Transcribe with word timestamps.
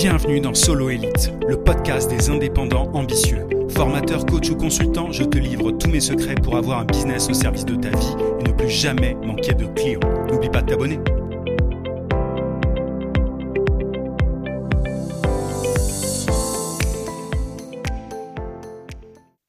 Bienvenue 0.00 0.38
dans 0.38 0.54
Solo 0.54 0.90
Elite, 0.90 1.32
le 1.48 1.60
podcast 1.60 2.08
des 2.08 2.30
indépendants 2.30 2.88
ambitieux. 2.92 3.48
Formateur, 3.70 4.26
coach 4.26 4.48
ou 4.48 4.56
consultant, 4.56 5.10
je 5.10 5.24
te 5.24 5.38
livre 5.38 5.72
tous 5.72 5.90
mes 5.90 5.98
secrets 5.98 6.36
pour 6.36 6.56
avoir 6.56 6.78
un 6.78 6.84
business 6.84 7.28
au 7.28 7.34
service 7.34 7.64
de 7.64 7.74
ta 7.74 7.90
vie 7.90 8.14
et 8.38 8.44
ne 8.44 8.52
plus 8.52 8.68
jamais 8.68 9.16
manquer 9.16 9.54
de 9.54 9.66
clients. 9.66 9.98
N'oublie 10.28 10.50
pas 10.50 10.62
de 10.62 10.68
t'abonner. 10.68 11.00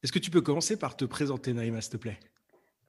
Est-ce 0.02 0.12
que 0.12 0.18
tu 0.18 0.32
peux 0.32 0.42
commencer 0.42 0.80
par 0.80 0.98
te 0.98 1.06
présenter, 1.06 1.54
Naïma, 1.54 1.80
s'il 1.82 1.92
te 1.92 1.98
plaît? 1.98 2.18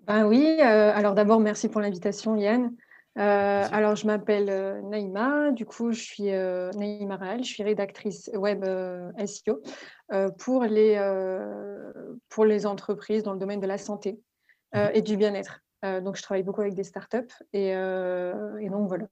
Ben 0.06 0.24
Oui, 0.24 0.56
euh, 0.62 0.92
alors 0.94 1.12
d'abord, 1.12 1.40
merci 1.40 1.68
pour 1.68 1.82
l'invitation, 1.82 2.36
Yann. 2.36 2.72
Euh, 3.18 3.66
alors, 3.72 3.96
je 3.96 4.06
m'appelle 4.06 4.48
euh, 4.48 4.80
Naïma, 4.82 5.50
du 5.50 5.66
coup, 5.66 5.92
je 5.92 6.00
suis 6.00 6.30
euh, 6.30 6.70
Naïma 6.72 7.16
Raël, 7.16 7.42
je 7.42 7.52
suis 7.52 7.62
rédactrice 7.62 8.30
web 8.34 8.64
SEO 9.26 9.62
pour, 10.38 10.64
les, 10.64 10.98
pour 12.28 12.44
les 12.44 12.66
entreprises 12.66 13.22
dans 13.22 13.32
le 13.32 13.38
domaine 13.38 13.60
de 13.60 13.66
la 13.66 13.78
santé 13.78 14.12
mmh 14.12 14.78
et 14.94 15.02
du 15.02 15.16
bien-être. 15.16 15.60
donc, 15.82 16.16
je 16.16 16.22
travaille 16.22 16.44
beaucoup 16.44 16.60
avec 16.60 16.74
des 16.74 16.84
startups 16.84 17.32
et, 17.52 17.70
et 17.70 18.68
donc 18.70 18.88
voilà. 18.88 19.06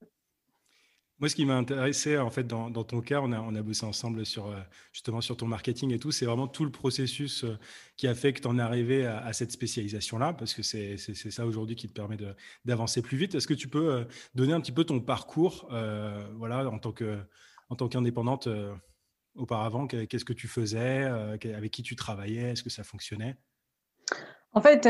Moi, 1.21 1.29
ce 1.29 1.35
qui 1.35 1.45
m'a 1.47 1.57
intéressé, 1.57 2.17
en 2.17 2.31
fait, 2.31 2.47
dans, 2.47 2.71
ton 2.71 3.01
cas, 3.01 3.21
on 3.21 3.33
a, 3.33 3.63
bossé 3.63 3.85
ensemble 3.85 4.25
sur, 4.25 4.47
euh, 4.47 4.61
justement 4.93 5.21
sur 5.21 5.37
ton 5.37 5.47
marketing 5.47 5.93
et 5.93 5.99
tout. 5.99 6.13
C'est 6.13 6.27
vraiment 6.27 6.47
tout 6.47 6.65
le 6.65 6.71
processus 6.71 7.43
euh, 7.43 7.59
qui 7.97 8.07
a 8.07 8.15
fait 8.15 8.33
que 8.33 8.41
tu 8.41 8.47
en 8.47 8.57
es 8.57 8.63
arrivé 8.63 9.05
à, 9.05 9.33
cette 9.33 9.51
spécialisation-là, 9.51 10.33
parce 10.33 10.55
que 10.55 10.63
c'est 10.63 10.97
ça 10.97 11.45
aujourd'hui 11.45 11.75
qui 11.75 11.89
te 11.89 11.93
permet 11.93 12.17
d'avancer 12.65 13.03
plus 13.03 13.17
vite. 13.17 13.35
Est-ce 13.35 13.49
que 13.49 13.55
tu 13.55 13.67
peux 13.67 13.93
euh, 13.93 14.05
donner 14.37 14.53
un 14.53 14.61
petit 14.61 14.71
peu 14.71 14.85
ton 14.85 15.01
parcours, 15.01 15.69
voilà, 16.37 16.69
en 16.69 16.79
tant 16.79 16.93
que, 16.93 17.19
en 17.69 17.75
tant 17.75 17.89
qu'indépendante 17.89 18.49
auparavant? 19.35 19.89
Qu'est-ce 19.89 20.25
que 20.25 20.33
tu 20.33 20.47
faisais 20.47 21.03
Avec 21.03 21.73
qui 21.73 21.83
tu 21.83 21.97
travaillais? 21.97 22.53
Est-ce 22.53 22.63
que 22.63 22.71
ça 22.71 22.85
fonctionnait? 22.85 23.37
En 24.53 24.61
fait, 24.61 24.89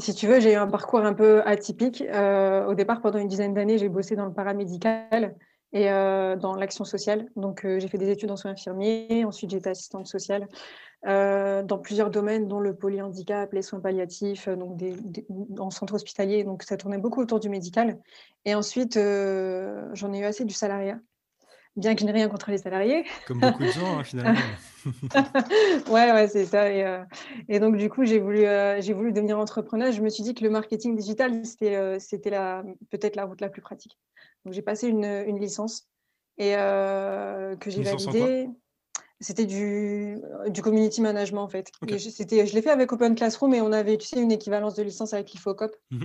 si 0.00 0.14
tu 0.14 0.26
veux, 0.26 0.40
j'ai 0.40 0.54
eu 0.54 0.56
un 0.56 0.66
parcours 0.66 1.00
un 1.00 1.14
peu 1.14 1.42
atypique. 1.46 2.02
au 2.02 2.74
départ, 2.74 3.00
pendant 3.00 3.20
une 3.20 3.28
dizaine 3.28 3.54
d'années, 3.54 3.78
j'ai 3.78 3.88
bossé 3.88 4.16
dans 4.16 4.26
le 4.26 4.32
paramédical 4.32 5.36
et 5.72 5.90
euh, 5.90 6.36
dans 6.36 6.54
l'action 6.54 6.84
sociale. 6.84 7.28
Donc, 7.36 7.64
euh, 7.64 7.78
j'ai 7.78 7.88
fait 7.88 7.98
des 7.98 8.10
études 8.10 8.30
en 8.30 8.36
soins 8.36 8.52
infirmiers. 8.52 9.24
Ensuite, 9.24 9.52
été 9.52 9.70
assistante 9.70 10.06
sociale 10.06 10.48
euh, 11.06 11.62
dans 11.62 11.78
plusieurs 11.78 12.10
domaines, 12.10 12.48
dont 12.48 12.60
le 12.60 12.74
polyhandicap, 12.74 13.52
les 13.52 13.62
soins 13.62 13.80
palliatifs, 13.80 14.48
donc 14.48 14.76
des, 14.76 14.96
en 15.58 15.70
centre 15.70 15.94
hospitalier. 15.94 16.44
Donc, 16.44 16.62
ça 16.62 16.76
tournait 16.76 16.98
beaucoup 16.98 17.20
autour 17.20 17.40
du 17.40 17.48
médical. 17.48 17.98
Et 18.44 18.54
ensuite, 18.54 18.94
j'en 18.94 20.12
ai 20.12 20.18
eu 20.18 20.24
assez 20.24 20.44
du 20.44 20.54
salariat. 20.54 20.98
Bien 21.76 21.94
que 21.94 22.00
je 22.00 22.06
n'ai 22.06 22.12
rien 22.12 22.28
contre 22.28 22.50
les 22.50 22.58
salariés. 22.58 23.04
Comme 23.26 23.40
beaucoup 23.40 23.62
de 23.62 23.70
gens, 23.70 23.98
hein, 23.98 24.04
finalement. 24.04 24.40
ouais, 25.88 26.12
ouais, 26.12 26.28
c'est 26.28 26.44
ça. 26.44 26.70
Et, 26.72 27.02
et, 27.48 27.60
donc, 27.60 27.76
du 27.76 27.88
coup, 27.88 28.04
j'ai 28.04 28.18
voulu, 28.18 28.40
j'ai 28.80 28.92
voulu 28.92 29.12
devenir 29.12 29.38
entrepreneur. 29.38 29.92
Je 29.92 30.02
me 30.02 30.08
suis 30.08 30.22
dit 30.22 30.34
que 30.34 30.42
le 30.42 30.50
marketing 30.50 30.96
digital, 30.96 31.44
c'était, 31.44 32.00
c'était 32.00 32.30
peut-être 32.90 33.16
la 33.16 33.24
route 33.24 33.40
la 33.40 33.48
plus 33.48 33.62
pratique. 33.62 33.96
Donc, 34.44 34.54
j'ai 34.54 34.62
passé 34.62 34.88
une, 34.88 35.04
une, 35.04 35.38
licence 35.38 35.88
et 36.38 36.54
euh, 36.56 37.56
que 37.56 37.70
j'ai 37.70 37.82
validée. 37.82 38.48
C'était 39.22 39.44
du, 39.44 40.18
du 40.48 40.62
community 40.62 41.02
management, 41.02 41.42
en 41.42 41.48
fait. 41.48 41.70
c'était, 41.98 42.46
je 42.46 42.54
l'ai 42.54 42.62
fait 42.62 42.70
avec 42.70 42.90
Open 42.90 43.14
Classroom 43.14 43.52
et 43.52 43.60
on 43.60 43.70
avait, 43.70 43.98
tu 43.98 44.06
sais, 44.06 44.20
une 44.20 44.32
équivalence 44.32 44.74
de 44.74 44.82
licence 44.82 45.12
avec 45.12 45.30
l'IFOCOP. 45.32 45.76
Mmh 45.90 46.04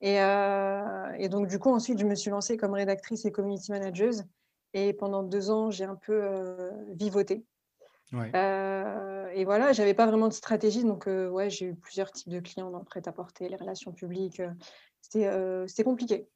et, 0.00 0.20
euh, 0.20 1.12
et, 1.18 1.30
donc, 1.30 1.48
du 1.48 1.58
coup, 1.58 1.70
ensuite, 1.70 1.98
je 1.98 2.04
me 2.04 2.14
suis 2.14 2.30
lancée 2.30 2.58
comme 2.58 2.74
rédactrice 2.74 3.24
et 3.24 3.32
community 3.32 3.72
manager. 3.72 4.12
Et 4.74 4.92
pendant 4.92 5.22
deux 5.22 5.50
ans, 5.50 5.70
j'ai 5.70 5.84
un 5.84 5.96
peu 5.96 6.22
euh, 6.22 6.70
vivoté. 6.88 7.46
et 8.12 9.44
voilà, 9.44 9.72
j'avais 9.72 9.94
pas 9.94 10.06
vraiment 10.06 10.28
de 10.28 10.34
stratégie. 10.34 10.84
Donc, 10.84 11.06
ouais, 11.06 11.48
j'ai 11.48 11.66
eu 11.66 11.74
plusieurs 11.74 12.12
types 12.12 12.28
de 12.28 12.40
clients 12.40 12.70
dans 12.70 12.80
le 12.80 12.84
prêt-à-porter, 12.84 13.48
les 13.48 13.56
relations 13.56 13.92
publiques. 13.92 14.42
C'était 15.00 15.84
compliqué. 15.84 16.28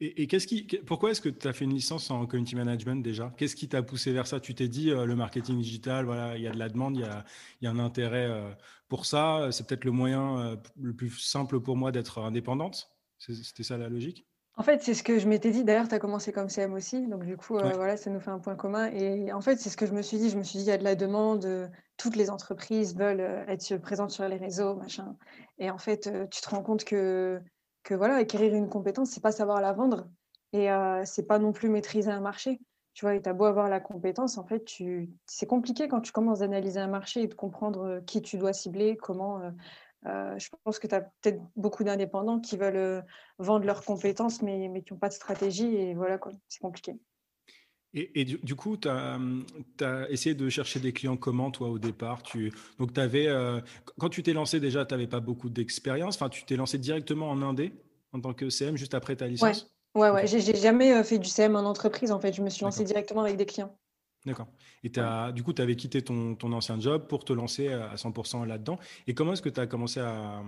Et, 0.00 0.26
qu'est-ce 0.26 0.46
qui, 0.46 0.64
pourquoi 0.86 1.10
est-ce 1.10 1.20
que 1.20 1.28
tu 1.28 1.48
as 1.48 1.52
fait 1.52 1.64
une 1.64 1.74
licence 1.74 2.10
en 2.10 2.26
community 2.26 2.54
management 2.54 3.02
déjà? 3.02 3.32
Qu'est-ce 3.36 3.56
qui 3.56 3.68
t'a 3.68 3.82
poussé 3.82 4.12
vers 4.12 4.26
ça? 4.26 4.40
Tu 4.40 4.54
t'es 4.54 4.68
dit, 4.68 4.90
euh, 4.90 5.06
le 5.06 5.16
marketing 5.16 5.58
digital, 5.58 6.04
voilà, 6.04 6.36
il 6.36 6.42
y 6.42 6.48
a 6.48 6.52
de 6.52 6.58
la 6.58 6.68
demande, 6.68 6.96
il 6.96 7.00
y 7.00 7.04
a, 7.04 7.24
y 7.62 7.66
a 7.66 7.70
un 7.70 7.78
intérêt 7.78 8.26
euh, 8.26 8.50
pour 8.88 9.06
ça. 9.06 9.48
C'est 9.52 9.66
peut-être 9.66 9.84
le 9.84 9.92
moyen 9.92 10.38
euh, 10.38 10.56
le 10.80 10.94
plus 10.94 11.10
simple 11.10 11.60
pour 11.60 11.76
moi 11.76 11.92
d'être 11.92 12.18
indépendante? 12.18 12.90
C'était 13.18 13.62
ça 13.62 13.78
la 13.78 13.88
logique? 13.88 14.26
En 14.56 14.62
fait, 14.62 14.82
c'est 14.82 14.94
ce 14.94 15.02
que 15.02 15.18
je 15.18 15.28
m'étais 15.28 15.50
dit. 15.50 15.64
D'ailleurs, 15.64 15.88
tu 15.88 15.94
as 15.94 15.98
commencé 15.98 16.32
comme 16.32 16.48
CM 16.48 16.72
aussi. 16.74 17.06
Donc, 17.06 17.24
du 17.24 17.36
coup, 17.36 17.54
voilà, 17.58 17.96
ça 17.96 18.10
nous 18.10 18.20
fait 18.20 18.30
un 18.30 18.38
point 18.38 18.56
commun. 18.56 18.86
Et 18.92 19.32
en 19.32 19.40
fait, 19.40 19.56
c'est 19.56 19.68
ce 19.68 19.76
que 19.76 19.86
je 19.86 19.92
me 19.92 20.02
suis 20.02 20.18
dit. 20.18 20.30
Je 20.30 20.38
me 20.38 20.42
suis 20.42 20.58
dit, 20.58 20.64
il 20.64 20.68
y 20.68 20.72
a 20.72 20.78
de 20.78 20.84
la 20.84 20.94
demande. 20.94 21.70
toutes 21.96 22.16
les 22.16 22.30
entreprises 22.30 22.96
veulent 22.96 23.44
être 23.48 23.76
présentes 23.76 24.10
sur 24.10 24.26
les 24.28 24.36
réseaux, 24.36 24.74
machin. 24.74 25.16
Et 25.58 25.70
en 25.70 25.78
fait, 25.78 26.10
tu 26.30 26.40
te 26.40 26.48
rends 26.48 26.62
compte 26.62 26.84
que 26.84 27.40
que 27.86 27.94
voilà, 27.94 28.16
acquérir 28.16 28.52
une 28.54 28.68
compétence, 28.68 29.10
c'est 29.10 29.22
pas 29.22 29.32
savoir 29.32 29.60
la 29.60 29.72
vendre 29.72 30.08
et 30.52 30.70
euh, 30.70 31.02
c'est 31.04 31.26
pas 31.26 31.38
non 31.38 31.52
plus 31.52 31.70
maîtriser 31.70 32.10
un 32.10 32.20
marché. 32.20 32.60
Tu 32.94 33.04
vois, 33.04 33.14
et 33.14 33.22
tu 33.22 33.28
as 33.28 33.34
beau 33.34 33.44
avoir 33.44 33.68
la 33.68 33.78
compétence, 33.78 34.38
en 34.38 34.44
fait, 34.44 34.64
tu... 34.64 35.10
c'est 35.26 35.46
compliqué 35.46 35.86
quand 35.86 36.00
tu 36.00 36.12
commences 36.12 36.40
à 36.40 36.44
analyser 36.44 36.80
un 36.80 36.88
marché 36.88 37.22
et 37.22 37.26
de 37.26 37.34
comprendre 37.34 37.84
euh, 37.84 38.00
qui 38.00 38.22
tu 38.22 38.38
dois 38.38 38.52
cibler, 38.52 38.96
comment. 38.96 39.40
Euh, 39.40 39.50
euh, 40.06 40.38
je 40.38 40.48
pense 40.64 40.78
que 40.78 40.86
tu 40.86 40.94
as 40.94 41.00
peut-être 41.00 41.40
beaucoup 41.56 41.84
d'indépendants 41.84 42.40
qui 42.40 42.56
veulent 42.56 43.04
vendre 43.38 43.66
leurs 43.66 43.84
compétences, 43.84 44.42
mais, 44.42 44.68
mais 44.68 44.82
qui 44.82 44.92
n'ont 44.92 44.98
pas 44.98 45.08
de 45.08 45.14
stratégie, 45.14 45.74
et 45.74 45.94
voilà, 45.94 46.18
c'est 46.48 46.60
compliqué. 46.60 46.96
Et, 47.98 48.26
du, 48.26 48.54
coup, 48.54 48.76
tu 48.76 48.88
as, 48.88 49.18
essayé 50.10 50.34
de 50.34 50.50
chercher 50.50 50.80
des 50.80 50.92
clients 50.92 51.16
comment, 51.16 51.50
toi, 51.50 51.70
au 51.70 51.78
départ? 51.78 52.22
Tu, 52.22 52.52
Donc, 52.78 52.96
avais, 52.98 53.26
euh, 53.26 53.58
quand 53.96 54.10
tu 54.10 54.22
t'es 54.22 54.34
lancé 54.34 54.60
déjà, 54.60 54.84
tu 54.84 54.92
n'avais 54.92 55.06
pas 55.06 55.20
beaucoup 55.20 55.48
d'expérience. 55.48 56.16
Enfin, 56.16 56.28
tu 56.28 56.44
t'es 56.44 56.56
lancé 56.56 56.76
directement 56.76 57.30
en 57.30 57.40
Indé 57.40 57.72
en 58.12 58.20
tant 58.20 58.34
que 58.34 58.50
CM 58.50 58.76
juste 58.76 58.92
après 58.92 59.16
ta 59.16 59.26
licence? 59.26 59.74
Ouais, 59.94 60.10
ouais, 60.10 60.26
J'ai 60.26 60.54
jamais 60.54 60.92
euh, 60.92 61.02
fait 61.02 61.18
du 61.18 61.28
CM 61.30 61.56
en 61.56 61.60
entreprise, 61.60 62.12
en 62.12 62.20
fait. 62.20 62.34
Je 62.34 62.42
me 62.42 62.50
suis 62.50 62.64
lancé 62.64 62.84
directement 62.84 63.22
avec 63.22 63.38
des 63.38 63.46
clients. 63.46 63.74
D'accord. 64.26 64.48
Et 64.84 64.90
as, 64.98 65.32
du 65.32 65.42
coup, 65.42 65.52
tu 65.52 65.62
avais 65.62 65.76
quitté 65.76 66.02
ton, 66.02 66.34
ton, 66.34 66.52
ancien 66.52 66.78
job 66.80 67.06
pour 67.08 67.24
te 67.24 67.32
lancer 67.32 67.68
à 67.68 67.94
100% 67.94 68.44
là-dedans. 68.44 68.78
Et 69.06 69.14
comment 69.14 69.32
est-ce 69.32 69.42
que 69.42 69.48
tu 69.48 69.60
as 69.60 69.66
commencé 69.66 70.00
à, 70.00 70.42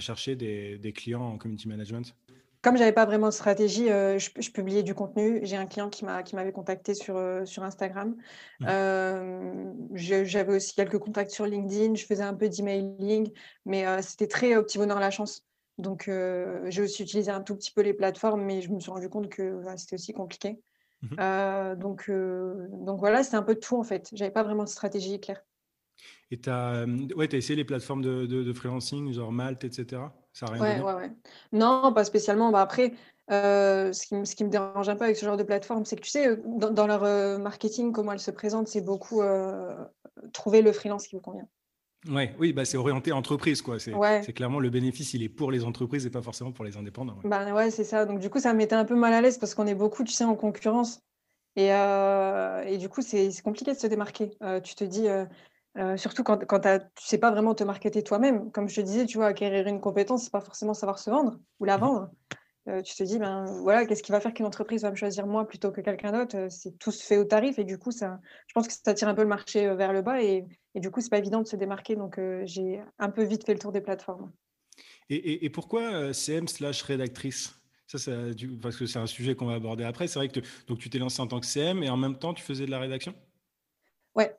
chercher 0.00 0.34
des, 0.34 0.78
des 0.78 0.92
clients 0.92 1.22
en 1.22 1.38
community 1.38 1.68
management? 1.68 2.14
Comme 2.62 2.76
j'avais 2.76 2.92
pas 2.92 3.06
vraiment 3.06 3.28
de 3.28 3.32
stratégie, 3.32 3.90
euh, 3.90 4.18
je, 4.18 4.50
publiais 4.50 4.82
du 4.82 4.94
contenu. 4.94 5.40
J'ai 5.44 5.56
un 5.56 5.64
client 5.64 5.88
qui 5.88 6.04
m'a 6.04 6.22
qui 6.22 6.36
m'avait 6.36 6.52
contacté 6.52 6.92
sur 6.92 7.16
euh, 7.16 7.46
sur 7.46 7.62
Instagram. 7.62 8.16
Mmh. 8.60 8.66
Euh, 8.68 9.72
j'avais 9.94 10.56
aussi 10.56 10.74
quelques 10.74 10.98
contacts 10.98 11.30
sur 11.30 11.46
LinkedIn. 11.46 11.94
Je 11.94 12.04
faisais 12.04 12.22
un 12.22 12.34
peu 12.34 12.50
d'emailing, 12.50 13.30
mais 13.64 14.02
c'était 14.02 14.26
très 14.26 14.56
au 14.56 14.62
petit 14.62 14.76
bonheur 14.76 15.00
la 15.00 15.10
chance. 15.10 15.46
Donc 15.78 16.10
j'ai 16.66 16.82
aussi 16.82 17.02
utilisé 17.02 17.30
un 17.30 17.40
tout 17.40 17.56
petit 17.56 17.72
peu 17.72 17.80
les 17.80 17.94
plateformes, 17.94 18.42
mais 18.42 18.60
je 18.60 18.70
me 18.70 18.78
suis 18.78 18.90
rendu 18.90 19.08
compte 19.08 19.30
que 19.30 19.62
c'était 19.76 19.94
aussi 19.94 20.12
compliqué. 20.12 20.60
Mmh. 21.02 21.76
donc 21.76 22.10
donc 22.10 22.98
voilà, 22.98 23.22
c'était 23.22 23.36
un 23.36 23.42
peu 23.42 23.54
de 23.54 23.60
tout 23.60 23.76
en 23.76 23.84
fait. 23.84 24.10
J'avais 24.12 24.30
pas 24.30 24.42
vraiment 24.42 24.64
de 24.64 24.68
stratégie 24.68 25.18
claire. 25.18 25.42
Et 26.30 26.40
tu 26.40 26.48
as, 26.48 26.84
ouais, 27.16 27.34
as 27.34 27.36
essayé 27.36 27.56
les 27.56 27.64
plateformes 27.64 28.02
de, 28.02 28.26
de, 28.26 28.52
freelancing, 28.52 29.12
genre 29.12 29.32
Malte, 29.32 29.64
etc. 29.64 30.02
Ça 30.32 30.46
a 30.46 30.50
rien 30.52 30.62
ouais, 30.62 30.80
ouais, 30.80 30.94
ouais. 30.94 31.12
Non, 31.52 31.92
pas 31.92 32.04
spécialement. 32.04 32.52
Bah 32.52 32.60
après, 32.60 32.92
euh, 33.30 33.92
ce, 33.92 34.06
qui, 34.06 34.26
ce, 34.26 34.34
qui, 34.34 34.44
me 34.44 34.50
dérange 34.50 34.88
un 34.88 34.96
peu 34.96 35.04
avec 35.04 35.16
ce 35.16 35.24
genre 35.24 35.36
de 35.36 35.44
plateforme, 35.44 35.84
c'est 35.84 35.96
que 35.96 36.02
tu 36.02 36.10
sais, 36.10 36.28
euh, 36.28 36.36
dans, 36.44 36.86
leur 36.86 37.04
euh, 37.04 37.38
marketing, 37.38 37.92
comment 37.92 38.12
elles 38.12 38.20
se 38.20 38.30
présentent, 38.30 38.68
c'est 38.68 38.80
beaucoup 38.80 39.22
trouver 40.32 40.62
le 40.62 40.72
freelance 40.72 41.06
qui 41.06 41.16
vous 41.16 41.22
convient. 41.22 41.48
Ouais, 42.08 42.34
oui, 42.38 42.52
bah 42.52 42.64
c'est 42.64 42.76
orienté 42.76 43.12
entreprise, 43.12 43.60
quoi. 43.60 43.78
C'est 43.78 44.32
clairement 44.32 44.58
le 44.60 44.70
bénéfice, 44.70 45.12
il 45.14 45.22
est 45.22 45.28
pour 45.28 45.50
les 45.50 45.64
entreprises 45.64 46.06
et 46.06 46.10
pas 46.10 46.22
forcément 46.22 46.52
pour 46.52 46.64
les 46.64 46.76
indépendants. 46.76 47.16
Ouais. 47.22 47.28
Bah 47.28 47.52
ouais, 47.52 47.70
c'est 47.70 47.84
ça. 47.84 48.06
Donc 48.06 48.20
du 48.20 48.30
coup, 48.30 48.38
ça 48.38 48.52
me 48.52 48.58
mettait 48.58 48.74
un 48.74 48.84
peu 48.84 48.94
mal 48.96 49.12
à 49.12 49.20
l'aise 49.20 49.38
parce 49.38 49.54
qu'on 49.54 49.66
est 49.66 49.74
beaucoup, 49.74 50.04
tu 50.04 50.12
sais, 50.12 50.24
en 50.24 50.34
concurrence. 50.34 51.00
Et, 51.56 51.68
et 51.68 52.78
du 52.78 52.88
coup, 52.88 53.02
c'est 53.02 53.30
compliqué 53.42 53.72
de 53.72 53.78
se 53.78 53.86
démarquer. 53.86 54.30
tu 54.62 54.74
te 54.74 54.84
dis, 54.84 55.08
euh, 55.78 55.96
surtout 55.96 56.24
quand, 56.24 56.44
quand 56.46 56.60
tu 56.60 56.68
ne 56.68 56.78
sais 56.96 57.18
pas 57.18 57.30
vraiment 57.30 57.54
te 57.54 57.62
marketer 57.64 58.02
toi-même. 58.02 58.50
Comme 58.50 58.68
je 58.68 58.76
te 58.76 58.80
disais, 58.80 59.06
tu 59.06 59.18
vois, 59.18 59.28
acquérir 59.28 59.66
une 59.66 59.80
compétence, 59.80 60.24
c'est 60.24 60.32
pas 60.32 60.40
forcément 60.40 60.74
savoir 60.74 60.98
se 60.98 61.10
vendre 61.10 61.38
ou 61.60 61.64
la 61.64 61.76
mmh 61.76 61.80
vendre. 61.80 62.10
Euh, 62.70 62.82
tu 62.82 62.94
te 62.94 63.02
dis, 63.02 63.18
ben 63.18 63.44
voilà, 63.62 63.84
qu'est-ce 63.84 64.02
qui 64.02 64.12
va 64.12 64.20
faire 64.20 64.32
qu'une 64.32 64.46
entreprise 64.46 64.82
va 64.82 64.90
me 64.90 64.96
choisir 64.96 65.26
moi 65.26 65.46
plutôt 65.46 65.72
que 65.72 65.80
quelqu'un 65.80 66.12
d'autre? 66.12 66.36
Euh, 66.36 66.48
C'est 66.48 66.78
tout 66.78 66.92
se 66.92 67.04
fait 67.04 67.18
au 67.18 67.24
tarif 67.24 67.58
et 67.58 67.64
du 67.64 67.78
coup, 67.78 67.90
ça, 67.90 68.20
je 68.46 68.52
pense 68.54 68.68
que 68.68 68.72
ça 68.72 68.94
tire 68.94 69.08
un 69.08 69.14
peu 69.14 69.22
le 69.22 69.28
marché 69.28 69.74
vers 69.74 69.92
le 69.92 70.02
bas 70.02 70.22
et, 70.22 70.44
et 70.74 70.80
du 70.80 70.90
coup, 70.90 71.00
c'est 71.00 71.10
pas 71.10 71.18
évident 71.18 71.40
de 71.40 71.46
se 71.46 71.56
démarquer. 71.56 71.96
Donc, 71.96 72.20
j'ai 72.44 72.80
un 72.98 73.10
peu 73.10 73.24
vite 73.24 73.44
fait 73.44 73.54
le 73.54 73.58
tour 73.58 73.72
des 73.72 73.80
plateformes. 73.80 74.30
Et, 75.08 75.44
et, 75.44 75.50
pourquoi 75.50 76.12
CM 76.12 76.46
slash 76.46 76.82
rédactrice? 76.82 77.56
Ça, 77.86 77.98
parce 78.62 78.76
que 78.76 78.86
c'est 78.86 79.00
un 79.00 79.08
sujet 79.08 79.34
qu'on 79.34 79.46
va 79.46 79.54
aborder 79.54 79.82
après. 79.82 80.06
C'est 80.06 80.20
vrai 80.20 80.28
que 80.28 80.38
donc 80.68 80.78
tu 80.78 80.88
t'es 80.90 80.98
lancé 80.98 81.20
en 81.20 81.26
tant 81.26 81.40
que 81.40 81.46
CM 81.46 81.82
et 81.82 81.90
en 81.90 81.96
même 81.96 82.16
temps, 82.16 82.32
tu 82.32 82.44
faisais 82.44 82.64
de 82.64 82.70
la 82.70 82.78
rédaction? 82.78 83.12
Ouais, 84.14 84.38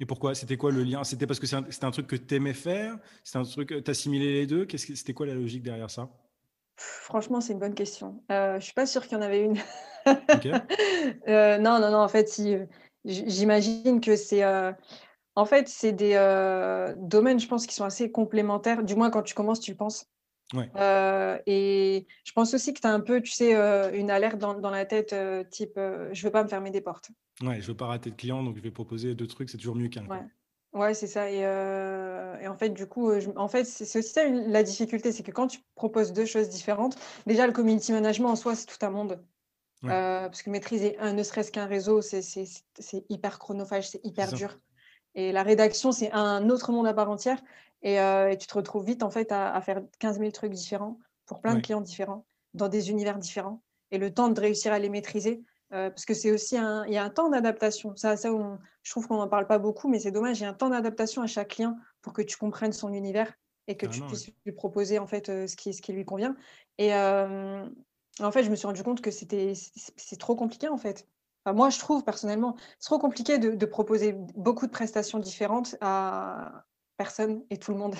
et 0.00 0.06
pourquoi? 0.06 0.34
C'était 0.34 0.56
quoi 0.56 0.72
le 0.72 0.82
lien? 0.82 1.04
C'était 1.04 1.26
parce 1.26 1.38
que 1.38 1.46
c'était 1.46 1.84
un, 1.84 1.90
truc 1.90 2.06
que 2.06 2.16
tu 2.16 2.34
aimais 2.34 2.54
faire? 2.54 2.98
C'était 3.22 3.36
un 3.36 3.42
truc, 3.42 3.84
tu 3.84 3.90
assimilé 3.90 4.32
les 4.32 4.46
deux? 4.46 4.66
C'était 4.74 5.12
quoi 5.12 5.26
la 5.26 5.34
logique 5.34 5.62
derrière 5.62 5.90
ça? 5.90 6.08
Franchement, 6.80 7.42
c'est 7.42 7.52
une 7.52 7.58
bonne 7.58 7.74
question. 7.74 8.22
Heu, 8.30 8.54
je 8.58 8.64
suis 8.64 8.72
pas 8.72 8.86
sûre 8.86 9.02
qu'il 9.06 9.12
y 9.12 9.16
en 9.16 9.22
avait 9.22 9.44
une. 9.44 9.58
Heu, 10.08 10.08
non, 11.60 11.78
non, 11.78 11.90
non, 11.90 11.98
en 11.98 12.08
fait, 12.08 12.26
si, 12.28 12.56
j 13.04 13.24
j'imagine 13.26 14.00
que 14.00 14.16
c'est, 14.16 14.42
heu, 14.42 14.74
en 15.34 15.44
fait, 15.44 15.68
c'est 15.68 15.92
des, 15.92 16.14
domaines, 16.96 17.38
je 17.38 17.48
pense, 17.48 17.66
qui 17.66 17.74
sont 17.74 17.84
assez 17.84 18.10
complémentaires. 18.10 18.82
Du 18.82 18.94
moins, 18.94 19.10
quand 19.10 19.22
tu 19.22 19.34
commences, 19.34 19.60
tu 19.60 19.72
le 19.72 19.76
penses. 19.76 20.06
Ouais, 20.54 20.70
et 21.46 22.06
je 22.24 22.32
pense 22.32 22.54
aussi 22.54 22.72
que 22.72 22.80
tu 22.80 22.86
as 22.86 22.92
un 22.92 23.00
peu, 23.00 23.20
tu 23.20 23.30
sais, 23.30 23.52
une 23.92 24.10
alerte 24.10 24.38
dans 24.38 24.54
dans 24.54 24.70
la 24.70 24.86
tête, 24.86 25.14
type, 25.50 25.74
«Je 25.76 26.22
veux 26.22 26.32
pas 26.32 26.42
me 26.44 26.48
fermer 26.48 26.70
des 26.70 26.80
portes». 26.80 27.10
ouais, 27.42 27.60
je 27.60 27.66
veux 27.66 27.76
pas 27.76 27.86
rater 27.88 28.10
de 28.10 28.16
clients, 28.16 28.42
donc 28.42 28.56
je 28.56 28.62
vais 28.62 28.70
proposer 28.70 29.14
2 29.14 29.26
trucs, 29.26 29.50
c'est 29.50 29.58
toujours 29.58 29.76
mieux 29.76 29.88
qu'un, 29.88 30.06
Ouais. 30.06 30.24
Ouais, 30.72 30.94
c'est 30.94 31.08
ça 31.08 31.28
et 31.28 31.44
en 32.46 32.56
fait, 32.56 32.70
du 32.70 32.86
coup, 32.86 33.18
je 33.18 33.28
en 33.36 33.48
fait, 33.48 33.64
c'est 33.64 33.98
aussi 33.98 34.12
ça 34.12 34.22
une 34.22 34.52
la 34.52 34.62
difficulté, 34.62 35.10
c'est 35.10 35.24
que 35.24 35.32
quand 35.32 35.48
tu 35.48 35.58
proposes 35.74 36.12
2 36.12 36.26
choses 36.26 36.48
différentes, 36.48 36.96
déjà 37.26 37.46
le 37.48 37.52
community 37.52 37.90
management 37.92 38.28
en 38.30 38.36
soi, 38.36 38.54
c'est 38.54 38.66
tout 38.66 38.84
un 38.86 38.90
monde. 38.90 39.24
Parce 39.86 40.42
que 40.42 40.50
maîtriser 40.50 40.98
un 40.98 41.14
ne 41.14 41.22
serait-ce 41.24 41.52
qu'un 41.52 41.66
réseau, 41.66 42.02
c'est 42.02 42.24
hyper 43.10 43.38
chronophage, 43.40 43.90
c'est 43.90 44.04
hyper 44.04 44.32
dur 44.32 44.60
et 45.14 45.32
la 45.32 45.42
rédaction, 45.44 45.92
c'est 45.92 46.12
un 46.12 46.50
autre 46.50 46.72
monde 46.72 46.86
à 46.88 46.94
part 46.94 47.10
entière 47.10 47.42
et 47.82 47.98
tu 48.40 48.46
te 48.48 48.54
retrouves 48.54 48.86
vite, 48.86 49.02
en 49.04 49.10
fait, 49.10 49.32
à 49.32 49.54
à 49.54 49.60
faire 49.62 49.82
quinze 50.00 50.18
mille 50.20 50.32
trucs 50.32 50.52
différents 50.52 50.98
pour 51.26 51.40
plein 51.42 51.56
de 51.56 51.62
clients 51.62 51.80
différents, 51.82 52.26
dans 52.54 52.68
des 52.68 52.90
univers 52.90 53.18
différents 53.18 53.62
et 53.92 53.98
le 53.98 54.12
temps 54.14 54.28
de 54.30 54.40
réussir 54.40 54.72
à 54.72 54.78
les 54.80 54.90
maîtriser, 54.90 55.44
heu, 55.72 55.90
parce 55.90 56.04
que 56.04 56.14
c'est 56.14 56.30
aussi 56.32 56.56
un 56.56 56.84
il 56.86 56.92
y 56.92 56.96
a 56.98 57.04
un 57.04 57.10
temps 57.10 57.28
d'adaptation. 57.30 57.94
Ça 57.96 58.16
ça, 58.16 58.32
on 58.32 58.58
je 58.82 58.90
trouve 58.90 59.06
qu'on 59.08 59.16
n'en 59.18 59.28
parle 59.28 59.46
pas 59.46 59.58
beaucoup, 59.58 59.88
mais 59.88 59.98
c'est 60.00 60.10
dommage, 60.12 60.40
il 60.40 60.42
y 60.44 60.46
a 60.46 60.50
un 60.50 60.54
temps 60.54 60.70
d'adaptation 60.70 61.22
à 61.22 61.26
chaque 61.26 61.48
client 61.50 61.76
pour 62.02 62.12
que 62.12 62.22
tu 62.22 62.36
comprennes 62.36 62.72
son 62.72 62.92
univers 62.92 63.34
et 63.68 63.76
que 63.76 63.86
tu 63.86 64.02
carrément, 64.02 64.12
ouais. 64.12 64.20
puisses 64.20 64.30
lui 64.46 64.52
proposer, 64.52 64.98
en 64.98 65.06
fait, 65.06 65.28
heu, 65.28 65.46
ce 65.46 65.56
qui 65.56 65.74
ce 65.74 65.82
qui 65.82 65.92
lui 65.92 66.04
convient 66.04 66.36
et 66.78 66.88
hem 66.88 67.74
en 68.20 68.32
fait, 68.32 68.42
je 68.44 68.50
me 68.50 68.56
suis 68.56 68.66
rendu 68.66 68.82
compte 68.82 69.00
que 69.00 69.10
c'était 69.10 69.54
c'est 69.54 70.18
trop 70.18 70.36
compliqué, 70.36 70.68
en 70.68 70.76
fait. 70.76 71.08
Enfin, 71.44 71.54
moi, 71.56 71.70
je 71.70 71.78
trouve 71.78 72.04
personnellement, 72.04 72.56
c'est 72.78 72.86
trop 72.88 72.98
compliqué 72.98 73.38
de 73.38 73.54
de 73.54 73.66
proposer 73.66 74.12
beaucoup 74.12 74.66
de 74.66 74.72
prestations 74.72 75.18
différentes 75.18 75.76
à 75.80 76.66
personne 76.98 77.44
et 77.50 77.58
tout 77.58 77.72
le 77.72 77.78
monde. 77.78 77.94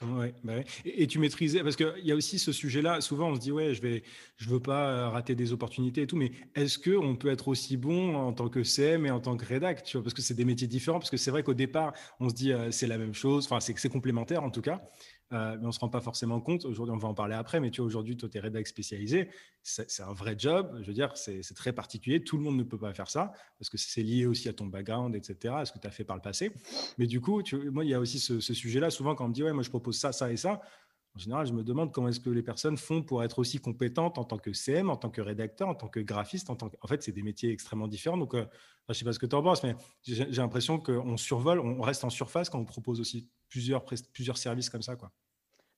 Ouais, 0.00 0.32
bah, 0.44 0.52
et 0.84 1.08
tu 1.08 1.18
maîtrisais 1.18 1.64
parce 1.64 1.74
qu'il 1.74 1.92
y 2.04 2.12
a 2.12 2.14
aussi 2.14 2.38
ce 2.38 2.52
sujet-là, 2.52 3.00
souvent 3.00 3.30
on 3.30 3.34
se 3.34 3.40
dit: 3.40 3.50
«Ouais, 3.50 3.74
je 3.74 3.82
vais 3.82 4.04
je 4.36 4.48
veux 4.48 4.60
pas, 4.60 4.92
heu, 4.92 5.08
rater 5.08 5.34
des 5.34 5.52
opportunités 5.52 6.02
et 6.02 6.06
tout», 6.06 6.14
mais 6.16 6.30
est-ce 6.54 6.78
qu'on 6.78 7.16
peut 7.16 7.28
être 7.30 7.48
aussi 7.48 7.76
bon 7.76 8.14
en 8.14 8.32
tant 8.32 8.48
que 8.48 8.62
CM 8.62 9.06
et 9.06 9.10
en 9.10 9.18
tant 9.18 9.36
que 9.36 9.44
rédac? 9.44 9.82
Parce 9.92 10.14
que 10.14 10.22
c'est 10.22 10.34
des 10.34 10.44
métiers 10.44 10.68
différents, 10.68 11.00
parce 11.00 11.10
que 11.10 11.16
c'est 11.16 11.32
vrai 11.32 11.42
qu'au 11.42 11.54
départ, 11.54 11.94
on 12.20 12.28
se 12.28 12.34
dit, 12.34 12.52
heu: 12.52 12.70
«C'est 12.70 12.86
la 12.86 12.96
même 12.96 13.12
chose», 13.12 13.46
enfin, 13.50 13.58
c'est 13.58 13.88
complémentaire 13.88 14.44
en 14.44 14.50
tout 14.50 14.62
cas, 14.62 14.82
heu, 15.32 15.58
mais 15.58 15.66
on 15.66 15.72
se 15.72 15.80
rend 15.80 15.88
pas 15.88 16.00
forcément 16.00 16.40
compte. 16.40 16.64
Aujourd'hui, 16.64 16.94
on 16.94 16.98
va 16.98 17.08
en 17.08 17.14
parler 17.14 17.34
après, 17.34 17.60
mais 17.60 17.70
tu 17.70 17.80
vois, 17.80 17.86
aujourd'hui, 17.86 18.16
toi, 18.16 18.28
tu 18.28 18.38
es 18.38 18.40
rédac 18.40 18.66
spécialisé, 18.66 19.30
c'est 19.62 20.02
un 20.02 20.12
vrai 20.12 20.34
job, 20.38 20.78
je 20.80 20.86
veux 20.86 20.94
dire, 20.94 21.16
c'est 21.16 21.42
très 21.54 21.72
particulier, 21.72 22.24
tout 22.24 22.36
le 22.36 22.42
monde 22.42 22.56
ne 22.56 22.62
peut 22.62 22.78
pas 22.78 22.94
faire 22.94 23.10
ça, 23.10 23.32
parce 23.58 23.68
que 23.68 23.76
c'est 23.76 24.02
lié 24.02 24.26
aussi 24.26 24.48
à 24.48 24.52
ton 24.52 24.66
background 24.66 25.14
et 25.14 25.22
cetera, 25.22 25.60
à 25.60 25.64
ce 25.64 25.72
que 25.72 25.78
tu 25.78 25.86
as 25.86 25.90
fait 25.90 26.04
par 26.04 26.16
le 26.16 26.22
passé. 26.22 26.52
Mais 26.98 27.06
du 27.06 27.20
coup, 27.20 27.42
moi, 27.72 27.84
il 27.84 27.90
y 27.90 27.94
a 27.94 28.00
aussi 28.00 28.18
ce 28.18 28.40
sujet-là. 28.40 28.90
Souvent, 28.90 29.14
quand 29.14 29.26
on 29.26 29.28
me 29.28 29.34
dit: 29.34 29.42
«Ouais, 29.42 29.52
moi, 29.52 29.62
je 29.62 29.70
propose 29.70 29.98
ça, 29.98 30.12
ça 30.12 30.32
et 30.32 30.36
ça», 30.36 30.60
en 31.14 31.18
général, 31.18 31.46
je 31.46 31.52
me 31.52 31.64
demande 31.64 31.90
comment 31.92 32.08
est-ce 32.08 32.20
que 32.20 32.30
les 32.30 32.42
personnes 32.44 32.76
font 32.76 33.02
pour 33.02 33.24
être 33.24 33.40
aussi 33.40 33.58
compétentes 33.58 34.18
en 34.18 34.24
tant 34.24 34.38
que 34.38 34.52
CM, 34.52 34.88
en 34.88 34.96
tant 34.96 35.10
que 35.10 35.20
rédacteur, 35.20 35.66
en 35.68 35.74
tant 35.74 35.88
que 35.88 35.98
graphiste, 35.98 36.48
en 36.48 36.54
tant 36.54 36.68
que 36.68 36.76
en 36.80 36.86
fait, 36.86 37.02
c'est 37.02 37.10
des 37.12 37.22
métiers 37.24 37.50
extrêmement 37.50 37.88
différents. 37.88 38.18
Donc, 38.18 38.34
enfin, 38.34 38.46
je 38.90 38.94
sais 38.94 39.04
pas 39.04 39.12
ce 39.12 39.18
que 39.18 39.26
tu 39.26 39.34
en 39.34 39.42
penses, 39.42 39.64
mais 39.64 39.74
j'ai 40.04 40.26
l'impression 40.26 40.78
qu'on 40.78 41.16
survole, 41.16 41.58
on 41.58 41.80
reste 41.80 42.04
en 42.04 42.10
surface 42.10 42.50
quand 42.50 42.60
on 42.60 42.64
propose 42.64 43.00
aussi 43.00 43.28
plusieurs 43.48 43.84
plusieurs 44.12 44.38
services 44.38 44.70
comme 44.70 44.82
ça, 44.82 44.96
quoi. 44.96 45.12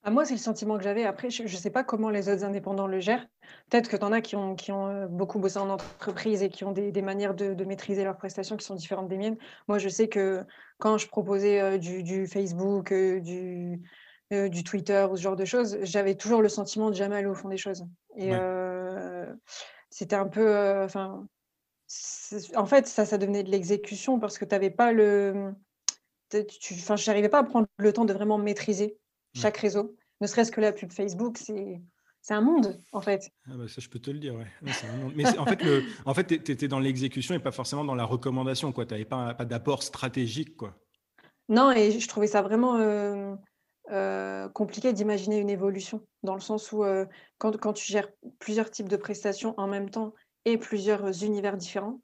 Ah, 0.02 0.10
moi, 0.10 0.24
c'est 0.24 0.32
le 0.34 0.38
sentiment 0.40 0.78
que 0.78 0.82
j'avais. 0.82 1.04
Après, 1.04 1.28
je 1.28 1.42
ne 1.42 1.48
sais 1.48 1.70
pas 1.70 1.84
comment 1.84 2.08
les 2.08 2.28
autres 2.30 2.42
indépendants 2.44 2.86
le 2.86 3.00
gèrent. 3.00 3.26
Peut-être 3.68 3.88
que 3.90 3.96
tu 3.98 4.02
en 4.04 4.12
as 4.12 4.22
qui 4.22 4.34
ont 4.34 4.54
qui 4.54 4.72
ont, 4.72 4.88
heu, 4.88 5.08
beaucoup 5.08 5.38
bossé 5.38 5.58
en 5.58 5.68
entreprise 5.68 6.42
et 6.42 6.48
qui 6.48 6.64
ont 6.64 6.72
des 6.72 6.90
des 6.90 7.02
manières 7.02 7.34
de 7.34 7.52
de 7.52 7.64
maîtriser 7.64 8.02
leurs 8.04 8.16
prestations 8.16 8.56
qui 8.56 8.64
sont 8.64 8.74
différentes 8.76 9.08
des 9.08 9.18
miennes. 9.18 9.36
Moi, 9.68 9.78
je 9.78 9.88
sais 9.90 10.08
que 10.08 10.46
quand 10.78 10.96
je 10.96 11.06
proposais, 11.06 11.60
heu, 11.60 11.78
du 11.78 12.02
du 12.02 12.26
Facebook, 12.26 12.92
heu, 12.92 13.20
du, 13.20 13.82
Twitter 14.64 15.06
ou 15.10 15.16
ce 15.16 15.22
genre 15.22 15.36
de 15.36 15.44
choses, 15.44 15.78
j'avais 15.82 16.14
toujours 16.14 16.40
le 16.40 16.48
sentiment 16.48 16.88
de 16.90 16.94
jamais 16.94 17.16
aller 17.16 17.26
au 17.26 17.34
fond 17.34 17.48
des 17.48 17.56
choses 17.58 17.84
et 18.16 18.32
Ouais, 18.32 18.40
c'était 19.90 20.16
un 20.16 20.28
peu, 20.28 20.82
enfin, 20.84 21.26
en 22.56 22.66
fait, 22.66 22.86
ça 22.86 23.04
ça 23.06 23.18
devenait 23.18 23.42
de 23.42 23.50
l'exécution 23.50 24.18
parce 24.20 24.38
que 24.38 24.44
tu 24.44 24.54
avais 24.54 24.70
pas 24.70 24.92
le, 24.92 25.54
enfin, 26.72 26.96
j'arrivais 26.96 27.28
pas 27.28 27.38
à 27.38 27.44
prendre 27.44 27.66
le 27.76 27.92
temps 27.92 28.04
de 28.04 28.12
vraiment 28.12 28.38
maîtriser 28.38 28.84
ouais. 28.84 29.40
chaque 29.40 29.56
réseau. 29.58 29.96
Ne 30.20 30.26
serait-ce 30.26 30.52
que 30.52 30.60
la 30.60 30.72
pub 30.72 30.92
Facebook, 30.92 31.38
c'est 31.38 31.80
c'est 32.22 32.34
un 32.34 32.42
monde, 32.42 32.76
en 32.92 33.00
fait. 33.00 33.30
Ah 33.50 33.56
bah, 33.56 33.66
ça, 33.66 33.80
je 33.80 33.88
peux 33.88 33.98
te 33.98 34.10
le 34.10 34.18
dire, 34.18 34.34
ouais. 34.34 34.46
Ouais, 34.62 34.72
c'est 34.72 34.86
un 34.86 34.96
monde 34.96 35.14
mais 35.16 35.38
en 35.38 35.46
fait, 35.46 35.62
le 35.62 35.86
en 36.04 36.12
fait, 36.12 36.26
tu 36.26 36.52
étais 36.52 36.68
dans 36.68 36.78
l'exécution 36.78 37.34
et 37.34 37.38
pas 37.38 37.50
forcément 37.50 37.84
dans 37.84 37.94
la 37.94 38.04
recommandation, 38.04 38.72
quoi. 38.72 38.84
Tu 38.84 38.94
avais 38.94 39.06
pas 39.06 39.34
pas 39.34 39.46
d'apport 39.46 39.82
stratégique, 39.82 40.56
quoi. 40.56 40.76
Non 41.48 41.72
et 41.72 41.98
je 41.98 42.08
trouvais 42.08 42.26
ça 42.26 42.42
vraiment, 42.42 42.78
hem, 42.78 43.38
heu, 43.90 44.48
compliqué 44.54 44.92
d'imaginer 44.92 45.38
une 45.38 45.50
évolution. 45.50 46.06
Dans 46.22 46.34
le 46.34 46.40
sens 46.40 46.72
où, 46.72 46.84
heu, 46.84 47.08
quand 47.38 47.56
quand 47.58 47.72
tu 47.72 47.90
gères 47.90 48.08
plusieurs 48.38 48.70
types 48.70 48.88
de 48.88 48.96
prestations 48.96 49.54
en 49.58 49.66
même 49.66 49.90
temps 49.90 50.14
et 50.44 50.58
plusieurs 50.58 51.24
univers 51.24 51.56
différents, 51.56 52.00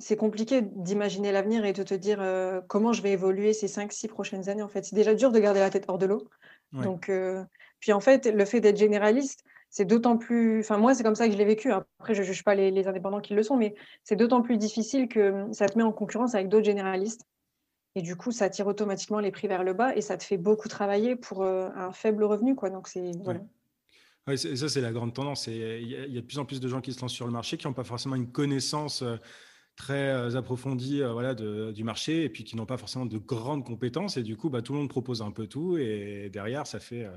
c'est 0.00 0.16
compliqué 0.16 0.62
d'imaginer 0.62 1.32
l'avenir 1.32 1.64
et 1.64 1.72
de 1.72 1.82
te 1.82 1.94
dire, 1.94 2.20
heu: 2.20 2.62
«Comment 2.68 2.92
je 2.92 3.02
vais 3.02 3.12
évoluer 3.12 3.52
ces 3.52 3.68
cinq 3.68 3.92
six 3.92 4.08
prochaines 4.08 4.48
années?» 4.48 4.62
en 4.62 4.68
fait. 4.68 4.84
C'est 4.84 4.96
déjà 4.96 5.14
dur 5.14 5.32
de 5.32 5.38
garder 5.38 5.60
la 5.60 5.70
tête 5.70 5.84
hors 5.88 5.98
de 5.98 6.06
l'eau 6.06 6.28
Ouais. 6.72 6.84
Donc, 6.84 7.08
heu, 7.08 7.44
puis 7.80 7.92
en 7.92 7.98
fait, 7.98 8.26
le 8.26 8.44
fait 8.44 8.60
d'être 8.60 8.76
généraliste, 8.76 9.42
c'est 9.70 9.84
d'autant 9.84 10.16
plus 10.16 10.60
enfin 10.60 10.78
moi, 10.78 10.94
c'est 10.94 11.02
comme 11.02 11.16
ça 11.16 11.26
que 11.26 11.32
je 11.32 11.38
l'ai 11.38 11.44
vécu. 11.44 11.72
Après, 11.72 12.14
je 12.14 12.22
juge 12.22 12.44
pas 12.44 12.54
les 12.54 12.70
les 12.70 12.86
indépendants 12.86 13.20
qui 13.20 13.34
le 13.34 13.42
sont, 13.42 13.56
mais 13.56 13.74
c'est 14.04 14.14
d'autant 14.16 14.40
plus 14.40 14.56
difficile 14.56 15.08
que, 15.08 15.48
mmh, 15.48 15.52
ça 15.52 15.66
te 15.66 15.76
met 15.76 15.82
en 15.82 15.92
concurrence 15.92 16.34
avec 16.36 16.48
d'autres 16.48 16.66
généralistes 16.66 17.22
et 17.96 18.02
du 18.02 18.16
coup, 18.16 18.30
ça 18.30 18.48
tire 18.48 18.68
automatiquement 18.68 19.18
les 19.18 19.32
prix 19.32 19.48
vers 19.48 19.64
le 19.64 19.72
bas 19.72 19.96
et 19.96 20.00
ça 20.00 20.16
te 20.16 20.22
fait 20.22 20.36
beaucoup 20.36 20.68
travailler 20.68 21.16
pour, 21.16 21.44
un 21.44 21.92
faible 21.92 22.22
revenu, 22.22 22.54
quoi, 22.54 22.70
donc 22.70 22.86
c'est 22.86 23.10
voilà. 23.24 23.40
Ouais, 24.26 24.36
ça, 24.36 24.68
c'est 24.68 24.80
la 24.80 24.92
grande 24.92 25.14
tendance. 25.14 25.46
Il 25.46 25.56
y, 25.56 25.96
a 25.96 26.06
il 26.06 26.14
y 26.14 26.18
a 26.18 26.20
de 26.20 26.26
plus 26.26 26.38
en 26.38 26.44
plus 26.44 26.60
de 26.60 26.68
gens 26.68 26.80
qui 26.80 26.92
se 26.92 27.00
lancent 27.00 27.14
sur 27.14 27.26
le 27.26 27.32
marché, 27.32 27.56
qui 27.56 27.66
n'ont 27.66 27.72
pas 27.72 27.84
forcément 27.84 28.16
une 28.16 28.30
connaissance 28.30 29.02
euh, 29.02 29.16
très 29.80 30.10
euh, 30.10 30.36
approfondie 30.36 31.02
euh, 31.02 31.12
voilà, 31.12 31.34
du 31.34 31.84
marché, 31.84 32.24
et 32.24 32.28
puis 32.28 32.44
qui 32.44 32.54
n'ont 32.56 32.66
pas 32.66 32.76
forcément 32.76 33.06
de 33.06 33.18
grandes 33.18 33.64
compétences. 33.64 34.16
Et 34.18 34.22
du 34.22 34.36
coup, 34.36 34.50
bah, 34.50 34.62
tout 34.62 34.72
le 34.74 34.80
monde 34.80 34.88
propose 34.90 35.22
un 35.22 35.30
peu 35.30 35.46
tout, 35.46 35.76
et 35.78 36.28
derrière, 36.30 36.66
ça 36.66 36.80
fait, 36.80 37.04
euh, 37.04 37.16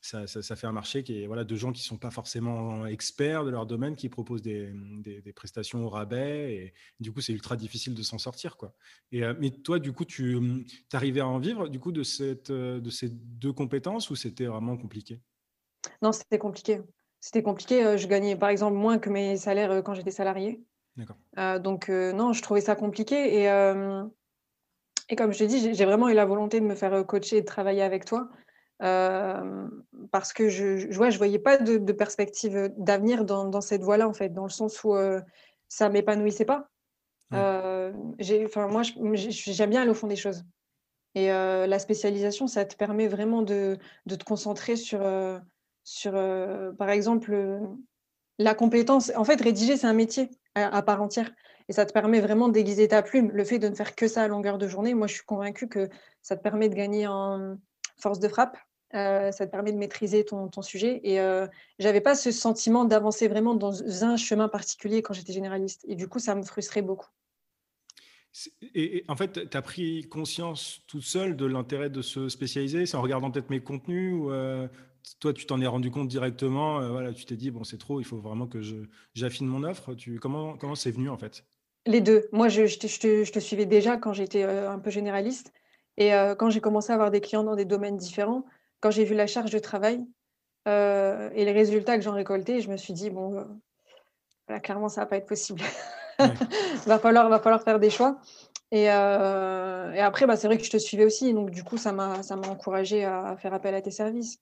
ça, 0.00 0.26
ça- 0.26 0.56
fait 0.56 0.66
un 0.66 0.72
marché 0.72 1.02
qui 1.04 1.22
est 1.22 1.26
voilà, 1.26 1.44
de 1.44 1.54
gens 1.54 1.70
qui 1.72 1.82
sont 1.82 1.98
pas 1.98 2.10
forcément 2.10 2.86
experts 2.86 3.44
de 3.44 3.50
leur 3.50 3.66
domaine, 3.66 3.94
qui 3.94 4.08
proposent 4.08 4.42
des, 4.42 4.72
des- 5.04 5.32
prestations 5.32 5.84
au 5.84 5.88
rabais. 5.90 6.54
Et 6.54 6.74
du 7.00 7.12
coup, 7.12 7.20
c'est 7.20 7.32
ultra 7.32 7.56
difficile 7.56 7.94
de 7.94 8.02
s'en 8.02 8.18
sortir. 8.18 8.56
Quoi. 8.56 8.74
Et, 9.12 9.22
mais 9.38 9.50
toi, 9.50 9.78
du 9.78 9.92
coup, 9.92 10.04
tu 10.04 10.38
arrivais 10.92 11.20
à 11.20 11.26
en 11.28 11.38
vivre 11.38 11.68
du 11.68 11.78
coup, 11.78 11.92
de, 11.92 12.02
cette, 12.02 12.50
de 12.50 12.90
ces 12.90 13.10
deux 13.10 13.52
compétences, 13.52 14.10
ou 14.10 14.16
c'était 14.16 14.46
vraiment 14.46 14.76
compliqué? 14.76 15.20
Non, 16.02 16.12
c'était 16.12 16.38
compliqué. 16.38 16.80
C'était 17.20 17.42
compliqué, 17.42 17.96
je 17.98 18.06
gagnais, 18.08 18.36
par 18.36 18.48
exemple, 18.50 18.76
moins 18.76 18.98
que 18.98 19.08
mes 19.10 19.36
salaires, 19.36 19.82
quand 19.84 19.94
j'étais 19.94 20.10
salariée, 20.10 20.64
Heu, 21.38 21.58
donc 21.60 21.88
heu, 21.88 22.12
non, 22.12 22.32
je 22.32 22.42
trouvais 22.42 22.60
ça 22.60 22.76
compliqué 22.76 23.36
et 23.40 23.42
hem 23.44 24.10
et 25.08 25.16
comme 25.16 25.32
je 25.32 25.38
t'ai 25.38 25.46
dit, 25.46 25.74
j'ai 25.74 25.84
vraiment 25.84 26.08
eu 26.08 26.14
la 26.14 26.24
volonté 26.24 26.60
de 26.60 26.64
me 26.64 26.74
faire, 26.74 27.06
coacher 27.06 27.38
et 27.38 27.40
de 27.42 27.46
travailler 27.46 27.82
avec 27.82 28.04
toi. 28.04 28.30
Parce 30.10 30.32
que 30.32 30.48
je 30.48 30.96
ouais, 30.98 31.10
je 31.10 31.18
voyais 31.18 31.38
pas 31.38 31.58
de 31.58 31.78
de 31.78 31.92
perspective, 31.92 32.70
d'avenir 32.76 33.24
dans 33.24 33.46
dans 33.46 33.60
cette 33.60 33.82
voie-là, 33.82 34.08
en 34.08 34.12
fait, 34.14 34.30
dans 34.30 34.44
le 34.44 34.50
sens 34.50 34.82
où, 34.84 34.94
ça 35.68 35.88
m'épanouissait 35.88 36.44
pas. 36.44 36.68
Enfin 37.32 38.68
moi, 38.68 38.82
j'aime 38.84 39.70
bien 39.70 39.82
aller 39.82 39.90
au 39.90 39.94
fond 39.94 40.06
des 40.06 40.16
choses 40.16 40.44
et 41.14 41.28
la 41.28 41.78
spécialisation, 41.78 42.46
ça 42.46 42.64
te 42.64 42.76
permet 42.76 43.08
vraiment 43.08 43.42
de 43.42 43.78
de 44.06 44.14
te 44.16 44.24
concentrer 44.24 44.76
sur, 44.76 45.00
sur, 45.84 46.12
par 46.78 46.90
exemple, 46.90 47.60
la 48.38 48.54
compétence 48.54 49.12
en 49.16 49.24
fait, 49.24 49.40
rédiger, 49.40 49.76
c'est 49.76 49.86
un 49.86 49.92
métier 49.94 50.30
à 50.54 50.82
part 50.82 51.02
entière 51.02 51.30
et 51.68 51.72
ça 51.72 51.86
te 51.86 51.92
permet 51.92 52.20
vraiment 52.20 52.48
d'aiguiser 52.48 52.88
ta 52.88 53.02
plume. 53.02 53.30
Le 53.32 53.44
fait 53.44 53.58
de 53.58 53.68
ne 53.68 53.74
faire 53.74 53.94
que 53.94 54.08
ça 54.08 54.22
à 54.22 54.28
longueur 54.28 54.58
de 54.58 54.66
journée, 54.68 54.94
moi, 54.94 55.06
je 55.06 55.14
suis 55.14 55.24
convaincue 55.24 55.68
que 55.68 55.88
ça 56.22 56.36
te 56.36 56.42
permet 56.42 56.68
de 56.68 56.74
gagner 56.74 57.06
en 57.06 57.56
force 57.98 58.18
de 58.18 58.28
frappe, 58.28 58.56
heu, 58.94 59.30
ça 59.32 59.46
te 59.46 59.50
permet 59.50 59.72
de 59.72 59.78
maîtriser 59.78 60.24
ton 60.24 60.50
sujet 60.62 61.00
et 61.04 61.20
heu, 61.20 61.48
j'avais 61.78 62.00
pas 62.00 62.14
ce 62.14 62.30
sentiment 62.30 62.84
d'avancer 62.84 63.28
vraiment 63.28 63.54
dans 63.54 64.04
un 64.04 64.16
chemin 64.16 64.48
particulier 64.48 65.02
quand 65.02 65.14
j'étais 65.14 65.32
généraliste 65.32 65.84
et 65.88 65.94
du 65.94 66.08
coup, 66.08 66.18
ça 66.18 66.34
me 66.34 66.42
frustrait 66.42 66.82
beaucoup. 66.82 67.08
Et 68.74 69.04
en 69.08 69.16
fait, 69.16 69.50
tu 69.50 69.56
as 69.56 69.62
pris 69.62 70.08
conscience 70.08 70.82
toute 70.86 71.02
seule 71.02 71.36
de 71.36 71.44
l'intérêt 71.44 71.90
de 71.90 72.00
se 72.00 72.28
spécialiser? 72.30 72.86
C'est 72.86 72.96
en 72.96 73.02
regardant 73.02 73.30
peut-être 73.30 73.50
mes 73.50 73.60
contenus 73.60 74.14
ou, 74.14 74.30
heu, 74.30 74.70
toi, 75.20 75.32
tu 75.32 75.46
t'en 75.46 75.60
es 75.60 75.66
rendu 75.66 75.90
compte 75.90 76.08
directement, 76.08 76.80
heu, 76.80 76.88
voilà, 76.90 77.12
tu 77.12 77.24
t'es 77.24 77.36
dit: 77.36 77.50
«Bon, 77.50 77.64
c'est 77.64 77.78
trop, 77.78 78.00
il 78.00 78.04
faut 78.04 78.18
vraiment 78.18 78.46
que 78.46 78.60
je 78.62 78.76
j'affine 79.14 79.46
mon 79.46 79.62
offre»? 79.64 79.94
Tu 79.94 80.18
comment 80.18 80.56
comment 80.56 80.74
c'est 80.74 80.90
venu, 80.90 81.08
en 81.08 81.18
fait? 81.18 81.44
Les 81.86 82.00
2. 82.00 82.28
Moi, 82.32 82.48
je 82.48 82.66
je 82.66 82.78
te 82.78 82.86
je 82.86 83.00
te 83.00 83.24
je 83.24 83.32
te 83.32 83.38
suivais 83.40 83.66
déjà 83.66 83.96
quand 83.96 84.12
j'étais, 84.12 84.44
heu, 84.44 84.68
un 84.68 84.78
peu 84.78 84.90
généraliste 84.90 85.52
et 85.96 86.12
heu, 86.14 86.34
quand 86.36 86.50
j'ai 86.50 86.60
commencé 86.60 86.90
à 86.92 86.94
avoir 86.94 87.10
des 87.10 87.20
clients 87.20 87.44
dans 87.44 87.56
des 87.56 87.64
domaines 87.64 87.96
différents, 87.96 88.44
quand 88.80 88.90
j'ai 88.90 89.04
vu 89.04 89.14
la 89.14 89.26
charge 89.26 89.50
de 89.50 89.58
travail, 89.58 90.06
et 90.66 91.44
les 91.44 91.52
résultats 91.52 91.96
que 91.98 92.02
j'en 92.04 92.12
récoltais, 92.14 92.60
je 92.60 92.70
me 92.70 92.76
suis 92.76 92.92
dit: 92.94 93.10
«Bon, 93.10 93.44
là, 94.48 94.60
clairement, 94.60 94.88
ça 94.88 95.02
va 95.02 95.06
pas 95.06 95.16
être 95.16 95.26
possible. 95.26 95.60
Va 96.86 96.98
falloir 96.98 97.28
va 97.28 97.40
falloir 97.40 97.62
faire 97.62 97.80
des 97.80 97.90
choix» 97.90 98.18
et 98.72 98.84
et 98.84 98.88
après, 100.00 100.26
bah, 100.26 100.36
c'est 100.36 100.46
vrai 100.46 100.58
que 100.58 100.64
je 100.64 100.70
te 100.70 100.78
suivais 100.78 101.04
aussi, 101.04 101.34
donc 101.34 101.50
du 101.50 101.64
coup, 101.64 101.76
ça 101.78 101.92
m'a 101.92 102.22
ça 102.22 102.36
m'a 102.36 102.48
encouragée 102.48 103.04
à 103.04 103.36
faire 103.36 103.54
appel 103.54 103.74
à 103.74 103.82
tes 103.82 103.90
services. 103.90 104.38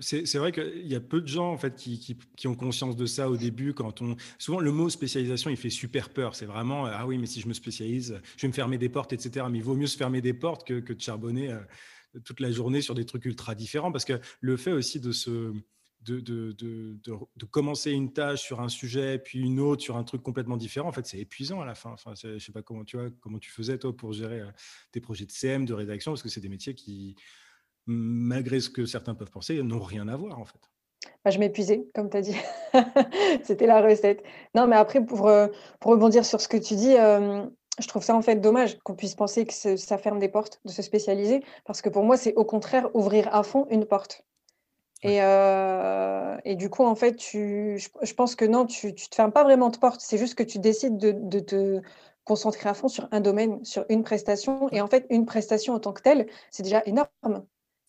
C'est 0.00 0.36
vrai 0.36 0.52
qu'il 0.52 0.86
y 0.86 0.94
a 0.94 1.00
peu 1.00 1.20
de 1.22 1.26
gens 1.26 1.50
en 1.50 1.56
fait 1.56 1.74
qui, 1.74 2.16
ont 2.46 2.54
conscience 2.54 2.94
de 2.94 3.06
ça 3.06 3.30
au 3.30 3.36
début. 3.36 3.72
Quand 3.72 4.02
on 4.02 4.16
souvent 4.38 4.60
le 4.60 4.70
mot 4.70 4.90
spécialisation, 4.90 5.50
il 5.50 5.56
fait 5.56 5.70
super 5.70 6.10
peur. 6.10 6.34
C'est 6.34 6.46
vraiment 6.46 6.84
ah 6.84 7.06
oui, 7.06 7.16
mais 7.16 7.26
si 7.26 7.40
je 7.40 7.48
me 7.48 7.54
spécialise, 7.54 8.20
je 8.36 8.42
vais 8.42 8.48
me 8.48 8.52
fermer 8.52 8.76
des 8.76 8.90
portes, 8.90 9.12
etc. 9.12 9.46
Mais 9.50 9.58
il 9.58 9.64
vaut 9.64 9.74
mieux 9.74 9.86
se 9.86 9.96
fermer 9.96 10.20
des 10.20 10.34
portes 10.34 10.66
que, 10.66 10.92
de 10.92 11.00
charbonner 11.00 11.52
euh, 11.52 11.60
toute 12.24 12.40
la 12.40 12.50
journée 12.50 12.82
sur 12.82 12.94
des 12.94 13.06
trucs 13.06 13.24
ultra 13.24 13.54
différents, 13.54 13.90
parce 13.90 14.04
que 14.04 14.20
le 14.40 14.56
fait 14.56 14.72
aussi 14.72 15.00
de 15.00 15.12
se 15.12 15.54
de, 16.02 16.20
de, 16.20 16.52
de, 16.52 16.96
de, 17.36 17.44
commencer 17.44 17.90
une 17.90 18.12
tâche 18.12 18.42
sur 18.42 18.60
un 18.60 18.68
sujet, 18.68 19.18
puis 19.18 19.40
une 19.40 19.58
autre 19.60 19.82
sur 19.82 19.96
un 19.96 20.04
truc 20.04 20.22
complètement 20.22 20.56
différent, 20.56 20.88
en 20.88 20.92
fait, 20.92 21.06
c'est 21.06 21.18
épuisant 21.18 21.60
à 21.60 21.66
la 21.66 21.74
fin. 21.74 21.90
Enfin, 21.90 22.14
je 22.14 22.38
sais 22.38 22.52
pas 22.52 22.62
comment 22.62 22.84
tu 22.84 22.96
vois, 22.96 23.10
comment 23.20 23.38
tu 23.38 23.50
faisais 23.50 23.78
toi 23.78 23.94
pour 23.94 24.12
gérer 24.12 24.40
euh, 24.40 24.50
tes 24.92 25.00
projets 25.00 25.26
de 25.26 25.32
CM, 25.32 25.64
de 25.64 25.74
rédaction, 25.74 26.12
parce 26.12 26.22
que 26.22 26.28
c'est 26.28 26.40
des 26.40 26.48
métiers 26.48 26.74
qui 26.74 27.16
malgré 27.88 28.60
ce 28.60 28.70
que 28.70 28.86
certains 28.86 29.14
peuvent 29.14 29.30
penser, 29.30 29.60
n'ont 29.62 29.80
rien 29.80 30.06
à 30.08 30.16
voir 30.16 30.38
en 30.38 30.44
fait. 30.44 30.60
Bah, 31.24 31.30
je 31.30 31.38
m'épuisais, 31.38 31.86
comme 31.94 32.10
tu 32.10 32.16
as 32.16 32.20
dit. 32.20 32.36
C'était 33.44 33.66
la 33.66 33.80
recette. 33.80 34.22
Non, 34.54 34.66
mais 34.66 34.76
après, 34.76 35.04
pour, 35.04 35.26
euh, 35.28 35.48
pour 35.80 35.92
rebondir 35.92 36.24
sur 36.24 36.40
ce 36.40 36.48
que 36.48 36.56
tu 36.56 36.74
dis, 36.76 36.96
euh, 36.96 37.44
je 37.78 37.88
trouve 37.88 38.02
ça 38.02 38.14
en 38.14 38.22
fait 38.22 38.36
dommage 38.36 38.78
qu'on 38.78 38.94
puisse 38.94 39.14
penser 39.14 39.46
que 39.46 39.76
ça 39.76 39.98
ferme 39.98 40.18
des 40.18 40.28
portes 40.28 40.60
de 40.64 40.70
se 40.70 40.82
spécialiser, 40.82 41.42
parce 41.64 41.82
que 41.82 41.88
pour 41.88 42.04
moi, 42.04 42.16
c'est 42.16 42.34
au 42.34 42.44
contraire 42.44 42.88
ouvrir 42.94 43.34
à 43.34 43.42
fond 43.42 43.66
une 43.70 43.84
porte. 43.84 44.24
Et, 45.02 45.22
euh, 45.22 46.36
et, 46.44 46.56
du 46.56 46.70
coup, 46.70 46.84
en 46.84 46.96
fait, 46.96 47.14
tu, 47.14 47.78
je, 47.78 48.14
pense 48.14 48.34
que 48.34 48.44
non, 48.44 48.66
tu 48.66 48.88
ne 48.88 48.92
te 48.92 49.14
fermes 49.14 49.30
pas 49.30 49.44
vraiment 49.44 49.70
de 49.70 49.78
porte. 49.78 50.00
C'est 50.00 50.18
juste 50.18 50.34
que 50.34 50.42
tu 50.42 50.58
décides 50.58 50.98
de, 50.98 51.12
de, 51.12 51.38
te 51.38 51.80
concentrer 52.24 52.68
à 52.68 52.74
fond 52.74 52.88
sur 52.88 53.08
un 53.12 53.20
domaine, 53.20 53.64
sur 53.64 53.84
une 53.90 54.02
prestation. 54.02 54.68
Et 54.70 54.80
en 54.80 54.88
fait, 54.88 55.06
une 55.10 55.24
prestation 55.24 55.74
en 55.74 55.78
tant 55.78 55.92
que 55.92 56.02
telle, 56.02 56.26
c'est 56.50 56.64
déjà 56.64 56.82
énorme. 56.84 57.44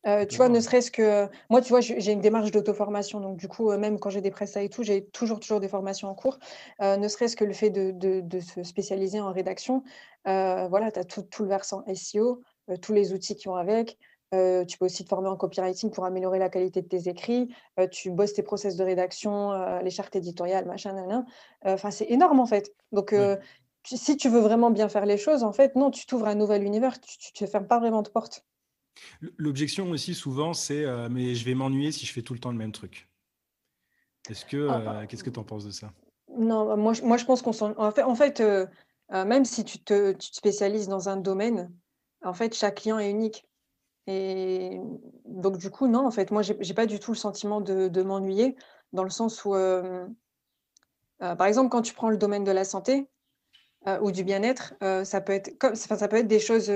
Euh, 0.08 0.26
tu 0.26 0.38
vois, 0.38 0.50
ne 0.50 0.60
serait-ce 0.60 0.92
que 0.92 1.28
moi, 1.50 1.62
tu 1.62 1.70
vois, 1.70 1.82
j'ai 1.82 2.12
une 2.12 2.22
démarche 2.22 2.52
d'auto-formation, 2.52 3.20
donc 3.20 3.38
du 3.38 3.48
coup, 3.48 3.70
euh, 3.70 3.78
même 3.78 4.00
quand 4.00 4.10
j'ai 4.10 4.22
des 4.22 4.32
prestats 4.32 4.62
et 4.62 4.70
tout, 4.70 4.84
j'ai 4.84 5.06
toujours, 5.06 5.40
toujours 5.40 5.60
des 5.60 5.68
formations 5.68 6.08
en 6.08 6.16
cours. 6.16 6.40
Euh, 6.82 6.98
ne 6.98 7.08
serait-ce 7.08 7.36
que 7.36 7.44
le 7.44 7.54
fait 7.54 7.70
de, 7.70 7.92
de, 7.92 8.40
se 8.40 8.64
spécialiser 8.64 9.20
en 9.20 9.32
rédaction, 9.32 9.84
voilà, 10.26 10.92
tu 10.92 11.00
as 11.00 11.04
tout, 11.04 11.24
tout, 11.24 11.44
le 11.44 11.50
versant 11.50 11.84
SEO, 11.94 12.42
tous 12.82 12.94
les 12.94 13.14
outils 13.14 13.36
qui 13.36 13.48
vont 13.48 13.56
avec. 13.56 13.98
tu 14.32 14.78
peux 14.78 14.86
aussi 14.86 15.04
te 15.04 15.10
former 15.10 15.30
en 15.30 15.36
copywriting 15.36 15.92
pour 15.92 16.06
améliorer 16.06 16.40
la 16.40 16.50
qualité 16.50 16.82
de 16.82 16.88
tes 16.88 17.10
écrits. 17.10 17.54
tu 17.92 18.12
bosses 18.12 18.34
tes 18.34 18.44
process 18.44 18.76
de 18.78 18.84
rédaction, 18.84 19.80
les 19.82 19.90
chartes 19.90 20.16
éditoriales, 20.16 20.66
machin, 20.66 20.94
nan, 20.94 21.26
Enfin, 21.66 21.92
c'est 21.92 22.10
énorme 22.10 22.40
en 22.40 22.46
fait. 22.46 22.74
Donc, 22.92 23.14
si 23.84 24.18
tu 24.18 24.30
veux 24.30 24.40
vraiment 24.40 24.72
bien 24.72 24.88
faire 24.88 25.06
les 25.06 25.18
choses, 25.18 25.44
en 25.44 25.52
fait, 25.52 25.76
non, 25.76 25.90
tu 25.92 26.06
t'ouvres 26.06 26.28
un 26.28 26.36
nouvel 26.36 26.64
univers, 26.64 27.00
tu 27.02 27.18
ne 27.44 27.48
te 27.48 27.52
fermes 27.52 27.68
pas 27.68 27.80
vraiment 27.80 28.02
de 28.02 28.10
porte. 28.10 28.46
L'objection 29.38 29.90
aussi, 29.92 30.14
souvent, 30.14 30.54
c'est 30.54 30.86
euh, 30.86 31.10
mais 31.10 31.36
je 31.36 31.46
vais 31.46 31.54
m'ennuyer 31.54 31.92
si 31.92 32.06
je 32.06 32.14
fais 32.14 32.22
tout 32.22 32.34
le 32.34 32.40
temps 32.40 32.52
le 32.52 32.58
même 32.58 32.72
truc. 32.72 33.10
Est-ce 34.30 34.46
que, 34.46 34.68
ah, 34.70 35.02
euh, 35.02 35.06
qu'est-ce 35.08 35.24
que 35.24 35.30
tu 35.30 35.40
en 35.40 35.44
penses 35.44 35.66
de 35.66 35.72
ça? 35.72 35.92
Non, 36.38 36.66
bah, 36.66 36.76
moi, 36.76 36.94
moi 37.04 37.18
je 37.18 37.26
pense 37.26 37.42
qu'on 37.42 37.54
s'en. 37.54 37.74
En 37.78 37.92
fait, 37.92 38.04
en 38.04 38.16
fait 38.16 38.40
euh, 38.40 38.66
même 39.12 39.46
si 39.46 39.64
tu 39.64 39.80
te, 39.80 40.12
tu 40.14 40.32
te, 40.32 40.36
spécialises 40.36 40.88
dans 40.88 41.10
un 41.10 41.18
domaine, 41.18 41.72
en 42.24 42.34
fait, 42.34 42.54
chaque 42.54 42.76
client 42.76 43.00
est 43.00 43.10
unique. 43.10 43.46
Et 44.08 44.80
donc, 45.26 45.58
du 45.58 45.70
coup, 45.70 45.88
non, 45.88 46.06
en 46.06 46.12
fait, 46.12 46.32
moi, 46.32 46.42
j'ai 46.42 46.74
pas 46.74 46.86
du 46.86 47.00
tout 47.00 47.12
le 47.12 47.18
sentiment 47.18 47.62
de, 47.62 47.88
de 47.88 48.02
m'ennuyer, 48.02 48.56
dans 48.94 49.04
le 49.04 49.10
sens 49.10 49.46
où, 49.46 49.54
par 51.20 51.48
exemple, 51.48 51.70
quand 51.70 51.82
tu 51.82 51.94
prends 51.94 52.10
le 52.10 52.18
domaine 52.18 52.44
de 52.44 52.52
la 52.52 52.64
santé 52.64 53.08
ou 54.02 54.12
du 54.12 54.24
bien-être, 54.24 54.74
ça 55.06 55.22
peut 55.22 55.34
être 55.34 55.58
comme, 55.60 55.76
ça 55.76 56.08
peut 56.08 56.18
être 56.18 56.28
des 56.28 56.40
choses 56.40 56.72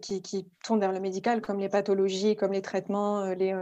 qui, 0.00 0.22
qui, 0.22 0.46
tournent 0.62 0.80
vers 0.80 0.92
le 0.92 1.00
médical, 1.00 1.40
comme 1.40 1.58
les 1.58 1.68
pathologies, 1.68 2.36
comme 2.36 2.52
les 2.52 2.62
traitements, 2.62 3.20
euh, 3.20 3.34
les, 3.34 3.54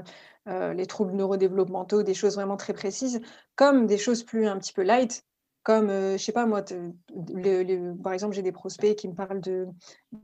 euh, 0.48 0.72
les 0.74 0.86
troubles 0.86 1.12
neurodéveloppementaux, 1.12 2.02
des 2.02 2.14
choses 2.14 2.34
vraiment 2.34 2.56
très 2.56 2.72
précises, 2.72 3.20
comme 3.56 3.86
des 3.86 3.98
choses 3.98 4.22
plus 4.22 4.46
un 4.46 4.58
petit 4.58 4.72
peu 4.72 4.82
light, 4.82 5.24
comme, 5.62 5.90
je 5.90 6.16
sais 6.16 6.32
pas 6.32 6.44
moi, 6.44 6.64
par 8.02 8.12
exemple, 8.12 8.34
j'ai 8.34 8.42
des 8.42 8.50
prospects 8.50 8.96
qui 8.96 9.06
me 9.06 9.14
parlent 9.14 9.40
de, 9.40 9.68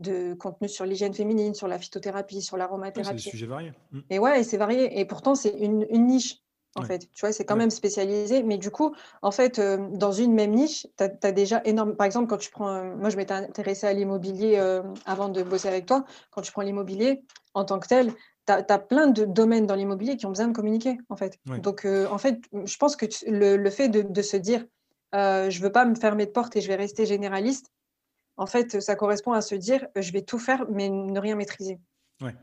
de 0.00 0.35
contenu 0.35 0.68
sur 0.68 0.85
l'hygiène 0.85 1.14
féminine, 1.14 1.54
sur 1.54 1.68
la 1.68 1.78
phytothérapie, 1.78 2.42
sur 2.42 2.57
l'aromathérapie. 2.57 3.21
c'est 3.21 3.26
des 3.26 3.30
sujets 3.30 3.47
variés. 3.47 3.73
Mmh. 3.92 4.00
Et 4.11 4.18
ouais, 4.18 4.42
c'est 4.42 4.57
varié. 4.57 4.99
Et 4.99 5.04
pourtant, 5.04 5.37
c'est 5.37 5.50
une, 5.50 5.87
une, 5.90 6.07
niche 6.07 6.42
en 6.75 6.82
fait. 6.82 7.10
Tu 7.12 7.20
vois, 7.20 7.32
c'est 7.32 7.44
quand 7.44 7.56
même 7.56 7.70
spécialisé. 7.70 8.42
Mais 8.42 8.58
du 8.58 8.70
coup, 8.70 8.94
en 9.22 9.30
fait, 9.30 9.58
euh, 9.58 9.88
dans 9.92 10.12
une 10.12 10.34
même 10.34 10.52
niche, 10.52 10.87
tu 10.96 11.04
as, 11.04 11.32
déjà 11.32 11.60
énorme. 11.64 11.96
Par 11.96 12.06
exemple, 12.06 12.28
quand 12.28 12.37
tu 12.37 12.50
prends. 12.50 12.68
Euh, 12.68 12.96
moi, 12.96 13.10
je 13.10 13.16
m'étais 13.16 13.34
intéressée 13.34 13.87
à 13.87 13.92
l'immobilier 13.92 14.56
euh, 14.58 14.82
avant 15.06 15.28
de 15.28 15.42
bosser 15.42 15.68
avec 15.68 15.87
toi. 15.87 16.04
Quand 16.30 16.42
tu 16.42 16.52
prends 16.52 16.62
l'immobilier 16.62 17.22
en 17.54 17.64
tant 17.64 17.78
que 17.78 17.88
tel, 17.88 18.12
tu 18.46 18.52
as, 18.52 18.78
plein 18.78 19.08
de 19.08 19.25
domaines 19.25 19.66
dans 19.66 19.75
l'immobilier 19.75 20.16
qui 20.16 20.26
ont 20.26 20.30
besoin 20.30 20.48
de 20.48 20.52
communiquer, 20.52 20.98
en 21.08 21.16
fait. 21.16 21.38
Donc, 21.46 21.84
en 21.87 22.18
fait, 22.18 22.40
je 22.64 22.76
pense 22.76 22.96
que 22.96 23.06
le, 23.26 23.56
le, 23.56 23.70
fait 23.70 23.88
de, 23.88 24.02
de 24.02 24.22
se 24.22 24.37
dire 24.37 24.64
je 25.12 25.60
veux 25.60 25.72
pas 25.72 25.84
me 25.84 25.94
fermer 25.94 26.26
de 26.26 26.30
porte 26.30 26.56
et 26.56 26.60
je 26.60 26.68
vais 26.68 26.76
rester 26.76 27.04
généraliste, 27.04 27.70
en 28.37 28.46
fait, 28.46 28.80
ça 28.80 28.94
correspond 28.94 29.32
à 29.32 29.42
se 29.42 29.54
dire 29.54 29.87
je 29.96 30.12
vais 30.12 30.22
tout 30.22 30.38
faire, 30.38 30.64
mais 30.70 30.88
ne 30.88 31.18
rien 31.18 31.34
maîtriser. 31.34 31.78
Ouais, 32.22 32.34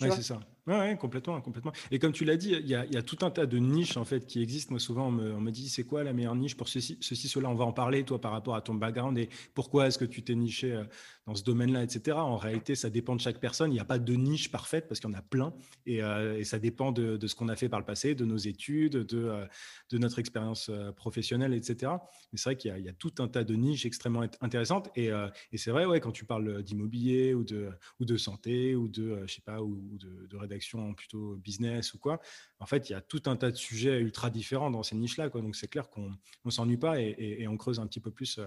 ouais 0.00 0.10
c'est 0.10 0.22
ça. 0.22 0.40
Oui, 0.68 0.98
complètement, 0.98 1.40
complètement. 1.40 1.70
Et 1.92 2.00
comme 2.00 2.10
tu 2.10 2.24
l'as 2.24 2.36
dit, 2.36 2.50
il 2.58 2.66
y, 2.66 2.74
a, 2.74 3.02
tout 3.02 3.24
un 3.24 3.30
tas 3.30 3.46
de 3.46 3.56
niches 3.56 3.96
en 3.96 4.04
fait 4.04 4.26
qui 4.26 4.42
existent. 4.42 4.72
Moi, 4.72 4.80
souvent, 4.80 5.06
on 5.06 5.12
me, 5.12 5.50
dit 5.52 5.68
c'est 5.68 5.84
quoi 5.84 6.02
la 6.02 6.12
meilleure 6.12 6.34
niche 6.34 6.56
pour 6.56 6.68
ceci, 6.68 6.98
ceci, 7.00 7.28
cela? 7.28 7.48
On 7.48 7.54
va 7.54 7.64
en 7.64 7.72
parler, 7.72 8.02
toi, 8.02 8.20
par 8.20 8.32
rapport 8.32 8.56
à 8.56 8.60
ton 8.60 8.74
background 8.74 9.16
et 9.16 9.28
pourquoi 9.54 9.86
est-ce 9.86 9.96
que 9.96 10.04
tu 10.04 10.24
t'es 10.24 10.34
niché 10.34 10.72
euh, 10.72 10.82
dans 11.28 11.36
ce 11.36 11.44
domaine-là, 11.44 11.84
etc. 11.84 12.16
En 12.16 12.36
réalité, 12.36 12.74
ça 12.74 12.90
dépend 12.90 13.14
de 13.14 13.20
chaque 13.20 13.38
personne. 13.38 13.70
Il 13.70 13.74
n'y 13.74 13.80
a 13.80 13.84
pas 13.84 14.00
de 14.00 14.14
niche 14.14 14.50
parfaite 14.50 14.88
parce 14.88 14.98
qu'il 14.98 15.08
y 15.08 15.14
en 15.14 15.16
a 15.16 15.22
plein 15.22 15.54
et, 15.86 16.02
euh, 16.02 16.42
ça 16.42 16.58
dépend 16.58 16.90
de, 16.90 17.24
ce 17.24 17.34
qu'on 17.36 17.48
a 17.48 17.54
fait 17.54 17.68
par 17.68 17.78
le 17.78 17.86
passé, 17.86 18.16
de 18.16 18.24
nos 18.24 18.36
études, 18.36 18.96
de, 18.96 19.24
euh, 19.24 19.46
de 19.90 19.98
notre 19.98 20.18
expérience 20.18 20.68
professionnelle, 20.96 21.54
etc. 21.54 21.92
Mais 22.32 22.38
c'est 22.38 22.50
vrai 22.50 22.56
qu'il 22.56 22.76
y, 22.76 22.88
a 22.88 22.92
tout 22.92 23.14
un 23.20 23.28
tas 23.28 23.44
de 23.44 23.54
niches 23.54 23.86
extrêmement 23.86 24.24
intéressantes 24.40 24.90
et, 24.96 25.10
et 25.52 25.58
c'est 25.58 25.70
vrai, 25.70 25.84
ouais, 25.84 26.00
quand 26.00 26.12
tu 26.12 26.24
parles 26.24 26.62
d'immobilier 26.62 27.34
ou 27.34 27.44
de, 27.44 27.70
ou 28.00 28.04
de 28.04 28.16
santé 28.16 28.74
ou 28.74 28.88
de, 28.88 29.22
je 29.26 29.34
sais 29.34 29.42
pas, 29.42 29.62
ou 29.62 29.96
de, 29.98 30.26
de 30.26 30.36
rédaction 30.36 30.55
plutôt 30.94 31.36
business 31.36 31.94
ou 31.94 31.98
quoi. 31.98 32.20
En 32.58 32.66
fait, 32.66 32.88
il 32.88 32.92
y 32.92 32.94
a 32.94 33.00
tout 33.00 33.22
un 33.26 33.36
tas 33.36 33.50
de 33.50 33.56
sujets 33.56 33.98
ultra 34.00 34.30
différents 34.30 34.70
dans 34.70 34.82
ces 34.82 34.96
niches-là. 34.96 35.28
Donc, 35.28 35.56
c'est 35.56 35.68
clair 35.68 35.88
qu'on 35.90 36.12
ne 36.44 36.50
s'ennuie 36.50 36.76
pas 36.76 37.00
et, 37.00 37.46
on 37.48 37.56
creuse 37.56 37.80
un 37.80 37.86
petit 37.86 38.00
peu 38.00 38.10
plus 38.10 38.38
euh, 38.38 38.46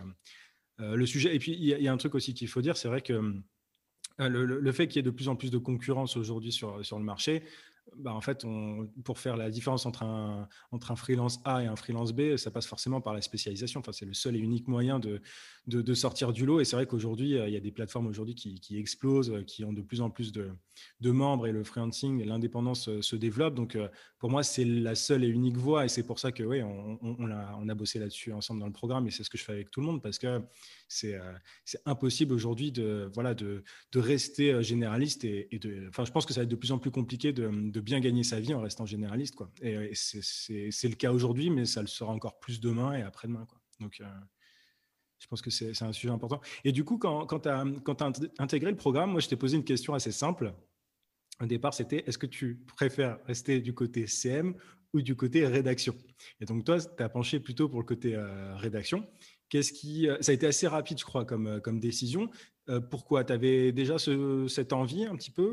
euh, 0.79 0.95
le 0.95 1.05
sujet. 1.05 1.35
Et 1.35 1.39
puis, 1.39 1.53
il 1.53 1.65
y, 1.65 1.87
a 1.87 1.93
un 1.93 1.97
truc 1.97 2.15
aussi 2.15 2.33
qu'il 2.33 2.47
faut 2.47 2.61
dire, 2.61 2.77
c'est 2.77 2.87
vrai 2.87 3.01
que 3.01 3.13
euh, 3.13 4.29
le, 4.29 4.71
fait 4.71 4.87
qu'il 4.87 4.97
y 4.97 4.99
ait 4.99 5.03
de 5.03 5.11
plus 5.11 5.29
en 5.29 5.35
plus 5.35 5.51
de 5.51 5.57
concurrence 5.57 6.17
aujourd'hui 6.17 6.51
sur, 6.51 6.83
sur 6.85 6.97
le 6.99 7.05
marché, 7.05 7.43
bah, 7.95 8.13
en 8.13 8.21
fait, 8.21 8.45
pour 9.03 9.19
faire 9.19 9.37
la 9.37 9.49
différence 9.49 9.85
entre 9.85 10.03
un, 10.03 10.47
entre 10.71 10.91
un 10.91 10.95
freelance 10.95 11.39
A 11.45 11.63
et 11.63 11.67
un 11.67 11.75
freelance 11.75 12.13
B, 12.13 12.37
ça 12.37 12.51
passe 12.51 12.67
forcément 12.67 13.01
par 13.01 13.13
la 13.13 13.21
spécialisation. 13.21 13.79
Enfin, 13.79 13.91
c'est 13.91 14.05
le 14.05 14.13
seul 14.13 14.35
et 14.35 14.39
unique 14.39 14.67
moyen 14.67 14.99
de, 14.99 15.21
de, 15.67 15.93
sortir 15.93 16.31
du 16.33 16.45
lot. 16.45 16.59
Et 16.59 16.65
c'est 16.65 16.75
vrai 16.75 16.85
qu'aujourd'hui, 16.85 17.31
il 17.31 17.49
y 17.49 17.57
a 17.57 17.59
des 17.59 17.71
plateformes 17.71 18.07
aujourd'hui 18.07 18.35
qui, 18.35 18.59
qui, 18.59 18.77
explosent, 18.77 19.43
qui 19.47 19.63
ont 19.63 19.73
de 19.73 19.81
plus 19.81 20.01
en 20.01 20.09
plus 20.09 20.31
de, 20.31 20.51
de 21.01 21.11
membres 21.11 21.47
et 21.47 21.51
le 21.51 21.63
freelancing, 21.63 22.23
l'indépendance 22.25 22.89
euh, 22.89 23.01
se 23.01 23.15
développe. 23.15 23.55
Donc, 23.55 23.75
euh, 23.75 23.87
pour 24.19 24.29
moi, 24.29 24.43
c'est 24.43 24.65
la 24.65 24.95
seule 24.95 25.23
et 25.23 25.27
unique 25.27 25.57
voie. 25.57 25.85
Et 25.85 25.89
c'est 25.89 26.03
pour 26.03 26.19
ça 26.19 26.31
que, 26.31 26.43
oui, 26.43 26.61
on, 26.61 27.31
a, 27.31 27.57
on 27.59 27.69
a 27.69 27.75
bossé 27.75 27.99
là-dessus 27.99 28.31
ensemble 28.31 28.59
dans 28.59 28.67
le 28.67 28.73
programme. 28.73 29.07
Et 29.07 29.11
c'est 29.11 29.23
ce 29.23 29.29
que 29.29 29.37
je 29.37 29.43
fais 29.43 29.53
avec 29.53 29.71
tout 29.71 29.79
le 29.79 29.87
monde 29.87 30.01
parce 30.01 30.17
que 30.19 30.41
c'est 30.87 31.15
euh, 31.15 31.33
impossible 31.85 32.33
aujourd'hui 32.33 32.71
de, 32.71 33.09
voilà, 33.13 33.33
de, 33.33 33.63
de 33.91 33.99
rester 33.99 34.61
généraliste. 34.63 35.23
Et, 35.23 35.47
de, 35.59 35.87
enfin, 35.89 36.05
je 36.05 36.11
pense 36.11 36.25
que 36.25 36.33
ça 36.33 36.41
va 36.41 36.43
être 36.43 36.49
de 36.49 36.55
plus 36.55 36.71
en 36.71 36.79
plus 36.79 36.91
compliqué 36.91 37.33
de 37.33 37.78
bien 37.81 37.99
gagner 37.99 38.23
sa 38.23 38.39
vie 38.39 38.53
en 38.53 38.61
restant 38.61 38.85
généraliste. 38.85 39.35
Quoi. 39.35 39.51
Et, 39.61 39.91
c'est 39.93 40.87
le 40.87 40.95
cas 40.95 41.11
aujourd'hui, 41.11 41.49
mais 41.49 41.65
ça 41.65 41.81
le 41.81 41.87
sera 41.87 42.11
encore 42.11 42.39
plus 42.39 42.59
demain 42.59 42.93
et 42.93 43.01
après-demain. 43.01 43.45
Donc, 43.79 44.01
je 45.19 45.27
pense 45.27 45.41
que 45.41 45.49
c'est 45.49 45.81
un 45.83 45.93
sujet 45.93 46.11
important. 46.11 46.39
Et 46.63 46.71
du 46.71 46.83
coup, 46.83 46.97
quand, 46.97 47.25
quand 47.25 47.41
tu 47.41 47.49
as, 47.49 47.65
intégré 48.39 48.71
le 48.71 48.77
programme, 48.77 49.11
moi, 49.11 49.19
je 49.19 49.27
t'ai 49.27 49.35
posé 49.35 49.57
une 49.57 49.65
question 49.65 49.93
assez 49.93 50.11
simple. 50.11 50.53
Au 51.41 51.45
départ, 51.45 51.73
c'était 51.73 52.03
est-ce 52.07 52.17
que 52.17 52.25
tu 52.25 52.63
préfères 52.75 53.19
rester 53.25 53.59
du 53.59 53.73
côté 53.73 54.07
CM 54.07 54.55
ou 54.93 55.01
du 55.01 55.15
côté 55.15 55.45
rédaction? 55.45 55.95
Et 56.39 56.45
donc, 56.45 56.63
toi, 56.63 56.79
tu 56.79 57.03
as 57.03 57.09
penché 57.09 57.39
plutôt 57.39 57.69
pour 57.69 57.79
le 57.79 57.85
côté 57.85 58.15
euh, 58.15 58.55
rédaction. 58.55 59.05
Qu'est-ce 59.49 59.73
qui, 59.73 60.07
euh, 60.07 60.17
ça 60.21 60.31
a 60.31 60.35
été 60.35 60.47
assez 60.47 60.67
rapide, 60.67 60.99
je 60.99 61.05
crois, 61.05 61.25
comme, 61.25 61.47
euh, 61.47 61.59
comme 61.59 61.79
décision. 61.79 62.29
pourquoi? 62.89 63.23
Tu 63.23 63.33
avais 63.33 63.71
déjà 63.71 63.97
ce, 63.97 64.47
cette 64.47 64.73
envie 64.73 65.05
un 65.05 65.15
petit 65.15 65.31
peu 65.31 65.51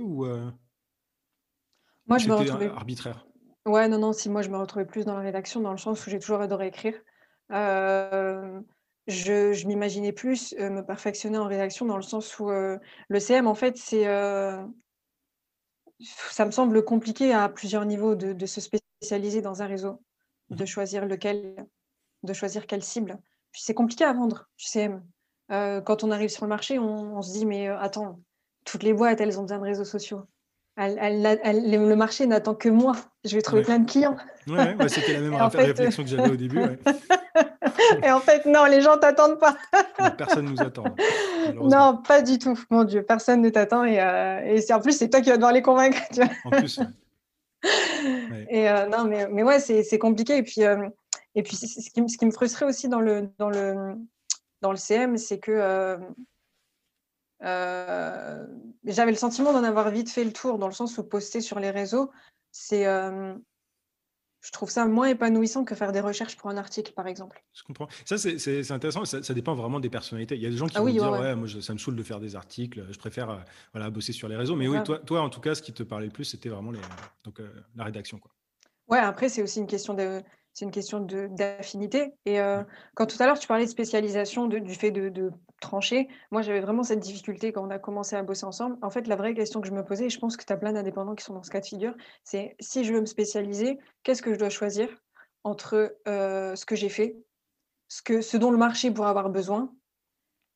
Moi, 2.06 2.18
je 2.18 2.28
me 2.28 2.34
retrouvais 2.34 2.68
arbitraire. 2.68 3.26
Ouais, 3.64 3.88
non, 3.88 3.98
non. 3.98 4.12
Si 4.12 4.28
moi, 4.28 4.42
je 4.42 4.50
me 4.50 4.56
retrouvais 4.56 4.84
plus 4.84 5.04
dans 5.04 5.14
la 5.14 5.20
rédaction, 5.20 5.60
dans 5.60 5.72
le 5.72 5.78
sens 5.78 6.06
où 6.06 6.10
j'ai 6.10 6.18
toujours 6.18 6.40
adoré 6.40 6.68
écrire. 6.68 6.94
Euh, 7.52 8.60
je 9.06 9.66
m'imaginais 9.66 10.12
plus, 10.12 10.54
me 10.58 10.82
perfectionner 10.82 11.38
en 11.38 11.46
rédaction 11.46 11.86
dans 11.86 11.96
le 11.96 12.02
sens 12.02 12.38
où, 12.38 12.48
le 12.50 13.20
CM 13.20 13.46
en 13.46 13.54
fait 13.54 13.76
c'est, 13.76 14.04
ça 16.00 16.44
me 16.44 16.50
semble 16.50 16.84
compliqué 16.84 17.32
à 17.32 17.48
plusieurs 17.48 17.84
niveaux 17.84 18.14
de, 18.14 18.46
se 18.46 18.60
spécialiser 18.60 19.42
dans 19.42 19.62
un 19.62 19.66
réseau, 19.66 20.02
de 20.50 20.60
mhm. 20.60 20.66
choisir 20.66 21.06
lequel, 21.06 21.66
de 22.22 22.32
choisir 22.32 22.66
quelle 22.66 22.82
cible. 22.82 23.18
Puis 23.52 23.62
c'est 23.62 23.74
compliqué 23.74 24.04
à 24.04 24.12
vendre, 24.12 24.48
sais. 24.56 24.90
Euh, 25.52 25.80
quand 25.80 26.02
on 26.02 26.10
arrive 26.10 26.28
sur 26.28 26.44
le 26.44 26.48
marché, 26.48 26.78
on, 26.78 27.22
se 27.22 27.32
dit 27.32 27.46
mais 27.46 27.68
euh, 27.68 27.78
attends, 27.78 28.20
toutes 28.64 28.82
les 28.82 28.92
boîtes, 28.92 29.20
elles 29.20 29.38
ont 29.38 29.42
besoin 29.42 29.58
de 29.58 29.64
réseaux 29.64 29.84
sociaux. 29.84 30.22
Le 30.76 31.94
marché 31.94 32.26
n'attend 32.26 32.54
que 32.54 32.68
moi. 32.68 32.96
Je 33.24 33.34
vais 33.34 33.42
trouver 33.42 33.62
plein 33.62 33.78
de 33.78 33.90
clients. 33.90 34.16
Ouais, 34.46 34.76
c'était 34.88 35.14
la 35.14 35.20
même 35.20 35.34
réflexion 35.54 36.02
que 36.02 36.08
j'avais 36.08 36.30
au 36.30 36.36
début. 36.36 36.60
Et 38.02 38.10
en 38.10 38.20
fait, 38.20 38.46
non, 38.46 38.64
les 38.64 38.80
gens 38.80 38.98
t'attendent 38.98 39.38
pas. 39.38 39.56
personne 40.18 40.46
ne 40.46 40.50
nous 40.50 40.62
attend. 40.62 40.84
Non, 41.54 41.98
pas 42.06 42.22
du 42.22 42.38
tout. 42.38 42.58
Mon 42.70 42.84
Dieu, 42.84 43.02
personne 43.02 43.42
ne 43.42 43.48
t'attend. 43.48 43.84
Et, 43.84 44.00
euh, 44.00 44.60
en 44.70 44.80
plus, 44.80 44.92
c'est 44.92 45.08
toi 45.08 45.20
qui 45.20 45.30
vas 45.30 45.36
devoir 45.36 45.52
les 45.52 45.62
convaincre. 45.62 45.98
Tu 46.12 46.20
vois 46.20 46.30
en 46.44 46.50
plus. 46.50 46.80
Et 48.50 48.68
euh, 48.68 48.86
non, 48.86 49.04
mais, 49.04 49.26
mais 49.28 49.42
ouais, 49.42 49.60
c'est 49.60 49.98
compliqué. 49.98 50.38
Et 50.38 50.42
puis, 50.42 50.64
euh, 50.64 50.88
et 51.34 51.42
puis 51.42 51.56
ce, 51.56 51.66
qui, 51.66 52.08
ce, 52.08 52.18
qui, 52.18 52.26
me 52.26 52.30
frustrait 52.30 52.66
aussi 52.66 52.88
dans 52.88 53.00
le, 53.00 53.30
dans 53.38 53.50
le, 53.50 53.94
dans 54.62 54.70
le 54.70 54.76
CM, 54.76 55.16
c'est 55.16 55.38
que 55.38 55.98
j'avais 57.40 59.10
le 59.10 59.16
sentiment 59.16 59.52
d'en 59.52 59.64
avoir 59.64 59.90
vite 59.90 60.10
fait 60.10 60.24
le 60.24 60.32
tour, 60.32 60.58
dans 60.58 60.68
le 60.68 60.74
sens 60.74 60.98
où 60.98 61.04
poster 61.04 61.40
sur 61.40 61.60
les 61.60 61.70
réseaux, 61.70 62.10
c'est 62.52 62.86
je 64.46 64.52
trouve 64.52 64.70
ça 64.70 64.86
moins 64.86 65.08
épanouissant 65.08 65.64
que 65.64 65.74
faire 65.74 65.90
des 65.90 66.00
recherches 66.00 66.36
pour 66.36 66.48
un 66.50 66.56
article, 66.56 66.92
par 66.92 67.08
exemple. 67.08 67.42
Je 67.52 67.64
comprends. 67.64 67.88
Ça, 68.04 68.16
c'est 68.16 68.70
intéressant. 68.70 69.04
Ça, 69.04 69.34
dépend 69.34 69.56
vraiment 69.56 69.80
des 69.80 69.90
personnalités. 69.90 70.36
Il 70.36 70.42
y 70.42 70.46
a 70.46 70.50
des 70.50 70.56
gens 70.56 70.66
qui 70.66 70.76
ah 70.76 70.82
vont 70.82 70.86
dire, 70.86 71.10
ouais, 71.10 71.34
moi, 71.34 71.48
ça 71.60 71.72
me 71.72 71.78
saoule 71.78 71.96
de 71.96 72.02
faire 72.04 72.20
des 72.20 72.36
articles. 72.36 72.86
Je 72.88 72.98
préfère 72.98 73.30
euh, 73.30 73.38
voilà, 73.72 73.90
bosser 73.90 74.12
sur 74.12 74.28
les 74.28 74.36
réseaux. 74.36 74.54
Mais 74.54 74.68
oui, 74.68 74.78
toi, 74.84 75.00
toi, 75.00 75.22
en 75.22 75.30
tout 75.30 75.40
cas, 75.40 75.56
ce 75.56 75.62
qui 75.62 75.72
te 75.72 75.82
parlait 75.82 76.06
le 76.06 76.12
plus, 76.12 76.24
c'était 76.24 76.48
vraiment 76.48 76.70
les, 76.70 76.78
donc, 77.24 77.40
euh, 77.40 77.48
la 77.74 77.84
rédaction. 77.84 78.18
Quoi. 78.18 78.30
Ouais, 78.86 79.00
après, 79.00 79.28
c'est 79.28 79.42
aussi 79.42 79.58
une 79.58 79.66
question 79.66 79.94
de, 79.94 80.22
c'est 80.52 80.64
une 80.64 80.70
question 80.70 81.00
d'affinité. 81.00 82.12
Et 82.24 82.40
euh, 82.40 82.62
quand 82.94 83.06
tout 83.06 83.20
à 83.20 83.26
l'heure, 83.26 83.40
tu 83.40 83.48
parlais 83.48 83.64
de 83.64 83.70
spécialisation, 83.70 84.46
du 84.46 84.74
fait 84.74 84.92
de, 84.92 85.32
trancher, 85.60 86.08
moi, 86.30 86.42
j'avais 86.42 86.60
vraiment 86.60 86.82
cette 86.82 87.00
difficulté 87.00 87.52
quand 87.52 87.66
on 87.66 87.70
a 87.70 87.78
commencé 87.78 88.16
à 88.16 88.22
bosser 88.22 88.44
ensemble. 88.44 88.76
En 88.82 88.90
fait, 88.90 89.06
la 89.06 89.16
vraie 89.16 89.34
question 89.34 89.60
que 89.60 89.68
je 89.68 89.72
me 89.72 89.84
posais, 89.84 90.06
et 90.06 90.10
je 90.10 90.18
pense 90.18 90.36
que 90.36 90.44
tu 90.44 90.52
as 90.52 90.56
plein 90.56 90.72
d'indépendants 90.72 91.14
qui 91.14 91.24
sont 91.24 91.34
dans 91.34 91.42
ce 91.42 91.50
cas 91.50 91.60
de 91.60 91.66
figure, 91.66 91.94
c'est 92.24 92.56
si 92.60 92.84
je 92.84 92.92
veux 92.92 93.00
me 93.00 93.06
spécialiser, 93.06 93.78
qu'est-ce 94.02 94.22
que 94.22 94.32
je 94.32 94.38
dois 94.38 94.50
choisir 94.50 94.88
entre 95.44 95.96
euh, 96.08 96.56
ce 96.56 96.66
que 96.66 96.76
j'ai 96.76 96.88
fait, 96.88 97.16
ce, 97.88 98.02
que, 98.02 98.20
ce 98.20 98.36
dont 98.36 98.50
le 98.50 98.58
marché 98.58 98.90
pourrait 98.90 99.10
avoir 99.10 99.30
besoin, 99.30 99.72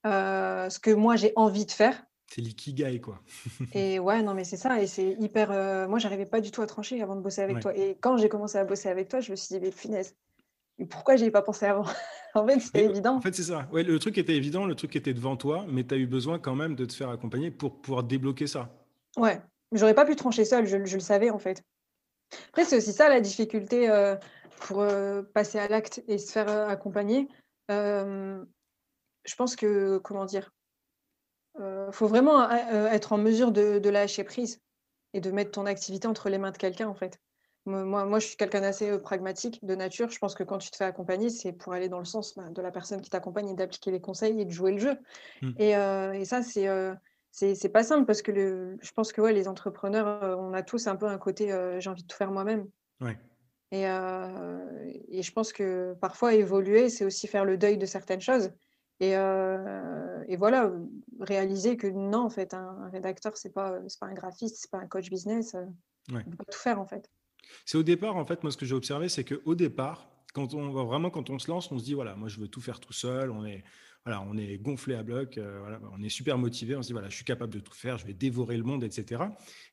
euh, 0.07 0.69
ce 0.69 0.78
que 0.78 0.90
moi 0.90 1.16
j'ai 1.16 1.33
envie 1.37 1.66
de 1.66 1.71
faire, 1.71 2.04
c'est 2.33 2.42
l'ikigai, 2.42 3.00
quoi. 3.00 3.19
et 3.75 3.99
ouais, 3.99 4.23
non, 4.23 4.35
mais 4.35 4.45
c'est 4.45 4.57
ça. 4.57 4.80
Et 4.80 4.87
c'est 4.87 5.16
hyper. 5.19 5.50
Euh, 5.50 5.88
moi, 5.88 5.99
j'arrivais 5.99 6.26
pas 6.26 6.40
du 6.40 6.52
tout 6.52 6.62
à 6.62 6.66
trancher 6.66 7.02
avant 7.02 7.16
de 7.16 7.21
bosser 7.21 7.42
avec 7.42 7.59
toi. 7.59 7.76
Et 7.76 7.97
quand 8.00 8.16
j'ai 8.19 8.28
commencé 8.28 8.57
à 8.57 8.64
bosser 8.64 8.88
avec 8.88 9.09
toi, 9.09 9.19
je 9.19 9.33
me 9.33 9.37
suis 9.37 9.59
dit, 9.59 9.61
mais 9.61 9.73
punaise, 9.73 10.14
pourquoi 10.88 11.16
j'y 11.16 11.25
ai 11.25 11.30
pas 11.33 11.42
pensé 11.42 11.66
avant? 11.66 11.85
En 12.35 12.47
fait, 12.47 12.61
c'était 12.61 12.85
évident. 12.85 13.17
En 13.17 13.21
fait, 13.21 13.35
c'est 13.35 13.43
ça. 13.43 13.69
Ouais, 13.73 13.83
le 13.83 13.99
truc 13.99 14.17
était 14.19 14.37
évident, 14.37 14.65
le 14.65 14.75
truc 14.75 14.95
était 14.95 15.15
devant 15.15 15.37
toi, 15.37 15.65
mais 15.69 15.85
tu 15.85 15.95
as 15.95 15.99
eu 15.99 16.07
besoin 16.07 16.39
quand 16.39 16.55
même 16.55 16.77
de 16.77 16.85
te 16.85 16.93
faire 16.93 17.09
accompagner 17.09 17.51
pour 17.51 17.81
pouvoir 17.81 18.05
débloquer 18.05 18.47
ça. 18.47 18.71
Ouais, 19.17 19.41
j'aurais 19.73 19.95
pas 19.95 20.05
pu 20.05 20.15
trancher 20.15 20.45
seul, 20.45 20.67
je, 20.67 20.77
le 20.77 21.01
savais 21.01 21.31
en 21.31 21.39
fait. 21.39 21.63
Après, 22.51 22.65
c'est 22.65 22.77
aussi 22.77 22.93
ça 22.93 23.09
la 23.09 23.21
difficulté 23.21 23.91
euh, 23.91 24.15
pour 24.61 24.81
euh, 24.81 25.23
passer 25.35 25.59
à 25.59 25.67
l'acte 25.67 26.03
et 26.07 26.19
se 26.19 26.31
faire 26.31 26.49
accompagner. 26.69 27.29
je 27.69 29.35
pense 29.37 29.57
que, 29.57 29.99
comment 29.99 30.25
dire, 30.25 30.53
il 31.59 31.63
euh, 31.63 31.93
faut 31.93 32.07
vraiment 32.07 32.41
euh, 32.43 32.57
euh, 32.73 32.91
être 32.91 33.13
en 33.13 33.19
mesure 33.19 33.53
de, 33.53 33.89
lâcher 33.89 34.25
prise 34.25 34.61
et 35.13 35.21
de 35.21 35.31
mettre 35.31 35.51
ton 35.51 35.67
activité 35.67 36.07
entre 36.07 36.29
les 36.29 36.39
mains 36.39 36.53
de 36.53 36.57
quelqu'un, 36.57 36.89
en 36.89 36.95
fait. 36.95 37.21
Moi, 37.67 38.05
moi, 38.07 38.19
je 38.19 38.26
suis 38.26 38.37
quelqu'un 38.37 38.62
d'assez 38.62 38.99
pragmatique 38.99 39.64
de 39.64 39.75
nature. 39.75 40.11
Je 40.11 40.19
pense 40.19 40.35
que 40.35 40.43
quand 40.43 40.59
tu 40.59 40.71
te 40.71 40.76
fais 40.76 40.85
accompagner, 40.85 41.29
c'est 41.29 41.52
pour 41.52 41.73
aller 41.73 41.88
dans 41.88 41.99
le 41.99 42.05
sens 42.05 42.35
bah, 42.35 42.49
de 42.49 42.62
la 42.62 42.71
personne 42.71 43.00
qui 43.00 43.11
t'accompagne 43.11 43.49
et 43.50 43.55
d'appliquer 43.55 43.90
les 43.90 44.00
conseils 44.00 44.40
et 44.40 44.45
de 44.45 44.50
jouer 44.50 44.73
le 44.73 44.79
jeu. 44.79 44.97
Mmh. 45.42 45.51
Et, 45.59 46.25
ça, 46.25 46.42
c'est 46.42 46.68
c'est 47.33 47.68
pas 47.68 47.85
simple 47.85 48.07
parce 48.07 48.23
que 48.23 48.33
le, 48.33 48.79
je 48.81 48.90
pense 48.92 49.12
que 49.12 49.20
ouais, 49.20 49.33
les 49.33 49.46
entrepreneurs, 49.46 50.38
on 50.38 50.53
a 50.53 50.62
tous 50.62 50.87
un 50.87 50.96
peu 50.96 51.07
un 51.07 51.18
côté 51.18 51.55
j'ai 51.79 51.90
envie 51.90 52.03
de 52.03 52.07
tout 52.07 52.16
faire 52.16 52.31
moi-même. 52.31 52.66
Et, 53.73 53.83
et, 53.83 55.23
je 55.23 55.33
pense 55.33 55.53
que 55.53 55.94
parfois 56.01 56.35
évoluer, 56.35 56.88
c'est 56.88 57.05
aussi 57.05 57.29
faire 57.29 57.44
le 57.44 57.59
deuil 57.59 57.77
de 57.77 57.87
certaines 57.87 58.23
choses. 58.23 58.51
Et, 59.01 59.11
et, 59.11 60.37
voilà, 60.37 60.73
réaliser 61.20 61.77
que 61.77 61.87
non, 61.87 62.25
en 62.25 62.31
fait, 62.31 62.55
un, 62.55 62.88
rédacteur, 62.90 63.37
c'est 63.37 63.53
pas, 63.53 63.79
pas 64.01 64.07
un 64.07 64.14
graphiste, 64.14 64.57
c'est 64.61 64.70
pas 64.70 64.79
un 64.79 64.87
coach 64.87 65.11
business. 65.11 65.55
On 66.11 66.23
peut 66.23 66.37
pas 66.37 66.44
tout 66.51 66.59
faire, 66.59 66.81
en 66.81 66.87
fait. 66.87 67.09
C'est 67.65 67.79
au 67.79 67.83
départ, 67.83 68.17
en 68.17 68.25
fait, 68.25 68.43
moi, 68.43 68.53
ce 68.53 68.57
que 68.57 68.67
j'ai 68.67 68.75
observé, 68.75 69.09
c'est 69.09 69.25
qu'au 69.25 69.55
départ, 69.55 70.09
quand 70.35 70.55
on 70.55 70.71
va 70.71 70.85
vraiment, 70.85 71.11
quand 71.11 71.31
on 71.31 71.39
se 71.39 71.51
lance, 71.51 71.71
on 71.73 71.79
se 71.79 71.85
dit, 71.85 71.95
voilà, 71.95 72.17
moi, 72.17 72.29
je 72.29 72.39
veux 72.39 72.49
tout 72.49 72.61
faire 72.61 72.81
tout 72.81 72.93
seul, 72.93 73.31
on 73.31 73.45
est, 73.45 73.65
voilà, 74.05 74.23
on 74.23 74.37
est 74.37 74.59
gonflé 74.59 74.95
à 74.95 75.03
bloc, 75.03 75.39
voilà, 75.39 75.81
on 75.93 76.03
est 76.03 76.09
super 76.09 76.39
motivé, 76.39 76.77
on 76.77 76.83
se 76.83 76.89
dit, 76.89 76.93
voilà, 76.93 77.09
je 77.09 77.17
suis 77.17 77.25
capable 77.25 77.53
de 77.53 77.61
tout 77.61 77.75
faire, 77.75 77.99
je 77.99 78.07
vais 78.07 78.15
dévorer 78.15 78.57
le 78.57 78.63
monde, 78.63 78.85
etc. 78.85 79.23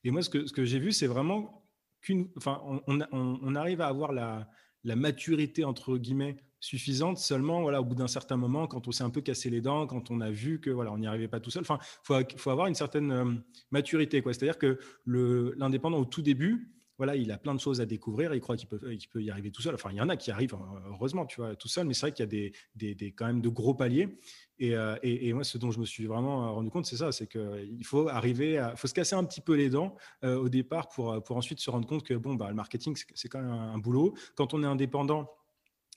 Et 0.04 0.12
moi, 0.12 0.22
ce 0.22 0.30
que, 0.30 0.46
ce 0.46 0.54
que 0.54 0.66
j'ai 0.66 0.80
vu, 0.80 0.92
c'est 0.92 1.08
vraiment 1.08 1.68
qu'une, 2.02 2.30
enfin, 2.38 2.62
on, 2.88 3.56
arrive 3.56 3.82
à 3.82 3.88
avoir 3.88 4.12
la, 4.12 4.50
la 4.84 4.96
maturité, 4.96 5.64
entre 5.64 5.98
guillemets, 5.98 6.38
suffisante 6.60 7.18
seulement 7.18 7.62
voilà, 7.62 7.82
au 7.82 7.86
bout 7.86 7.96
d'un 7.96 8.08
certain 8.08 8.38
moment, 8.38 8.68
quand 8.68 8.88
on 8.88 8.92
s'est 8.92 9.04
un 9.04 9.10
peu 9.10 9.22
cassé 9.22 9.50
les 9.50 9.62
dents, 9.62 9.86
quand 9.88 10.10
on 10.12 10.22
a 10.22 10.32
vu 10.32 10.60
que 10.60 10.70
voilà, 10.70 10.92
on 10.92 10.98
n'y 10.98 11.08
arrivait 11.08 11.28
pas 11.28 11.40
tout 11.40 11.52
seul. 11.52 11.62
Enfin, 11.62 11.80
il 12.10 12.40
faut, 12.40 12.50
avoir 12.50 12.68
une 12.68 12.76
certaine 12.76 13.12
euh, 13.12 13.32
maturité. 13.72 14.22
C'est-à-dire 14.26 14.58
que 14.58 14.80
l'indépendant, 15.06 16.00
au 16.00 16.06
tout 16.06 16.22
début, 16.22 16.77
voilà, 16.98 17.16
il 17.16 17.32
a 17.32 17.38
plein 17.38 17.54
de 17.54 17.60
choses 17.60 17.82
à 17.82 17.86
découvrir, 17.86 18.34
il 18.34 18.42
croit 18.42 18.58
qu'il 18.58 18.68
peut, 18.68 18.80
peut 18.80 19.24
y 19.24 19.30
arriver 19.30 19.52
tout 19.52 19.62
seul. 19.62 19.76
Enfin, 19.76 19.90
il 19.92 19.98
y 19.98 20.02
en 20.02 20.10
a 20.10 20.18
qui 20.18 20.32
arrivent, 20.32 20.56
hein, 20.56 20.82
heureusement, 20.90 21.26
tu 21.26 21.42
vois, 21.42 21.56
tout 21.56 21.68
seul, 21.68 21.86
mais 21.88 21.94
c'est 21.94 22.02
vrai 22.02 22.12
qu'il 22.12 22.24
y 22.24 22.28
a 22.28 22.28
des, 22.28 22.54
des, 22.76 22.96
des, 22.96 23.12
quand 23.12 23.28
même 23.28 23.42
de 23.42 23.50
gros 23.50 23.74
paliers. 23.74 24.18
Et, 24.60 24.76
euh, 24.76 24.96
et, 25.04 25.32
moi, 25.34 25.44
ce 25.44 25.60
dont 25.60 25.70
je 25.70 25.80
me 25.80 25.86
suis 25.86 26.08
vraiment 26.08 26.54
rendu 26.56 26.72
compte, 26.72 26.88
c'est 26.88 26.98
ça, 26.98 27.12
c'est 27.12 27.28
qu'il 27.28 27.86
faut 27.86 28.08
arriver 28.08 28.58
à, 28.58 28.76
faut 28.76 28.88
se 28.88 28.94
casser 28.94 29.16
un 29.16 29.24
petit 29.24 29.42
peu 29.42 29.54
les 29.54 29.70
dents 29.70 29.96
euh, 30.24 30.36
au 30.38 30.50
départ 30.50 30.90
pour, 30.90 31.24
pour 31.24 31.38
ensuite 31.38 31.60
se 31.60 31.70
rendre 31.70 31.88
compte 31.88 32.04
que 32.04 32.16
bon, 32.16 32.34
bah, 32.34 32.50
le 32.50 32.56
marketing, 32.56 32.98
c'est 33.14 33.30
quand 33.30 33.42
même 33.42 33.52
un 33.52 33.78
boulot. 33.78 34.16
Quand 34.36 34.56
on 34.56 34.64
est 34.64 34.68
indépendant, 34.68 35.30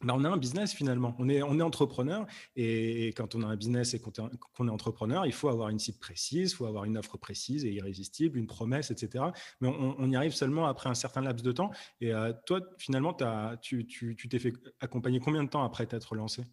bah, 0.03 0.15
on 0.17 0.25
a 0.25 0.29
un 0.29 0.37
business 0.37 0.73
finalement. 0.73 1.15
On 1.19 1.29
est, 1.29 1.43
on 1.43 1.59
est 1.59 1.63
entrepreneur 1.63 2.27
et 2.57 3.09
quand 3.09 3.35
on 3.35 3.43
a 3.43 3.47
un 3.47 3.57
business 3.57 3.93
et 3.95 4.01
qu'on 4.01 4.67
est, 4.67 4.71
entrepreneur, 4.71 5.27
il 5.27 5.33
faut 5.33 5.49
avoir 5.49 5.69
une 5.69 5.79
cible 5.79 5.99
précise, 5.99 6.53
il 6.53 6.55
faut 6.55 6.67
avoir 6.67 6.85
une 6.85 6.97
offre 6.97 7.19
précise 7.19 7.65
et 7.65 7.71
irrésistible, 7.71 8.39
une 8.39 8.47
promesse, 8.47 8.91
etc. 8.91 9.25
Mais 9.61 9.69
on, 9.69 10.11
y 10.11 10.17
arrive 10.17 10.35
seulement 10.35 10.67
après 10.67 10.89
un 10.89 10.95
certain 10.95 11.21
laps 11.21 11.43
de 11.43 11.53
temps. 11.53 11.71
Et 12.01 12.13
euh, 12.13 12.33
toi, 12.47 12.61
finalement, 12.79 13.15
as, 13.21 13.57
tu, 13.61 13.87
t'es 13.87 14.39
fait 14.39 14.55
accompagner 14.81 15.21
combien 15.21 15.45
de 15.45 15.49
temps 15.49 15.65
après 15.65 15.87
t'être 15.87 16.15
lancé? 16.15 16.45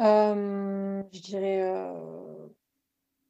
Euh, 0.00 1.02
Je 1.12 1.20
dirais 1.20 1.62
euh, 1.62 2.48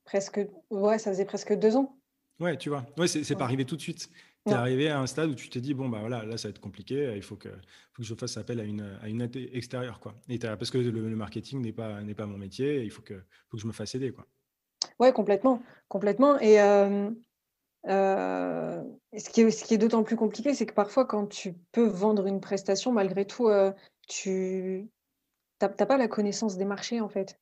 presque, 0.04 0.40
ouais, 0.70 0.98
ça 0.98 1.10
faisait 1.12 1.24
presque 1.24 1.52
deux 1.54 1.76
ans. 1.76 1.98
Ouais, 2.40 2.56
tu 2.56 2.68
vois. 2.68 2.84
Ouais, 2.98 3.06
c'est, 3.06 3.36
pas 3.36 3.44
arrivé 3.44 3.64
tout 3.64 3.76
de 3.76 3.80
suite 3.80 4.10
tu 4.46 4.52
es 4.52 4.56
arrivé 4.56 4.88
à 4.88 4.98
un 4.98 5.06
stade 5.06 5.30
où 5.30 5.34
tu 5.34 5.48
t'es 5.48 5.60
dit, 5.60 5.74
bon, 5.74 5.88
bah 5.88 6.00
voilà, 6.00 6.24
là, 6.24 6.36
ça 6.36 6.48
va 6.48 6.50
être 6.50 6.60
compliqué, 6.60 7.14
il 7.14 7.22
faut 7.22 7.36
que, 7.36 7.48
faut 7.48 8.02
que 8.02 8.04
je 8.04 8.14
fasse 8.14 8.36
appel 8.36 8.58
à 8.60 8.64
une, 8.64 8.98
à 9.00 9.08
une 9.08 9.20
aide 9.20 9.36
extérieure. 9.52 10.00
Quoi. 10.00 10.14
Et 10.28 10.38
parce 10.38 10.70
que 10.70 10.78
le, 10.78 11.16
marketing 11.16 11.62
n'est 11.62 11.72
pas, 11.72 12.02
n'est 12.02 12.14
pas 12.14 12.26
mon 12.26 12.38
métier, 12.38 12.82
il 12.82 12.90
faut 12.90 13.02
que, 13.02 13.14
faut 13.48 13.56
que 13.56 13.62
je 13.62 13.66
me 13.66 13.72
fasse 13.72 13.94
aider. 13.94 14.12
Quoi. 14.12 14.26
Ouais, 14.98 15.12
complètement. 15.12 15.62
complètement. 15.88 16.38
Et 16.40 16.60
euh, 16.60 17.10
euh, 17.88 18.82
ce 19.16 19.30
qui 19.30 19.42
est, 19.42 19.50
ce 19.50 19.64
qui 19.64 19.74
est 19.74 19.78
d'autant 19.78 20.02
plus 20.02 20.16
compliqué, 20.16 20.54
c'est 20.54 20.66
que 20.66 20.74
parfois, 20.74 21.04
quand 21.04 21.26
tu 21.26 21.54
peux 21.72 21.86
vendre 21.86 22.26
une 22.26 22.40
prestation, 22.40 22.92
malgré 22.92 23.24
tout, 23.26 23.48
euh, 23.48 23.72
tu 24.08 24.88
n'as 25.60 25.68
pas 25.68 25.98
la 25.98 26.08
connaissance 26.08 26.56
des 26.56 26.64
marchés, 26.64 27.00
en 27.00 27.08
fait. 27.08 27.38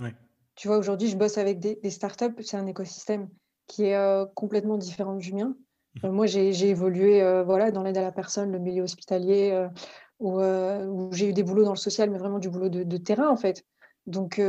Ouais. 0.00 0.14
Tu 0.54 0.68
vois, 0.68 0.76
aujourd'hui, 0.76 1.08
je 1.08 1.16
bosse 1.16 1.38
avec 1.38 1.60
des, 1.60 1.76
des 1.76 1.90
startups, 1.90 2.42
c'est 2.42 2.56
un 2.56 2.66
écosystème 2.66 3.30
qui 3.66 3.84
est 3.84 4.34
complètement 4.34 4.76
différent 4.76 5.16
du 5.16 5.32
mien. 5.32 5.56
Euh, 6.04 6.10
moi, 6.10 6.26
j'ai 6.26 6.68
évolué 6.68 7.22
euh, 7.22 7.42
voilà, 7.42 7.70
dans 7.70 7.82
l'aide 7.82 7.98
à 7.98 8.02
la 8.02 8.12
personne, 8.12 8.52
le 8.52 8.58
milieu 8.58 8.82
hospitalier, 8.82 9.50
euh, 9.52 10.86
où, 10.86 11.12
j'ai 11.12 11.28
eu 11.28 11.32
des 11.32 11.42
boulots 11.42 11.64
dans 11.64 11.72
le 11.72 11.76
social, 11.76 12.10
mais 12.10 12.18
vraiment 12.18 12.38
du 12.38 12.48
boulot 12.48 12.68
de, 12.68 12.96
terrain, 12.96 13.28
en 13.28 13.36
fait. 13.36 13.64
Donc, 14.06 14.40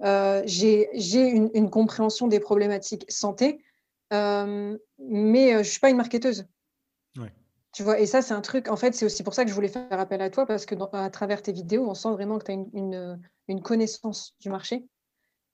j'ai 0.00 0.88
une, 1.12 1.50
une, 1.54 1.70
compréhension 1.70 2.28
des 2.28 2.40
problématiques 2.40 3.04
santé, 3.10 3.64
mais 4.10 4.78
je 4.98 5.58
ne 5.58 5.62
suis 5.62 5.80
pas 5.80 5.90
une 5.90 5.96
marketeuse. 5.96 6.46
Tu 7.72 7.82
vois, 7.82 8.00
et 8.00 8.06
ça, 8.06 8.22
c'est 8.22 8.32
un 8.32 8.40
truc, 8.40 8.70
en 8.70 8.76
fait, 8.76 8.94
c'est 8.94 9.04
aussi 9.04 9.22
pour 9.22 9.34
ça 9.34 9.44
que 9.44 9.50
je 9.50 9.54
voulais 9.54 9.68
faire 9.68 10.00
appel 10.00 10.22
à 10.22 10.30
toi, 10.30 10.46
parce 10.46 10.64
que 10.64 10.74
à 10.94 11.10
travers 11.10 11.42
tes 11.42 11.52
vidéos, 11.52 11.86
on 11.86 11.92
sent 11.92 12.10
vraiment 12.12 12.38
que 12.38 12.44
tu 12.44 12.52
as 12.52 12.54
une, 12.54 13.20
une, 13.48 13.60
connaissance 13.60 14.34
du 14.40 14.48
marché 14.48 14.86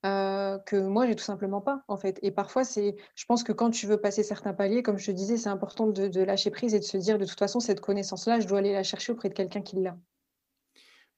euh, 0.05 0.59
que 0.59 0.77
moi, 0.77 1.07
j'ai 1.07 1.15
tout 1.15 1.23
simplement 1.23 1.61
pas, 1.61 1.85
en 1.87 1.97
fait. 1.97 2.19
Et 2.23 2.33
parfois, 2.33 2.65
c'est, 2.65 2.97
je 3.15 3.25
pense 3.25 3.45
que 3.45 3.53
quand 3.53 3.71
tu 3.71 3.87
veux 3.87 3.99
passer 3.99 4.23
certains 4.23 4.53
paliers, 4.53 4.83
comme 4.83 4.99
je 4.99 5.07
te 5.07 5.11
disais, 5.13 5.37
c'est 5.37 5.49
important 5.49 5.87
de, 5.87 6.21
lâcher 6.23 6.51
prise 6.51 6.75
et 6.75 6.81
de 6.81 6.85
se 6.85 6.97
dire, 6.97 7.19
de 7.19 7.25
toute 7.25 7.39
façon, 7.39 7.61
cette 7.61 7.81
connaissance-là, 7.81 8.41
je 8.41 8.49
dois 8.49 8.59
aller 8.59 8.73
la 8.73 8.83
chercher 8.83 9.13
auprès 9.13 9.29
de 9.29 9.35
quelqu'un 9.35 9.63
qui 9.63 9.77
l'a. 9.77 9.97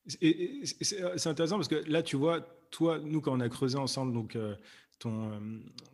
C'est 0.07 1.27
intéressant 1.27 1.57
parce 1.57 1.68
que 1.68 1.83
là, 1.90 2.03
tu 2.03 2.16
vois, 2.16 2.40
toi, 2.70 2.99
nous, 2.99 3.23
quand 3.23 3.35
on 3.35 3.40
a 3.40 3.49
creusé 3.49 3.79
ensemble 3.79 4.12
donc, 4.12 4.37
euh, 4.37 4.55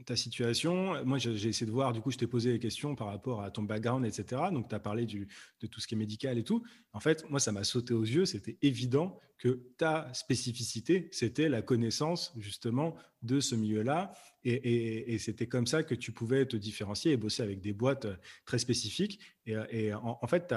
ta 0.07 0.17
situation. 0.17 1.05
Moi, 1.05 1.19
j'ai 1.19 1.49
essayé 1.49 1.67
de 1.67 1.73
voir, 1.73 1.93
du 1.93 2.01
coup, 2.01 2.11
je 2.11 2.19
t'ai 2.19 2.27
posé 2.27 2.53
des 2.53 2.59
questions 2.59 2.95
par 2.95 3.09
rapport 3.09 3.43
à 3.43 3.51
ton 3.51 3.63
background, 3.63 4.05
etc. 4.07 4.43
Donc, 4.53 4.69
tu 4.69 4.75
as 4.75 4.81
parlé 4.81 5.07
de 5.07 5.67
tout 5.67 5.81
ce 5.81 5.87
qui 5.87 5.95
est 5.95 5.99
médical 5.99 6.39
et 6.39 6.45
tout. 6.45 6.63
En 6.93 7.01
fait, 7.01 7.29
moi, 7.31 7.41
ça 7.41 7.53
m'a 7.53 7.65
sauté 7.65 7.95
aux 7.95 8.05
yeux. 8.05 8.25
C'était 8.27 8.59
évident 8.63 9.19
que 9.39 9.61
ta 9.79 10.13
spécificité, 10.13 11.09
c'était 11.13 11.49
la 11.49 11.63
connaissance, 11.63 12.33
justement, 12.39 12.95
de 13.23 13.41
ce 13.41 13.55
milieu-là. 13.55 14.13
Et, 14.45 15.19
c'était 15.19 15.47
comme 15.47 15.67
ça 15.67 15.83
que 15.83 15.95
tu 15.95 16.13
pouvais 16.13 16.47
te 16.47 16.57
différencier 16.57 17.13
et 17.13 17.17
bosser 17.17 17.43
avec 17.43 17.61
des 17.61 17.73
boîtes 17.73 18.07
très 18.45 18.59
spécifiques. 18.59 19.21
Et, 19.47 19.93
en, 19.95 20.27
fait, 20.27 20.55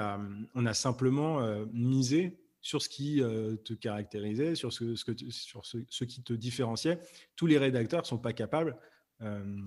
on 0.54 0.66
a 0.66 0.74
simplement 0.74 1.64
misé 1.72 2.43
sur 2.64 2.80
ce 2.82 2.88
qui 2.88 3.22
euh, 3.22 3.56
te 3.56 3.74
caractérisait, 3.74 4.54
sur, 4.54 4.72
ce, 4.72 5.04
que 5.04 5.12
sur 5.30 5.64
ce, 5.66 6.04
qui 6.04 6.22
te 6.22 6.32
différenciait. 6.32 6.98
Tous 7.36 7.46
les 7.46 7.58
rédacteurs 7.58 8.00
ne 8.00 8.06
sont 8.06 8.18
pas 8.18 8.32
capables 8.32 8.78
euh, 9.20 9.60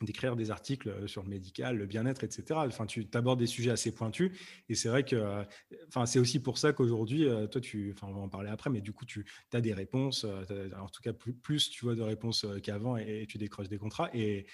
d'écrire 0.00 0.34
des 0.34 0.50
articles 0.50 0.88
euh, 0.88 1.06
sur 1.06 1.22
le 1.22 1.28
médical, 1.28 1.76
le 1.76 1.84
bien-être, 1.84 2.24
etc. 2.24 2.58
Enfin, 2.66 2.86
tu 2.86 3.06
abordes 3.12 3.38
des 3.38 3.46
sujets 3.46 3.70
assez 3.70 3.94
pointus. 3.94 4.32
Et 4.70 4.74
c'est 4.74 4.88
vrai 4.88 5.04
que 5.04 5.44
enfin, 5.88 6.06
c'est 6.06 6.18
aussi 6.18 6.40
pour 6.40 6.56
ça 6.56 6.72
qu'aujourd'hui, 6.72 7.28
toi, 7.50 7.60
tu, 7.60 7.92
enfin, 7.94 8.06
on 8.10 8.14
va 8.14 8.20
en 8.20 8.30
parler 8.30 8.48
après, 8.48 8.70
mais 8.70 8.80
du 8.80 8.94
coup, 8.94 9.04
tu 9.04 9.26
as 9.52 9.60
des 9.60 9.74
réponses, 9.74 10.24
en 10.24 10.88
tout 10.88 11.02
cas 11.02 11.12
plus, 11.12 11.34
plus, 11.34 11.68
tu 11.68 11.84
vois 11.84 11.94
de 11.94 12.02
réponses 12.02 12.46
qu'avant 12.62 12.96
et, 12.96 13.26
tu 13.28 13.36
décroches 13.36 13.68
des 13.68 13.78
contrats. 13.78 14.08
Et, 14.14 14.46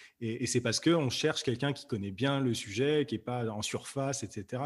c'est 0.47 0.61
parce 0.61 0.81
qu'on 0.81 1.11
cherche 1.11 1.45
quelqu'un 1.45 1.73
qui 1.73 1.87
connaît 1.87 2.11
bien 2.11 2.41
le 2.41 2.55
sujet, 2.55 3.07
qui 3.07 3.15
n'est 3.15 3.23
pas 3.23 3.49
en 3.49 3.63
surface, 3.63 4.25
etc. 4.25 4.65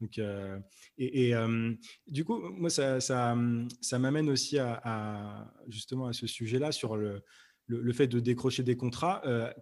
Donc, 0.00 0.18
euh, 0.18 0.58
et, 0.98 1.34
euh, 1.34 1.72
du 2.06 2.24
coup, 2.24 2.38
moi, 2.38 2.70
ça, 2.70 3.00
ça, 3.00 3.36
ça 3.80 3.98
m'amène 3.98 4.28
aussi 4.28 4.58
à, 4.58 5.52
justement 5.68 6.06
à 6.06 6.12
ce 6.12 6.26
sujet-là 6.26 6.72
sur 6.72 6.96
le, 6.96 7.22
le, 7.66 7.92
fait 7.92 8.06
de 8.06 8.20
décrocher 8.20 8.62
des 8.62 8.76
contrats. 8.76 9.22
Euh, 9.24 9.52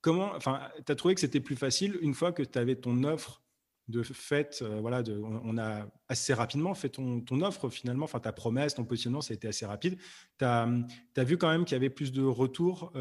comment, 0.00 0.32
enfin, 0.34 0.60
tu 0.86 0.92
as 0.92 0.94
trouvé 0.94 1.14
que 1.14 1.20
c'était 1.20 1.40
plus 1.40 1.56
facile 1.56 1.98
une 2.02 2.14
fois 2.14 2.32
que 2.32 2.42
tu 2.42 2.58
avais 2.58 2.76
ton 2.76 3.04
offre 3.04 3.42
de 3.88 4.04
fait, 4.04 4.62
voilà, 4.62 5.02
on, 5.42 5.58
a 5.58 5.84
assez 6.06 6.32
rapidement 6.32 6.74
fait 6.74 6.90
ton, 6.90 7.24
offre 7.42 7.68
finalement, 7.70 8.04
enfin 8.04 8.20
ta 8.20 8.32
promesse, 8.32 8.76
ton 8.76 8.84
positionnement, 8.84 9.20
ça 9.20 9.32
a 9.32 9.34
été 9.34 9.48
assez 9.48 9.66
rapide. 9.66 9.98
Tu 10.38 10.44
as, 10.44 10.68
as, 11.16 11.24
vu 11.24 11.36
quand 11.36 11.50
même 11.50 11.64
qu'il 11.64 11.74
y 11.74 11.76
avait 11.76 11.90
plus 11.90 12.12
de 12.12 12.22
retours 12.22 12.92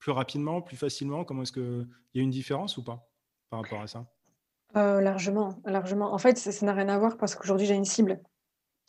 plus 0.00 0.10
rapidement, 0.10 0.60
plus 0.60 0.76
facilement? 0.76 1.24
Comment 1.24 1.42
est-ce 1.42 1.52
qu'il 1.52 1.88
y 2.14 2.18
a 2.18 2.22
une 2.22 2.30
différence 2.30 2.76
ou 2.76 2.82
pas 2.82 3.08
par 3.48 3.62
rapport 3.62 3.80
à 3.80 3.86
ça? 3.86 4.04
Euh, 4.76 5.00
largement, 5.00 5.56
largement. 5.64 6.12
En 6.12 6.18
fait, 6.18 6.38
ça 6.38 6.66
n'a 6.66 6.72
rien 6.72 6.88
à 6.88 6.98
voir 6.98 7.16
parce 7.16 7.34
qu'aujourd'hui, 7.34 7.66
j'ai 7.66 7.74
une 7.74 7.84
cible. 7.84 8.20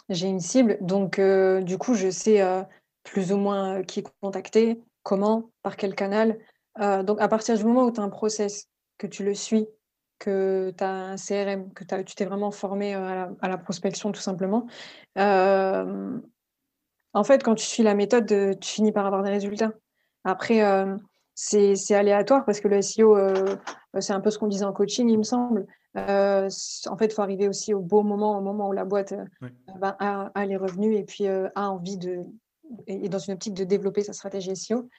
J'ai 0.09 0.27
une 0.27 0.39
cible, 0.39 0.77
donc 0.81 1.19
euh, 1.19 1.61
du 1.61 1.77
coup, 1.77 1.93
je 1.93 2.09
sais, 2.09 2.41
euh, 2.41 2.61
plus 3.03 3.31
ou 3.31 3.37
moins, 3.37 3.83
qui 3.83 4.03
contacter, 4.21 4.81
comment, 5.01 5.51
par 5.61 5.77
quel 5.77 5.95
canal. 5.95 6.37
donc 6.79 7.21
à 7.21 7.27
partir 7.27 7.57
du 7.57 7.63
moment 7.63 7.85
où 7.85 7.91
tu 7.91 7.99
as 7.99 8.03
un 8.03 8.09
process, 8.09 8.67
que 8.97 9.07
tu 9.07 9.23
le 9.23 9.33
suis, 9.33 9.67
que 10.19 10.73
tu 10.77 10.83
as 10.83 10.89
un 10.89 11.15
CRM, 11.15 11.73
que 11.73 11.83
tu 12.01 12.15
t'es 12.15 12.25
vraiment 12.25 12.51
formé, 12.51 12.93
à 12.93 13.29
la 13.41 13.57
prospection 13.57 14.11
tout 14.11 14.21
simplement, 14.21 14.67
en 15.15 17.23
fait, 17.23 17.43
quand 17.43 17.55
tu 17.55 17.65
suis 17.65 17.83
la 17.83 17.95
méthode, 17.95 18.25
tu 18.59 18.69
finis 18.69 18.91
par 18.91 19.05
avoir 19.05 19.23
des 19.23 19.29
résultats. 19.29 19.71
Après, 20.23 20.61
c'est 21.35 21.95
aléatoire 21.95 22.45
parce 22.45 22.59
que 22.59 22.67
le 22.67 22.81
SEO, 22.81 23.17
euh, 23.17 23.55
c'est 23.99 24.13
un 24.13 24.21
peu 24.21 24.29
ce 24.29 24.37
qu'on 24.37 24.47
disait 24.47 24.65
en 24.65 24.73
coaching, 24.73 25.09
il 25.09 25.17
me 25.17 25.23
semble. 25.23 25.65
Euh, 25.97 26.49
en 26.87 26.97
fait, 26.97 27.05
il 27.05 27.13
faut 27.13 27.21
arriver 27.21 27.47
aussi 27.47 27.73
au 27.73 27.79
beau 27.79 28.03
moment, 28.03 28.37
au 28.37 28.41
moment 28.41 28.67
où 28.69 28.71
la 28.71 28.85
boîte 28.85 29.13
euh, 29.13 29.49
ben, 29.79 29.95
a, 29.99 30.45
les 30.45 30.57
revenus 30.57 30.97
et 30.97 31.03
puis 31.03 31.27
a 31.27 31.51
envie 31.55 31.97
de, 31.97 32.19
et, 32.87 33.09
dans 33.09 33.19
une 33.19 33.33
optique 33.33 33.53
de 33.53 33.63
développer 33.63 34.03
sa 34.03 34.13
stratégie 34.13 34.55
SEO. 34.55 34.89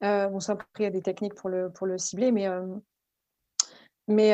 bon, 0.00 0.40
ça, 0.40 0.52
après, 0.52 0.66
il 0.80 0.84
y 0.84 0.86
a 0.86 0.90
des 0.90 1.02
techniques 1.02 1.34
pour 1.34 1.48
le, 1.48 1.70
pour 1.70 1.86
le 1.86 1.98
cibler, 1.98 2.32
mais, 2.32 2.48
mais, 4.08 4.32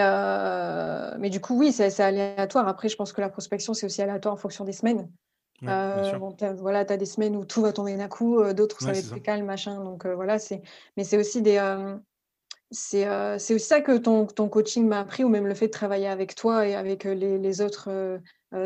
mais 1.19 1.31
du 1.31 1.41
coup, 1.41 1.59
oui, 1.59 1.73
c'est 1.73 2.01
aléatoire. 2.01 2.69
Après, 2.69 2.89
je 2.89 2.97
pense 2.97 3.13
que 3.13 3.21
la 3.21 3.29
prospection, 3.29 3.75
c'est 3.75 3.87
aussi 3.87 4.03
aléatoire 4.03 4.35
en 4.35 4.39
fonction 4.39 4.65
des 4.65 4.73
semaines. 4.73 5.09
Euh, 5.65 6.19
bon, 6.19 6.37
voilà, 6.59 6.85
tu 6.85 6.93
as 6.93 6.97
des 6.97 7.07
semaines 7.07 7.37
où 7.37 7.45
tout 7.45 7.63
va 7.63 7.73
tomber 7.73 7.97
d'un 7.97 8.09
coup, 8.09 8.41
euh, 8.41 8.53
d'autres 8.53 8.77
où 8.81 8.85
ça 8.85 8.93
va 8.93 8.99
être 8.99 9.11
plus 9.11 9.21
calme, 9.21 9.45
machin. 9.45 9.83
Donc 9.83 10.05
euh, 10.07 10.15
voilà, 10.15 10.39
c'est. 10.39 10.63
Mais 10.97 11.05
c'est 11.05 11.19
aussi 11.19 11.43
des. 11.43 11.59
c'est 12.71 13.55
aussi 13.55 13.59
ça 13.59 13.81
que 13.81 13.97
ton, 13.97 14.27
ton 14.27 14.49
coaching 14.49 14.87
m'a 14.87 15.01
appris, 15.01 15.25
ou 15.25 15.29
même 15.29 15.47
le 15.47 15.55
fait 15.55 15.67
de 15.67 15.73
travailler 15.73 16.09
avec 16.09 16.35
toi 16.35 16.67
et 16.67 16.75
avec 16.75 17.05
les, 17.05 17.39
les 17.39 17.61
autres 17.61 18.21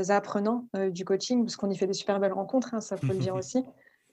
apprenants 0.09 0.67
du 0.91 1.05
coaching, 1.05 1.45
parce 1.45 1.57
qu'on 1.57 1.71
y 1.71 1.77
fait 1.77 1.87
des 1.87 1.95
super 1.95 2.21
belles 2.21 2.33
rencontres, 2.33 2.75
hein, 2.75 2.81
ça 2.81 2.97
faut 2.97 3.07
le 3.07 3.19
dire 3.19 3.35
aussi. 3.37 3.65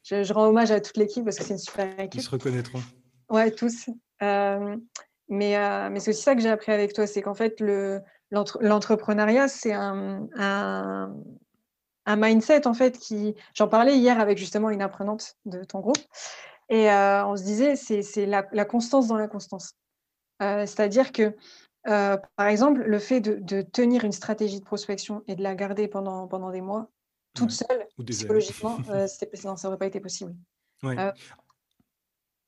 Je, 0.04 0.24
je, 0.24 0.34
rends 0.34 0.48
hommage 0.48 0.72
à 0.72 0.80
toute 0.80 0.96
l'équipe 0.96 1.26
parce 1.26 1.38
que 1.38 1.44
c'est 1.44 1.54
une 1.54 1.60
super 1.60 2.00
équipe. 2.00 2.22
Ils 2.22 2.24
se 2.24 2.30
reconnaîtront. 2.30 2.80
Ouais, 3.30 3.52
tous. 3.52 3.90
mais 4.22 4.70
mais 5.28 6.00
c'est 6.00 6.12
aussi 6.12 6.24
ça 6.24 6.36
que 6.36 6.42
j'ai 6.42 6.50
appris 6.50 6.72
avec 6.72 6.94
toi, 6.94 7.06
c'est 7.06 7.22
qu'en 7.22 7.34
fait, 7.34 7.62
l'entrepreneuriat, 8.32 9.50
c'est 9.50 9.74
un, 9.74 10.28
un 10.38 11.14
un 12.10 12.16
mindset 12.16 12.66
en 12.68 12.74
fait 12.74 12.98
qui. 12.98 13.36
J'en 13.54 13.68
parlais 13.68 13.98
hier 13.98 14.20
avec 14.20 14.38
justement 14.38 14.72
une 14.72 14.82
apprenante 14.82 15.36
de 15.46 15.64
ton 15.64 15.80
groupe 15.80 16.00
et 16.70 16.90
euh, 16.90 17.26
on 17.26 17.38
se 17.38 17.44
disait 17.44 17.76
c'est 17.76 18.26
la, 18.26 18.46
la, 18.52 18.66
constance 18.66 19.08
dans 19.08 19.18
la 19.18 19.28
constance. 19.28 19.76
Euh, 20.42 20.66
c'est-à-dire 20.66 21.12
que 21.12 21.36
euh, 21.88 22.18
par 22.36 22.48
exemple 22.48 22.82
le 22.82 23.00
fait 23.00 23.22
de, 23.22 23.62
tenir 23.62 24.06
une 24.06 24.12
stratégie 24.12 24.60
de 24.60 24.66
prospection 24.66 25.24
et 25.28 25.36
de 25.36 25.44
la 25.44 25.54
garder 25.54 25.88
pendant, 25.88 26.28
pendant 26.28 26.50
des 26.50 26.62
mois 26.62 26.90
toute 27.36 27.52
seule 27.52 27.88
psychologiquement 28.08 28.80
ça 29.08 29.56
n'aurait 29.64 29.78
pas 29.78 29.86
été 29.86 30.00
possible. 30.00 30.36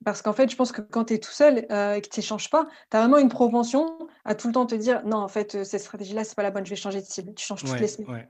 Parce 0.03 0.23
qu'en 0.23 0.33
fait, 0.33 0.49
je 0.49 0.55
pense 0.55 0.71
que 0.71 0.81
quand 0.81 1.05
tu 1.05 1.13
es 1.13 1.19
tout 1.19 1.29
seul 1.29 1.59
et 1.59 2.01
que 2.01 2.09
tu 2.09 2.19
n'échanges 2.19 2.49
pas, 2.49 2.67
tu 2.89 2.97
as 2.97 3.01
vraiment 3.01 3.19
une 3.19 3.29
propension 3.29 3.99
à 4.25 4.33
tout 4.33 4.47
le 4.47 4.53
temps 4.53 4.65
te 4.65 4.73
dire 4.73 5.05
non, 5.05 5.17
en 5.17 5.27
fait, 5.27 5.63
cette 5.63 5.81
stratégie-là, 5.81 6.23
c'est 6.23 6.33
pas 6.33 6.41
la 6.41 6.49
bonne, 6.49 6.65
je 6.65 6.71
vais 6.71 6.75
changer 6.75 7.01
de 7.01 7.05
cible. 7.05 7.35
Tu 7.35 7.45
changes 7.45 7.63
toutes 7.63 7.79
les 7.79 7.87
semaines. 7.87 8.27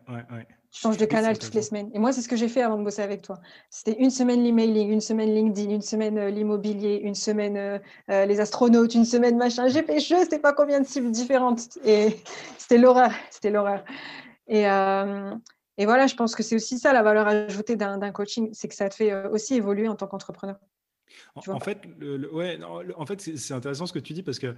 Tu 0.71 0.79
changes 0.79 0.97
de 0.97 1.05
canal 1.05 1.37
toutes 1.37 1.53
les 1.53 1.61
semaines. 1.61 1.91
Et 1.93 1.99
moi, 1.99 2.13
c'est 2.13 2.21
ce 2.21 2.29
que 2.29 2.37
j'ai 2.37 2.47
fait 2.47 2.61
avant 2.61 2.77
de 2.77 2.83
bosser 2.83 3.01
avec 3.01 3.21
toi. 3.21 3.39
C'était 3.69 3.97
une 3.99 4.09
semaine 4.09 4.41
l'emailing, 4.41 4.89
une 4.89 5.01
semaine 5.01 5.33
LinkedIn, 5.33 5.69
une 5.69 5.81
semaine 5.81 6.17
euh, 6.17 6.29
l'immobilier, 6.29 7.01
une 7.03 7.13
semaine 7.13 7.57
euh, 7.57 7.77
euh, 8.09 8.25
les 8.25 8.39
astronautes, 8.39 8.95
une 8.95 9.03
semaine 9.03 9.37
machin. 9.37 9.67
J'ai 9.67 9.83
fait 9.83 9.99
je 9.99 10.25
sais 10.29 10.39
pas 10.39 10.53
combien 10.53 10.79
de 10.79 10.87
cibles 10.87 11.11
différentes. 11.11 11.77
Et 11.83 12.15
c'était 12.57 12.77
l'horreur. 12.77 13.11
C'était 13.31 13.49
l'horreur. 13.49 13.83
Et, 14.47 14.63
et, 14.63 15.85
voilà, 15.85 16.07
je 16.07 16.15
pense 16.15 16.35
que 16.35 16.43
c'est 16.43 16.55
aussi 16.55 16.77
ça 16.77 16.91
la 16.91 17.03
valeur 17.03 17.27
ajoutée 17.27 17.77
d'un 17.77 18.11
coaching, 18.11 18.49
c'est 18.53 18.67
que 18.67 18.75
ça 18.75 18.89
te 18.89 18.95
fait 18.95 19.25
aussi 19.27 19.55
évoluer 19.55 19.87
en 19.87 19.95
tant 19.95 20.07
qu'entrepreneur. 20.07 20.57
En, 21.35 21.59
fait, 21.59 21.79
ouais, 22.33 22.59
en 22.97 23.05
fait, 23.05 23.21
c'est 23.21 23.53
intéressant 23.53 23.85
ce 23.85 23.93
que 23.93 23.99
tu 23.99 24.11
dis 24.11 24.23
parce 24.23 24.39
que 24.39 24.55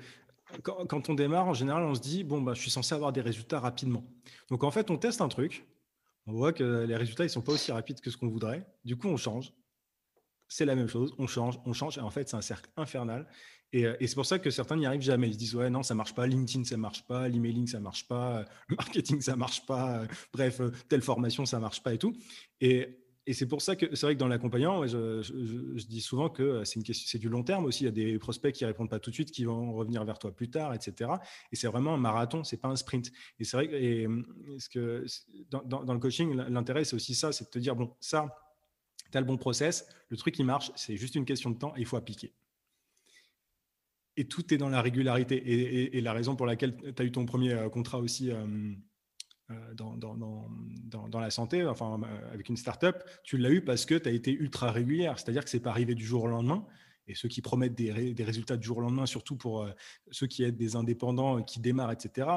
quand, 0.64 0.86
quand, 0.88 1.10
on 1.10 1.14
démarre, 1.14 1.48
en 1.48 1.54
général, 1.54 1.84
on 1.84 1.94
se 1.94 2.02
dit 2.02 2.24
bon, 2.24 2.42
bah, 2.42 2.54
je 2.56 2.62
suis 2.62 2.72
censé 2.72 2.96
avoir 2.96 3.12
des 3.12 3.22
résultats 3.22 3.60
rapidement. 3.60 4.04
Donc 4.50 4.64
en 4.64 4.72
fait, 4.72 4.90
on 4.90 4.98
teste 4.98 5.22
un 5.22 5.28
truc, 5.28 5.66
on 6.26 6.34
voit 6.34 6.54
que 6.54 6.86
les 6.86 6.96
résultats, 6.96 7.26
ils 7.26 7.30
sont 7.30 7.42
pas 7.42 7.54
aussi 7.54 7.72
rapides 7.72 8.00
que 8.00 8.10
ce 8.10 8.18
qu'on 8.18 8.30
voudrait. 8.30 8.66
Du 8.86 8.96
coup, 8.96 9.08
on 9.08 9.18
change. 9.18 9.54
C'est 10.48 10.66
la 10.66 10.76
même 10.76 10.88
chose, 10.88 11.16
on 11.18 11.28
change, 11.28 11.60
on 11.66 11.74
change, 11.74 11.98
et 11.98 12.02
en 12.02 12.12
fait, 12.12 12.30
c'est 12.30 12.36
un 12.36 12.42
cercle 12.42 12.70
infernal. 12.78 13.28
Et, 13.72 13.88
euh, 13.88 13.96
c'est 14.00 14.14
pour 14.14 14.26
ça 14.26 14.38
que 14.38 14.52
certains 14.52 14.76
n'y 14.76 14.86
arrivent 14.86 15.02
jamais. 15.02 15.28
Ils 15.28 15.34
se 15.34 15.38
disent, 15.38 15.56
ouais, 15.56 15.70
non, 15.70 15.82
ça 15.82 15.96
marche 15.96 16.14
pas, 16.14 16.28
LinkedIn, 16.28 16.64
ça 16.64 16.78
marche 16.78 17.06
pas, 17.08 17.28
l'emailing, 17.28 17.66
ça 17.68 17.80
marche 17.80 18.08
pas, 18.08 18.46
le 18.68 18.76
marketing, 18.76 19.20
ça 19.22 19.36
marche 19.36 19.66
pas, 19.66 20.04
bref, 20.32 20.62
euh, 20.62 20.72
telle 20.90 21.02
formation, 21.02 21.46
ça 21.46 21.60
marche 21.60 21.82
pas 21.82 21.94
et 21.94 21.98
tout. 21.98 22.16
Et, 22.62 23.03
et 23.26 23.34
c'est 23.34 23.48
pour 23.48 23.62
ça 23.62 23.76
que 23.78 23.96
c'est 23.96 24.06
vrai 24.06 24.16
que 24.16 24.20
dans 24.20 24.28
l'accompagnement, 24.28 24.86
je, 24.86 25.86
dis 25.88 26.02
souvent 26.02 26.30
que 26.30 26.64
c'est 26.66 26.76
une 26.76 26.84
question, 26.84 27.08
c'est 27.10 27.20
du 27.20 27.30
long 27.30 27.44
terme 27.44 27.66
aussi. 27.66 27.84
Il 27.84 27.86
y 27.86 27.90
a 27.90 27.92
des 27.92 28.20
prospects 28.20 28.54
qui 28.54 28.66
répondent 28.66 28.90
pas 28.90 29.00
tout 29.00 29.12
de 29.12 29.16
suite, 29.16 29.32
qui 29.32 29.46
vont 29.46 29.74
revenir 29.74 30.04
vers 30.04 30.20
toi 30.20 30.36
plus 30.36 30.50
tard, 30.50 30.74
etc. 30.74 31.12
Et 31.52 31.56
c'est 31.56 31.68
vraiment 31.68 31.94
un 31.94 31.98
marathon, 31.98 32.44
c'est 32.44 32.58
pas 32.58 32.68
un 32.68 32.76
sprint. 32.76 33.12
Et 33.40 33.46
c'est 33.46 33.56
vrai 33.56 33.70
que, 33.70 34.68
que 34.74 35.06
dans, 35.50 35.94
le 35.94 36.00
coaching, 36.00 36.36
l'intérêt 36.36 36.84
c'est 36.84 36.96
aussi 36.98 37.16
ça, 37.16 37.32
c'est 37.32 37.46
de 37.46 37.50
te 37.50 37.60
dire 37.60 37.76
bon, 37.78 37.96
ça, 38.02 38.36
tu 39.10 39.18
as 39.18 39.22
le 39.22 39.28
bon 39.28 39.38
process, 39.38 39.88
le 40.10 40.18
truc 40.18 40.36
qui 40.36 40.44
marche, 40.44 40.72
c'est 40.76 40.98
juste 40.98 41.16
une 41.16 41.26
question 41.26 41.50
de 41.50 41.58
temps 41.58 41.74
il 41.78 41.86
faut 41.86 41.98
appliquer. 41.98 42.34
Et 44.18 44.26
tout 44.28 44.54
est 44.54 44.58
dans 44.58 44.70
la 44.70 44.82
régularité. 44.82 45.96
Et, 45.96 46.02
la 46.02 46.14
raison 46.14 46.36
pour 46.36 46.46
laquelle 46.46 46.76
tu 46.76 47.02
as 47.02 47.06
eu 47.06 47.12
ton 47.12 47.26
premier 47.26 47.54
euh, 47.54 47.70
contrat 47.70 47.98
aussi. 47.98 48.32
Euh, 48.32 48.46
euh, 48.46 48.76
dans, 49.76 49.96
dans, 49.96 51.20
la 51.20 51.30
santé, 51.30 51.66
enfin, 51.66 52.00
euh, 52.04 52.34
avec 52.34 52.50
une 52.50 52.58
startup, 52.58 52.96
tu 53.24 53.38
l'as 53.38 53.52
eu 53.52 53.62
parce 53.62 53.86
que 53.86 53.96
tu 53.96 54.10
as 54.10 54.12
été 54.12 54.32
ultra 54.32 54.72
régulière. 54.72 55.18
C'est-à-dire 55.20 55.44
que 55.44 55.50
c'est 55.50 55.60
pas 55.60 55.70
arrivé 55.70 55.96
du 55.96 56.06
jour 56.06 56.24
au 56.24 56.28
lendemain. 56.28 56.66
Et 57.08 57.16
ceux 57.16 57.28
qui 57.28 57.42
promettent 57.42 57.76
des, 57.76 57.92
résultats 57.92 58.56
du 58.56 58.66
jour 58.66 58.78
au 58.78 58.82
lendemain, 58.82 59.06
surtout 59.06 59.36
pour 59.36 59.64
euh, 59.64 59.72
ceux 60.12 60.28
qui 60.28 60.44
aident 60.44 60.58
des 60.58 60.76
indépendants 60.76 61.44
qui 61.44 61.60
démarrent, 61.60 61.92
etc., 61.92 62.28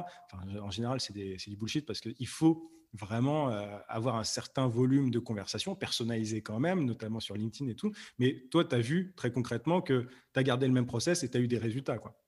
en 0.61 0.71
général, 0.71 1.01
c'est 1.01 1.13
du 1.13 1.57
bullshit 1.57 1.87
parce 1.87 2.01
qu'il 2.01 2.27
faut 2.27 2.73
vraiment 2.93 3.49
avoir 3.89 4.17
un 4.17 4.25
certain 4.25 4.67
volume 4.69 5.11
de 5.11 5.19
conversation, 5.19 5.75
personnalisé 5.75 6.41
quand 6.41 6.59
même, 6.59 6.85
notamment 6.85 7.21
sur 7.21 7.37
LinkedIn 7.37 7.71
et 7.71 7.75
tout. 7.75 7.93
Mais 8.19 8.45
toi, 8.51 8.65
tu 8.65 8.75
as 8.75 8.81
vu 8.81 9.13
très 9.17 9.31
concrètement 9.31 9.83
que 9.83 10.09
tu 10.33 10.41
as 10.41 10.43
gardé 10.43 10.67
le 10.67 10.73
même 10.73 10.87
process 10.87 11.23
et 11.23 11.31
tu 11.31 11.37
as 11.37 11.41
eu 11.41 11.49
des 11.49 11.59
résultats. 11.59 11.99
Quoi. 11.99 12.19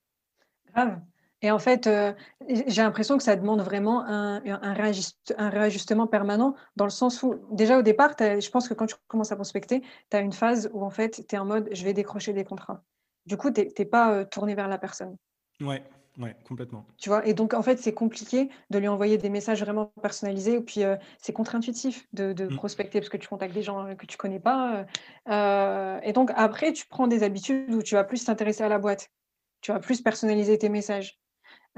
Grave. 0.72 1.00
Et 1.42 1.50
en 1.50 1.58
fait, 1.58 1.86
euh, 1.86 2.12
j'ai 2.48 2.82
l'impression 2.82 3.16
que 3.16 3.22
ça 3.22 3.36
demande 3.36 3.60
vraiment 3.60 4.04
un, 4.04 4.42
un, 4.44 4.72
réajustement 4.72 6.06
permanent, 6.06 6.54
dans 6.76 6.84
le 6.84 6.90
sens 6.90 7.22
où, 7.22 7.36
déjà 7.52 7.78
au 7.78 7.82
départ, 7.82 8.14
je 8.18 8.50
pense 8.50 8.68
que 8.68 8.74
quand 8.74 8.86
tu 8.86 8.96
commences 9.06 9.30
à 9.30 9.36
prospecter, 9.36 9.82
tu 10.10 10.16
as 10.16 10.20
une 10.20 10.32
phase 10.32 10.68
où 10.72 10.84
en 10.84 10.90
fait, 10.90 11.24
tu 11.28 11.36
es 11.36 11.38
en 11.38 11.44
mode 11.44 11.68
je 11.70 11.84
vais 11.84 11.92
décrocher 11.92 12.32
des 12.32 12.44
contrats. 12.44 12.82
Du 13.26 13.36
coup, 13.36 13.52
tu 13.52 13.60
n'es 13.78 13.84
pas 13.84 14.12
euh, 14.12 14.24
tourné 14.24 14.54
vers 14.56 14.68
la 14.68 14.78
personne. 14.78 15.16
Ouais, 15.60 15.84
ouais, 16.18 16.34
complètement. 16.44 16.86
Tu 16.96 17.08
vois, 17.08 17.24
et 17.24 17.34
donc 17.34 17.54
en 17.54 17.62
fait, 17.62 17.78
c'est 17.78 17.94
compliqué 17.94 18.48
de 18.70 18.78
lui 18.78 18.88
envoyer 18.88 19.16
des 19.16 19.28
messages 19.28 19.62
vraiment 19.62 19.92
personnalisés. 20.02 20.54
Et 20.54 20.60
puis, 20.60 20.82
euh, 20.82 20.96
c'est 21.18 21.32
contre-intuitif 21.32 22.08
de, 22.14 22.32
de 22.32 22.46
mmh. 22.46 22.56
prospecter 22.56 22.98
parce 22.98 23.10
que 23.10 23.16
tu 23.16 23.28
contactes 23.28 23.54
des 23.54 23.62
gens 23.62 23.94
que 23.94 24.06
tu 24.06 24.16
connais 24.16 24.40
pas. 24.40 24.86
et 26.02 26.12
donc, 26.12 26.32
après, 26.34 26.72
tu 26.72 26.86
prends 26.88 27.06
des 27.06 27.22
habitudes 27.22 27.72
où 27.72 27.82
tu 27.82 27.94
vas 27.94 28.02
plus 28.02 28.24
t'intéresser 28.24 28.64
à 28.64 28.68
la 28.68 28.80
boîte. 28.80 29.10
Tu 29.60 29.72
vas 29.72 29.78
plus 29.78 30.00
personnaliser 30.00 30.58
tes 30.58 30.68
messages. 30.68 31.18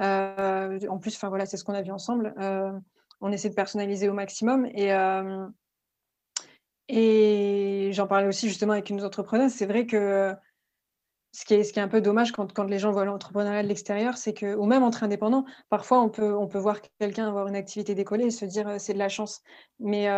Euh, 0.00 0.78
en 0.88 0.98
plus, 0.98 1.10
c'est 1.10 1.56
ce 1.56 1.64
qu'on 1.64 1.74
a 1.74 1.82
vu 1.82 1.90
ensemble. 1.90 2.34
Euh, 2.38 2.72
on 3.20 3.32
essaie 3.32 3.50
de 3.50 3.54
personnaliser 3.54 4.08
au 4.08 4.14
maximum 4.14 4.66
et 4.66 4.92
euh, 4.94 5.46
j'en 7.92 8.06
parlais 8.06 8.28
aussi 8.28 8.48
justement 8.48 8.72
avec 8.72 8.90
une 8.90 9.02
entrepreneuse. 9.02 9.52
C'est 9.52 9.66
vrai 9.66 9.86
que 9.86 10.34
ce 11.32 11.44
qui 11.44 11.54
est, 11.54 11.78
un 11.78 11.88
peu 11.88 12.00
dommage 12.00 12.32
quand, 12.32 12.64
les 12.64 12.78
gens 12.78 12.92
voient 12.92 13.04
l'entrepreneuriat 13.04 13.62
de 13.62 13.68
l'extérieur, 13.68 14.16
c'est 14.16 14.32
que, 14.34 14.56
ou 14.56 14.64
même 14.64 14.82
entre 14.82 15.04
indépendants, 15.04 15.44
parfois 15.68 16.00
on 16.00 16.08
peut, 16.08 16.34
on 16.34 16.48
peut 16.48 16.58
voir 16.58 16.78
quelqu'un 16.98 17.28
avoir 17.28 17.46
une 17.46 17.54
activité 17.54 17.94
décollée 17.94 18.26
et 18.26 18.30
se 18.30 18.44
dire 18.44 18.80
c'est 18.80 18.94
de 18.94 18.98
la 18.98 19.08
chance. 19.08 19.42
Mais, 19.78 20.08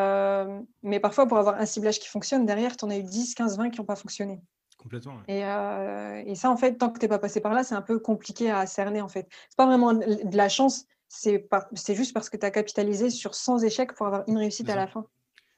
mais 0.82 1.00
parfois, 1.00 1.26
pour 1.26 1.38
avoir 1.38 1.56
un 1.56 1.66
ciblage 1.66 1.98
qui 1.98 2.08
fonctionne, 2.08 2.46
derrière, 2.46 2.76
tu 2.76 2.84
en 2.84 2.90
as 2.90 2.96
eu 2.98 3.02
10, 3.02 3.34
15, 3.34 3.58
20 3.58 3.70
qui 3.70 3.80
n'ont 3.80 3.86
pas 3.86 3.96
fonctionné. 3.96 4.40
Complètement. 4.82 5.18
Euh, 5.30 6.22
et, 6.26 6.34
ça, 6.34 6.50
en 6.50 6.56
fait, 6.56 6.74
tant 6.74 6.90
que 6.90 6.98
tu 6.98 7.04
n'es 7.04 7.08
pas 7.08 7.20
passé 7.20 7.40
par 7.40 7.54
là, 7.54 7.62
c'est 7.62 7.76
un 7.76 7.82
peu 7.82 8.00
compliqué 8.00 8.50
à 8.50 8.66
cerner, 8.66 9.00
en 9.00 9.08
fait. 9.08 9.28
C'est 9.48 9.56
pas 9.56 9.66
vraiment 9.66 9.94
de 9.94 10.36
la 10.36 10.48
chance, 10.48 10.86
c'est 11.08 11.94
juste 11.94 12.12
parce 12.12 12.28
que 12.28 12.36
tu 12.36 12.44
as 12.44 12.50
capitalisé 12.50 13.10
sur 13.10 13.34
100 13.34 13.60
échecs 13.60 13.94
pour 13.94 14.06
avoir 14.06 14.24
une 14.26 14.38
réussite 14.38 14.68
à 14.68 14.74
la 14.74 14.88
fin. 14.88 15.06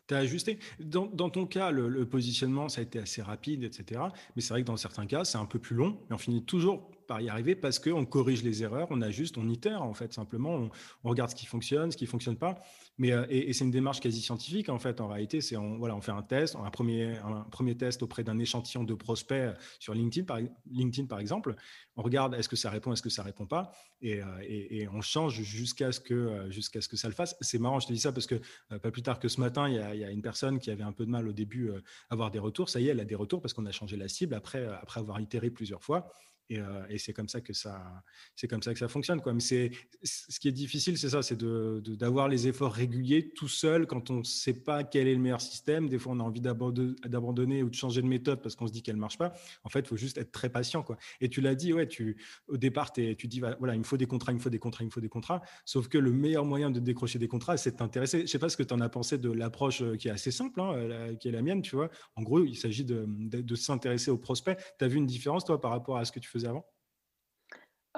Tu 0.07 0.15
as 0.15 0.19
ajusté. 0.19 0.59
Dans, 0.79 1.09
ton 1.09 1.47
cas, 1.47 1.71
le, 1.71 2.07
positionnement, 2.07 2.69
ça 2.69 2.81
a 2.81 2.85
été 2.85 2.99
assez 2.99 3.23
rapide, 3.23 3.65
etc. 3.65 4.03
Mais 4.37 4.43
c'est 4.43 4.53
vrai 4.53 4.61
que 4.61 4.67
dans 4.67 4.77
certains 4.77 5.07
cas, 5.07 5.25
c'est 5.25 5.39
un 5.39 5.47
peu 5.47 5.59
plus 5.59 5.75
long, 5.75 5.99
mais 6.09 6.17
on 6.17 6.19
finit 6.19 6.45
toujours 6.45 6.91
par 7.07 7.21
y 7.21 7.29
arriver 7.29 7.55
parce 7.55 7.79
qu'on 7.79 8.05
corrige 8.05 8.43
les 8.43 8.63
erreurs, 8.63 8.89
on 8.91 9.01
ajuste, 9.03 9.39
on 9.39 9.49
itère 9.49 9.83
en 9.83 9.95
fait 9.95 10.13
simplement, 10.13 10.71
on, 11.05 11.09
regarde 11.09 11.31
ce 11.31 11.35
qui 11.35 11.47
fonctionne, 11.47 11.93
ce 11.93 11.97
qui 11.97 12.07
fonctionne 12.07 12.37
pas. 12.37 12.61
Mais 12.99 13.13
euh, 13.13 13.27
et, 13.29 13.53
c'est 13.53 13.65
une 13.65 13.71
démarche 13.71 14.01
quasi 14.01 14.21
scientifique 14.21 14.69
en 14.69 14.79
fait. 14.79 15.01
En 15.01 15.09
réalité, 15.09 15.41
c'est 15.41 15.57
on, 15.57 15.79
voilà, 15.79 15.97
on 15.97 16.01
fait 16.01 16.13
un 16.13 16.23
test, 16.23 16.57
un 16.57 16.71
premier 16.71 17.17
un 17.19 17.41
premier 17.51 17.77
test 17.77 18.03
auprès 18.03 18.25
d'un 18.25 18.39
échantillon 18.39 18.85
de 18.85 18.95
prospects 18.95 19.55
sur 19.79 19.95
LinkedIn 19.95 20.27
par, 20.27 20.39
LinkedIn 20.71 21.07
par 21.07 21.19
exemple. 21.19 21.55
On 21.97 22.03
regarde 22.03 22.35
est-ce 22.35 22.49
que 22.49 22.57
ça 22.57 22.71
répond, 22.71 22.93
est-ce 22.93 23.03
que 23.03 23.11
ça 23.11 23.23
répond 23.23 23.47
pas, 23.47 23.73
et, 24.01 24.21
euh, 24.21 24.27
et, 24.43 24.89
on 24.89 25.01
change 25.01 25.41
jusqu'à 25.43 25.93
ce 25.93 26.01
que 26.01 26.15
euh, 26.15 26.51
jusqu'à 26.51 26.81
ce 26.81 26.89
que 26.89 26.97
ça 26.97 27.09
le 27.09 27.15
fasse. 27.15 27.37
C'est 27.41 27.59
marrant, 27.59 27.81
je 27.81 27.87
te 27.87 27.93
dis 27.93 28.01
ça 28.01 28.13
parce 28.13 28.27
que 28.27 28.41
pas 28.69 28.91
plus 28.91 29.03
tard 29.03 29.19
que 29.19 29.29
ce 29.29 29.41
matin, 29.41 29.69
il 29.69 29.75
y, 29.75 29.79
a, 29.79 29.95
il 29.95 30.01
y, 30.01 30.05
a, 30.05 30.11
une 30.11 30.23
personne 30.23 30.59
qui 30.59 30.71
avait 30.71 30.83
un 30.83 30.93
peu 30.93 31.05
de 31.05 31.11
mal 31.11 31.29
au 31.29 31.33
début 31.33 31.71
à 31.71 31.75
avoir 32.11 32.31
des 32.31 32.39
retours. 32.39 32.69
Ça 32.69 32.81
y 32.81 32.89
est, 32.89 32.91
elle 32.91 33.01
a 33.01 33.05
des 33.05 33.15
retours 33.15 33.41
parce 33.41 33.55
qu'on 33.55 33.67
a 33.67 33.73
changé 33.73 33.97
la 33.97 34.09
cible 34.09 34.35
après 34.35 34.65
après 34.67 35.01
avoir 35.01 35.21
itéré 35.21 35.51
plusieurs 35.51 35.83
fois. 35.83 36.13
Euh, 36.53 36.85
et, 36.89 36.99
c'est 36.99 37.13
comme 37.13 37.29
ça 37.29 37.41
que 37.41 37.53
ça, 37.53 38.03
c'est 38.37 38.49
comme 38.49 38.63
ça 38.63 38.73
que 38.73 38.79
ça 38.79 38.89
fonctionne, 38.89 39.21
quoi. 39.21 39.33
Mais 39.33 39.41
c'est, 39.41 39.71
ce 40.03 40.39
qui 40.39 40.49
est 40.49 40.53
difficile, 40.53 40.99
c'est 40.99 41.11
ça, 41.11 41.23
c'est 41.23 41.37
de, 41.37 41.83
d'avoir 41.87 42.29
les 42.29 42.49
efforts 42.49 42.73
réguliers 42.73 43.31
tout 43.31 43.49
seul 43.49 43.87
quand 43.87 44.11
on 44.11 44.19
ne 44.19 44.25
sait 44.25 44.55
pas 44.55 44.85
quel 44.85 45.09
est 45.09 45.15
le 45.15 45.21
meilleur 45.21 45.41
système. 45.41 45.89
Des 45.89 45.99
fois, 45.99 46.13
on 46.13 46.21
a 46.21 46.23
envie 46.23 46.41
d'abandonner 46.41 47.63
ou 47.63 47.71
de 47.71 47.75
changer 47.75 48.03
de 48.03 48.07
méthode 48.07 48.43
parce 48.43 48.57
qu'on 48.57 48.67
se 48.67 48.73
dit 48.73 48.83
qu'elle 48.83 48.97
marche 48.97 49.19
pas. 49.19 49.33
En 49.65 49.71
fait, 49.71 49.81
il 49.81 49.87
faut 49.87 49.97
juste 49.97 50.19
être 50.19 50.33
très 50.33 50.51
patient, 50.51 50.83
quoi. 50.83 50.99
Et 51.21 51.29
tu 51.29 51.41
l'as 51.41 51.55
dit, 51.55 51.73
ouais, 51.73 51.89
tu, 51.89 52.17
au 52.49 52.57
départ, 52.57 52.93
tu 52.93 53.15
dis, 53.27 53.41
voilà, 53.41 53.75
il 53.75 53.79
me 53.79 53.85
faut 53.85 53.97
des 53.97 54.07
contrats, 54.07 54.33
il 54.33 54.37
me 54.37 54.41
faut 54.41 54.51
des 54.51 54.59
contrats, 54.59 54.85
il 54.85 54.87
me 54.87 54.93
faut 54.93 55.01
des 55.01 55.09
contrats. 55.09 55.43
Sauf 55.65 55.89
que 55.89 55.99
le 55.99 56.13
meilleur 56.13 56.45
moyen 56.45 56.71
de 56.71 56.81
décrocher 56.81 57.19
des 57.19 57.29
contrats, 57.29 57.57
c'est 57.57 57.73
de 57.73 57.77
t'intéresser. 57.77 58.23
Je 58.23 58.27
sais 58.27 58.39
pas 58.39 58.49
ce 58.49 58.57
que 58.57 58.63
tu 58.63 58.75
en 58.75 58.81
as 58.81 58.89
pensé 58.89 59.19
de 59.19 59.31
l'approche 59.31 59.83
euh, 59.83 59.97
qui 59.97 60.09
est 60.09 60.11
assez 60.11 60.31
simple, 60.31 60.61
hein, 60.61 61.15
qui 61.19 61.29
est 61.29 61.33
la 61.33 61.43
mienne, 61.43 61.63
tu 61.63 61.77
vois. 61.77 61.91
En 62.17 62.23
gros, 62.23 62.45
il 62.45 62.57
s'agit 62.57 62.85
de, 62.85 63.07
de, 63.09 63.55
s'intéresser 63.55 64.11
aux 64.11 64.19
prospects. 64.19 64.59
Tu 64.79 64.85
as 64.85 64.89
vu 64.89 64.99
une 64.99 65.07
différence, 65.07 65.45
toi, 65.45 65.61
par 65.61 65.71
rapport 65.71 65.97
à 65.97 66.05
ce 66.05 66.13
que 66.13 66.21
tu 66.21 66.29
faisais 66.35 66.49
avant? 66.49 66.67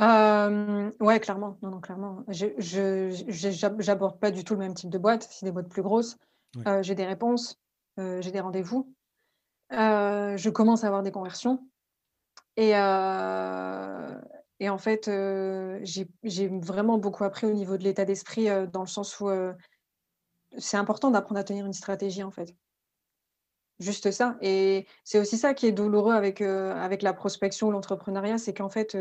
Euh, 0.00 0.90
ouais, 1.00 1.20
clairement. 1.20 1.58
Non, 1.62 1.70
non, 1.70 1.80
clairement. 1.80 2.24
Je 2.28 3.86
n'aborde 3.86 4.20
pas 4.20 4.30
du 4.30 4.44
tout 4.44 4.54
le 4.54 4.60
même 4.60 4.74
type 4.74 4.90
de 4.90 4.98
boîte. 4.98 5.26
C'est 5.30 5.46
des 5.46 5.52
boîtes 5.52 5.68
plus 5.68 5.82
grosses. 5.82 6.16
Euh, 6.66 6.82
j'ai 6.82 6.94
des 6.94 7.04
réponses, 7.04 7.60
euh, 7.98 8.22
j'ai 8.22 8.30
des 8.30 8.40
rendez-vous. 8.40 8.94
je 9.70 10.48
commence 10.50 10.84
à 10.84 10.86
avoir 10.86 11.02
des 11.02 11.12
conversions. 11.12 11.66
Et, 12.56 12.70
et 12.70 14.68
en 14.70 14.78
fait, 14.78 15.10
j'ai 15.82 16.48
vraiment 16.48 16.98
beaucoup 16.98 17.24
appris 17.24 17.46
au 17.46 17.52
niveau 17.52 17.76
de 17.76 17.84
l'état 17.84 18.04
d'esprit, 18.04 18.48
dans 18.72 18.80
le 18.80 18.86
sens 18.86 19.20
où 19.20 19.28
c'est 20.58 20.78
important 20.78 21.10
d'apprendre 21.10 21.40
à 21.40 21.44
tenir 21.44 21.66
une 21.66 21.74
stratégie, 21.74 22.22
en 22.22 22.30
fait. 22.30 22.54
Juste 23.78 24.10
ça. 24.10 24.38
Et 24.40 24.86
c'est 25.04 25.18
aussi 25.18 25.36
ça 25.36 25.52
qui 25.52 25.66
est 25.66 25.72
douloureux 25.72 26.14
avec, 26.14 26.40
avec 26.40 27.02
la 27.02 27.12
prospection, 27.12 27.70
l'entrepreneuriat, 27.70 28.38
c'est 28.38 28.54
qu'en 28.54 28.70
fait, 28.70 28.96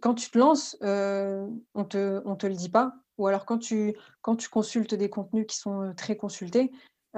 quand 0.00 0.14
tu 0.14 0.30
te 0.30 0.38
lances, 0.38 0.76
on 0.80 1.60
ne 1.74 1.84
te, 1.84 2.22
on 2.24 2.36
te 2.36 2.46
le 2.46 2.54
dit 2.54 2.68
pas. 2.68 2.94
Ou 3.18 3.26
alors 3.26 3.44
quand 3.44 3.58
tu, 3.58 3.94
quand 4.20 4.36
tu 4.36 4.48
consultes 4.48 4.94
des 4.94 5.10
contenus 5.10 5.46
qui 5.46 5.56
sont 5.56 5.92
très 5.96 6.16
consultés, 6.16 6.70
il 7.14 7.16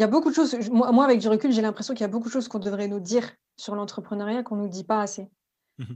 y 0.00 0.02
a 0.02 0.08
beaucoup 0.08 0.30
de 0.30 0.34
choses. 0.34 0.54
Moi, 0.70 0.92
moi 0.92 1.04
avec 1.04 1.20
du 1.20 1.28
recul, 1.28 1.52
j'ai 1.52 1.62
l'impression 1.62 1.94
qu'il 1.94 2.02
y 2.02 2.04
a 2.04 2.08
beaucoup 2.08 2.28
de 2.28 2.32
choses 2.32 2.48
qu'on 2.48 2.58
devrait 2.58 2.88
nous 2.88 3.00
dire 3.00 3.30
sur 3.56 3.74
l'entrepreneuriat 3.74 4.42
qu'on 4.42 4.56
ne 4.56 4.62
nous 4.62 4.68
dit 4.68 4.84
pas 4.84 5.00
assez. 5.00 5.28
Mmh 5.78 5.94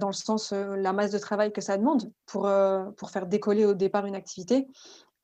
dans 0.00 0.06
le 0.06 0.14
sens, 0.14 0.52
la 0.52 0.94
masse 0.94 1.10
de 1.10 1.18
travail 1.18 1.52
que 1.52 1.60
ça 1.60 1.76
demande 1.76 2.10
pour, 2.24 2.50
pour 2.96 3.10
faire 3.10 3.26
décoller 3.26 3.66
au 3.66 3.74
départ 3.74 4.06
une 4.06 4.14
activité. 4.14 4.66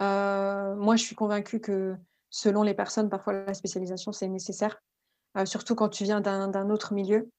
moi, 0.00 0.96
je 0.96 1.02
suis 1.02 1.16
convaincue 1.16 1.60
que 1.60 1.96
selon 2.34 2.64
les 2.64 2.74
personnes, 2.74 3.08
parfois 3.08 3.32
la 3.32 3.54
spécialisation, 3.54 4.10
c'est 4.10 4.26
nécessaire, 4.26 4.82
euh, 5.38 5.46
surtout 5.46 5.76
quand 5.76 5.88
tu 5.88 6.02
viens 6.02 6.20
d'un 6.20 6.68
autre 6.68 6.92
milieu. 6.92 7.30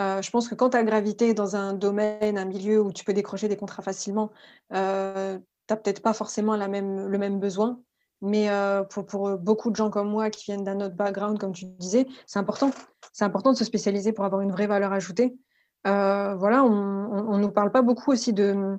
Euh, 0.00 0.20
je 0.20 0.30
pense 0.32 0.48
que 0.48 0.56
quand 0.56 0.70
tu 0.70 0.76
as 0.76 0.82
gravité 0.82 1.32
dans 1.32 1.54
un 1.54 1.74
domaine, 1.74 2.36
un 2.36 2.44
milieu 2.44 2.82
où 2.82 2.92
tu 2.92 3.04
peux 3.04 3.12
décrocher 3.12 3.46
des 3.46 3.56
contrats 3.56 3.82
facilement, 3.82 4.32
euh, 4.72 5.38
tu 5.38 5.44
n'as 5.72 5.76
peut-être 5.76 6.02
pas 6.02 6.12
forcément 6.12 6.56
le 6.56 7.18
même 7.18 7.38
besoin. 7.38 7.80
Mais 8.20 8.48
pour, 8.90 9.38
beaucoup 9.38 9.70
de 9.70 9.76
gens 9.76 9.90
comme 9.90 10.10
moi 10.10 10.30
qui 10.30 10.46
viennent 10.46 10.64
d'un 10.64 10.80
autre 10.80 10.96
background, 10.96 11.38
comme 11.38 11.52
tu 11.52 11.66
disais, 11.66 12.06
c'est 12.26 12.38
important. 12.38 12.72
C'est 13.12 13.24
important 13.24 13.52
de 13.52 13.56
se 13.56 13.64
spécialiser 13.64 14.12
pour 14.12 14.24
avoir 14.24 14.40
une 14.40 14.50
vraie 14.50 14.66
valeur 14.66 14.92
ajoutée. 14.92 15.36
voilà, 15.84 16.64
on 16.64 17.36
ne 17.36 17.38
nous 17.38 17.52
parle 17.52 17.70
pas 17.70 17.82
beaucoup 17.82 18.10
aussi 18.10 18.32
de, 18.32 18.78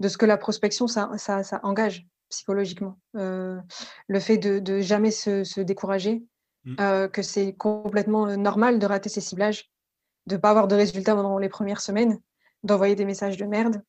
ce 0.00 0.16
que 0.16 0.26
la 0.26 0.36
prospection, 0.36 0.86
ça 0.86 1.60
engage 1.64 2.06
psychologiquement. 2.28 2.98
Euh, 3.16 3.58
le 4.08 4.20
fait 4.20 4.38
de, 4.38 4.58
de 4.58 4.80
jamais 4.80 5.10
se, 5.10 5.60
décourager, 5.60 6.22
mmh. 6.64 6.76
euh, 6.80 7.08
que 7.08 7.22
c'est 7.22 7.54
complètement 7.54 8.28
euh, 8.28 8.36
normal 8.36 8.78
de 8.78 8.86
rater 8.86 9.08
ses 9.08 9.20
ciblages, 9.20 9.70
de 10.26 10.34
ne 10.34 10.40
pas 10.40 10.50
avoir 10.50 10.68
de 10.68 10.74
résultats 10.74 11.14
pendant 11.14 11.38
les 11.38 11.48
premières 11.48 11.80
semaines, 11.80 12.18
d'envoyer 12.62 12.94
des 12.94 13.04
messages 13.04 13.36
de 13.36 13.44
merde. 13.44 13.82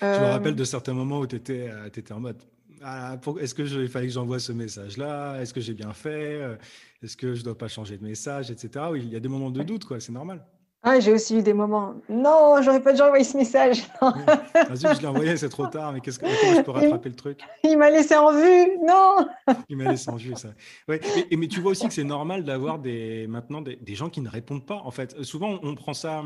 Je 0.00 0.06
me 0.06 0.26
rappelle 0.26 0.56
de 0.56 0.64
certains 0.64 0.94
moments 0.94 1.20
où 1.20 1.26
tu 1.26 1.36
étais, 1.36 1.70
étais, 1.86 2.12
en 2.12 2.20
mode 2.20 2.42
ah, 2.84 3.16
est-ce 3.38 3.54
que 3.54 3.64
je, 3.64 3.86
fallait 3.86 4.06
que 4.06 4.12
j'envoie 4.12 4.40
ce 4.40 4.50
message-là? 4.50 5.40
Est-ce 5.40 5.54
que 5.54 5.60
j'ai 5.60 5.74
bien 5.74 5.92
fait? 5.92 6.58
Est-ce 7.02 7.16
que 7.16 7.34
je 7.34 7.40
ne 7.40 7.44
dois 7.44 7.58
pas 7.58 7.68
changer 7.68 7.98
de 7.98 8.02
message, 8.02 8.50
etc. 8.50 8.86
Oui, 8.90 9.02
il 9.04 9.12
y 9.12 9.16
a 9.16 9.20
des 9.20 9.28
moments 9.28 9.50
de 9.50 9.62
doute, 9.62 9.84
quoi. 9.84 10.00
C'est 10.00 10.10
normal. 10.10 10.44
Ah, 10.84 10.98
j'ai 10.98 11.12
aussi 11.12 11.38
eu 11.38 11.42
des 11.42 11.52
moments. 11.52 11.94
Non, 12.08 12.60
j'aurais 12.60 12.82
pas 12.82 12.92
dû 12.92 13.00
envoyer 13.02 13.22
ce 13.22 13.36
message. 13.36 13.84
Vas-y, 14.00 14.96
je 14.96 15.00
l'ai 15.00 15.06
envoyé, 15.06 15.36
c'est 15.36 15.48
trop 15.48 15.68
tard, 15.68 15.92
mais 15.92 16.00
qu'est-ce 16.00 16.18
que 16.18 16.24
comment 16.24 16.56
je 16.56 16.62
peux 16.62 16.70
rattraper 16.72 17.08
le 17.08 17.14
truc? 17.14 17.40
Il 17.62 17.78
m'a 17.78 17.88
laissé 17.88 18.16
en 18.16 18.32
vue, 18.32 18.78
non 18.84 19.28
Il 19.68 19.76
m'a 19.76 19.92
laissé 19.92 20.10
en 20.10 20.16
vue, 20.16 20.34
ça. 20.34 20.54
Ouais. 20.88 21.00
mais 21.30 21.46
tu 21.46 21.60
vois 21.60 21.70
aussi 21.70 21.86
que 21.86 21.94
c'est 21.94 22.02
normal 22.02 22.42
d'avoir 22.42 22.80
des, 22.80 23.28
maintenant 23.28 23.62
des, 23.62 23.94
gens 23.94 24.10
qui 24.10 24.20
ne 24.20 24.28
répondent 24.28 24.66
pas. 24.66 24.80
En 24.84 24.90
fait, 24.90 25.22
souvent, 25.22 25.60
on 25.62 25.76
prend 25.76 25.94
ça 25.94 26.24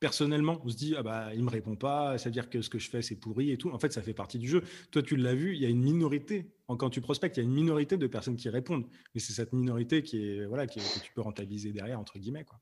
personnellement. 0.00 0.60
On 0.64 0.68
se 0.68 0.76
dit, 0.76 0.96
ah 0.98 1.04
bah, 1.04 1.28
il 1.32 1.44
me 1.44 1.50
répond 1.50 1.76
pas, 1.76 2.18
ça 2.18 2.24
veut 2.24 2.32
dire 2.32 2.50
que 2.50 2.62
ce 2.62 2.70
que 2.70 2.80
je 2.80 2.90
fais, 2.90 3.00
c'est 3.00 3.14
pourri 3.16 3.52
et 3.52 3.58
tout. 3.58 3.70
En 3.70 3.78
fait, 3.78 3.92
ça 3.92 4.02
fait 4.02 4.12
partie 4.12 4.38
du 4.38 4.48
jeu. 4.48 4.64
Toi, 4.90 5.02
tu 5.02 5.16
l'as 5.16 5.36
vu, 5.36 5.54
il 5.54 5.62
y 5.62 5.66
a 5.66 5.68
une 5.68 5.82
minorité. 5.82 6.50
Quand 6.66 6.90
tu 6.90 7.00
prospectes, 7.00 7.36
il 7.36 7.40
y 7.40 7.42
a 7.44 7.46
une 7.46 7.54
minorité 7.54 7.96
de 7.96 8.08
personnes 8.08 8.36
qui 8.36 8.48
répondent. 8.48 8.86
Mais 9.14 9.20
c'est 9.20 9.34
cette 9.34 9.52
minorité 9.52 10.02
qui 10.02 10.28
est, 10.28 10.46
voilà, 10.46 10.66
qui, 10.66 10.80
que 10.80 11.04
tu 11.04 11.12
peux 11.14 11.20
rentabiliser 11.20 11.70
derrière, 11.70 12.00
entre 12.00 12.18
guillemets. 12.18 12.44
Quoi. 12.44 12.58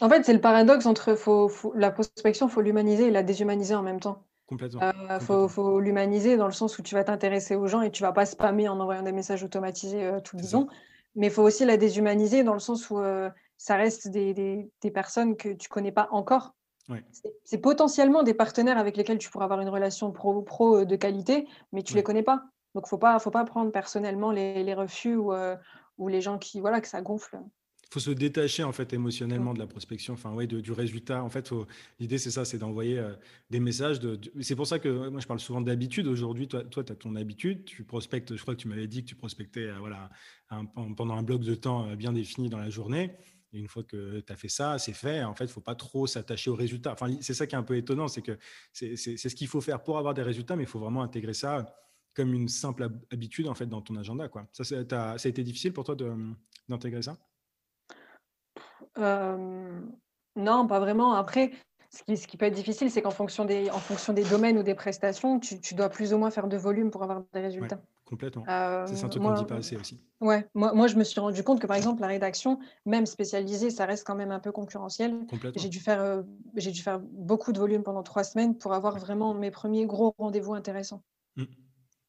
En 0.00 0.08
fait, 0.08 0.24
c'est 0.24 0.32
le 0.32 0.40
paradoxe 0.40 0.86
entre 0.86 1.14
faut, 1.14 1.50
la 1.74 1.90
prospection, 1.90 2.48
il 2.48 2.50
faut 2.50 2.60
l'humaniser 2.60 3.06
et 3.06 3.10
la 3.10 3.22
déshumaniser 3.22 3.74
en 3.74 3.82
même 3.82 4.00
temps. 4.00 4.24
Complètement. 4.46 4.80
Il 4.82 5.30
euh, 5.30 5.48
faut, 5.48 5.80
l'humaniser 5.80 6.36
dans 6.36 6.46
le 6.46 6.52
sens 6.52 6.78
où 6.78 6.82
tu 6.82 6.94
vas 6.94 7.04
t'intéresser 7.04 7.54
aux 7.54 7.66
gens 7.66 7.80
et 7.80 7.90
tu 7.90 8.02
vas 8.02 8.12
pas 8.12 8.26
spammer 8.26 8.68
en 8.68 8.78
envoyant 8.78 9.02
des 9.02 9.12
messages 9.12 9.42
automatisés 9.42 10.04
euh, 10.04 10.20
tout 10.20 10.36
le 10.36 10.44
temps. 10.44 10.68
Mais 11.14 11.28
il 11.28 11.32
faut 11.32 11.42
aussi 11.42 11.64
la 11.64 11.76
déshumaniser 11.76 12.42
dans 12.42 12.54
le 12.54 12.58
sens 12.58 12.90
où 12.90 12.98
euh, 12.98 13.30
ça 13.56 13.76
reste 13.76 14.08
des, 14.08 14.68
personnes 14.92 15.36
que 15.36 15.50
tu 15.50 15.68
connais 15.68 15.92
pas 15.92 16.08
encore. 16.10 16.54
C'est 17.44 17.58
potentiellement 17.58 18.22
des 18.22 18.34
partenaires 18.34 18.76
avec 18.76 18.98
lesquels 18.98 19.16
tu 19.16 19.30
pourras 19.30 19.44
avoir 19.44 19.60
une 19.60 19.70
relation 19.70 20.12
pro-pro 20.12 20.84
de 20.84 20.96
qualité, 20.96 21.48
mais 21.72 21.82
tu 21.82 21.94
ne 21.94 21.98
les 21.98 22.02
connais 22.02 22.22
pas. 22.22 22.44
Donc, 22.74 22.82
il 22.84 22.86
ne 22.86 22.88
faut 22.88 22.98
pas, 22.98 23.18
faut 23.20 23.30
pas 23.30 23.44
prendre 23.44 23.70
personnellement 23.70 24.32
les, 24.32 24.74
refus 24.74 25.16
ou, 25.16 25.32
ou, 25.96 26.08
les 26.08 26.20
gens 26.20 26.36
qui, 26.36 26.60
voilà, 26.60 26.82
que 26.82 26.88
ça 26.88 27.00
gonfle. 27.00 27.38
Faut 27.90 28.00
se 28.00 28.10
détacher 28.10 28.64
en 28.64 28.72
fait 28.72 28.92
émotionnellement 28.92 29.54
de 29.54 29.58
la 29.58 29.66
prospection, 29.66 30.14
enfin 30.14 30.32
ouais, 30.32 30.46
du 30.46 30.72
résultat. 30.72 31.22
En 31.22 31.30
fait, 31.30 31.50
l'idée 32.00 32.18
c'est 32.18 32.30
ça, 32.30 32.44
c'est 32.44 32.58
d'envoyer 32.58 32.98
euh, 32.98 33.14
des 33.50 33.60
messages. 33.60 34.00
De, 34.00 34.18
c'est 34.40 34.56
pour 34.56 34.66
ça 34.66 34.78
que 34.78 35.08
moi 35.08 35.20
je 35.20 35.26
parle 35.26 35.40
souvent 35.40 35.60
d'habitude. 35.60 36.06
Aujourd'hui, 36.06 36.48
toi, 36.48 36.64
toi, 36.64 36.84
tu 36.84 36.92
as 36.92 36.96
ton 36.96 37.14
habitude, 37.16 37.64
tu 37.64 37.84
prospectes. 37.84 38.36
Je 38.36 38.42
crois 38.42 38.54
que 38.54 38.60
tu 38.60 38.68
m'avais 38.68 38.86
dit 38.86 39.02
que 39.02 39.08
tu 39.08 39.14
prospectais, 39.14 39.66
euh, 39.66 39.78
voilà, 39.78 40.10
pendant 40.96 41.14
un 41.14 41.22
bloc 41.22 41.42
de 41.42 41.54
temps 41.54 41.88
euh, 41.88 41.96
bien 41.96 42.12
défini 42.12 42.48
dans 42.48 42.58
la 42.58 42.70
journée. 42.70 43.12
Et 43.52 43.58
une 43.58 43.68
fois 43.68 43.84
que 43.84 44.20
tu 44.20 44.32
as 44.32 44.36
fait 44.36 44.48
ça, 44.48 44.78
c'est 44.78 44.92
fait. 44.92 45.22
En 45.22 45.34
fait, 45.34 45.44
il 45.44 45.48
ne 45.48 45.52
faut 45.52 45.60
pas 45.60 45.76
trop 45.76 46.06
s'attacher 46.08 46.50
aux 46.50 46.56
résultats. 46.56 46.92
Enfin, 46.92 47.16
c'est 47.20 47.34
ça 47.34 47.46
qui 47.46 47.54
est 47.54 47.58
un 47.58 47.62
peu 47.62 47.76
étonnant, 47.76 48.08
c'est 48.08 48.22
que 48.22 48.36
c'est, 48.72 48.96
ce 48.96 49.34
qu'il 49.34 49.46
faut 49.46 49.60
faire 49.60 49.82
pour 49.82 49.96
avoir 49.96 50.12
des 50.12 50.22
résultats, 50.22 50.56
mais 50.56 50.64
il 50.64 50.68
faut 50.68 50.80
vraiment 50.80 51.02
intégrer 51.02 51.34
ça 51.34 51.72
comme 52.14 52.32
une 52.32 52.48
simple 52.48 52.88
habitude 53.10 53.48
en 53.48 53.54
fait 53.54 53.66
dans 53.66 53.82
ton 53.82 53.96
agenda. 53.96 54.28
Quoi. 54.28 54.48
Ça, 54.52 54.64
ça 54.64 54.84
a 55.12 55.28
été 55.28 55.42
difficile 55.42 55.72
pour 55.72 55.84
toi 55.84 55.96
d'intégrer 56.68 57.02
ça? 57.02 57.18
Non, 58.96 60.66
pas 60.66 60.80
vraiment. 60.80 61.14
Après, 61.14 61.52
ce 61.90 62.02
qui 62.02 62.16
ce 62.16 62.26
qui 62.26 62.36
peut 62.36 62.46
être 62.46 62.54
difficile, 62.54 62.90
c'est 62.90 63.02
qu'en 63.02 63.10
fonction 63.10 63.44
des 63.44 63.70
en 63.70 63.78
fonction 63.78 64.12
des 64.12 64.24
domaines 64.24 64.58
ou 64.58 64.62
des 64.62 64.74
prestations, 64.74 65.38
tu 65.38 65.60
tu 65.60 65.74
dois 65.74 65.88
plus 65.88 66.12
ou 66.12 66.18
moins 66.18 66.30
faire 66.30 66.48
de 66.48 66.56
volume 66.56 66.90
pour 66.90 67.02
avoir 67.02 67.22
des 67.32 67.40
résultats. 67.40 67.80
complètement. 68.04 68.44
c'est 68.46 69.04
un 69.04 69.08
truc 69.08 69.22
qu'on 69.22 69.30
ne 69.30 69.36
dit 69.36 69.44
pas 69.44 69.56
assez 69.56 69.76
aussi. 69.76 70.00
ouais, 70.20 70.46
moi 70.54 70.72
moi 70.74 70.86
je 70.88 70.96
me 70.96 71.04
suis 71.04 71.20
rendu 71.20 71.42
compte 71.44 71.60
que, 71.60 71.66
par 71.66 71.76
exemple, 71.76 72.00
la 72.00 72.08
rédaction, 72.08 72.58
même 72.84 73.06
spécialisée, 73.06 73.70
ça 73.70 73.86
reste 73.86 74.06
quand 74.06 74.16
même 74.16 74.32
un 74.32 74.40
peu 74.40 74.52
concurrentiel. 74.52 75.26
J'ai 75.56 75.68
dû 75.68 75.78
faire, 75.78 76.24
j'ai 76.56 76.72
dû 76.72 76.82
faire 76.82 76.98
beaucoup 77.00 77.52
de 77.52 77.58
volume 77.58 77.82
pendant 77.82 78.02
trois 78.02 78.24
semaines 78.24 78.58
pour 78.58 78.72
avoir 78.74 78.98
vraiment 78.98 79.32
mes 79.34 79.50
premiers 79.50 79.86
gros 79.86 80.14
rendez-vous 80.18 80.54
intéressants. 80.54 81.02
Mmh. 81.36 81.44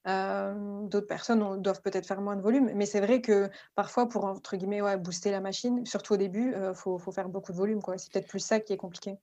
D'autres 0.06 1.08
personnes 1.08 1.62
doivent 1.62 1.82
peut-être 1.82 2.06
faire 2.06 2.22
moins 2.22 2.36
de 2.36 2.42
volume, 2.42 2.72
mais 2.76 2.86
c'est 2.86 3.02
vrai 3.02 3.22
que 3.22 3.50
parfois, 3.74 4.08
pour 4.08 4.26
entre 4.26 4.56
guillemets, 4.56 4.98
booster 4.98 5.32
la 5.32 5.42
machine, 5.42 5.86
surtout 5.86 6.14
au 6.14 6.18
début, 6.18 6.54
faut, 6.76 6.98
faut, 6.98 7.12
faire 7.12 7.28
beaucoup 7.28 7.52
de 7.52 7.58
volume. 7.58 7.80
C'est 7.98 8.12
peut-être 8.12 8.28
plus 8.28 8.40
ça 8.40 8.60
qui 8.60 8.74
est 8.74 8.78
compliqué. 8.78 9.16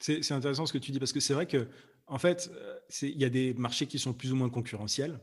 C'est 0.00 0.32
intéressant 0.32 0.66
ce 0.66 0.72
que 0.72 0.78
tu 0.78 0.92
dis 0.92 0.98
parce 0.98 1.12
que 1.12 1.20
c'est 1.20 1.32
vrai 1.32 1.46
que 1.46 1.68
en 2.06 2.18
fait, 2.18 2.50
il 3.02 3.18
y 3.18 3.24
a 3.24 3.28
des 3.28 3.54
marchés 3.54 3.86
qui 3.86 3.98
sont 3.98 4.12
plus 4.12 4.32
ou 4.32 4.36
moins 4.36 4.50
concurrentiels. 4.50 5.18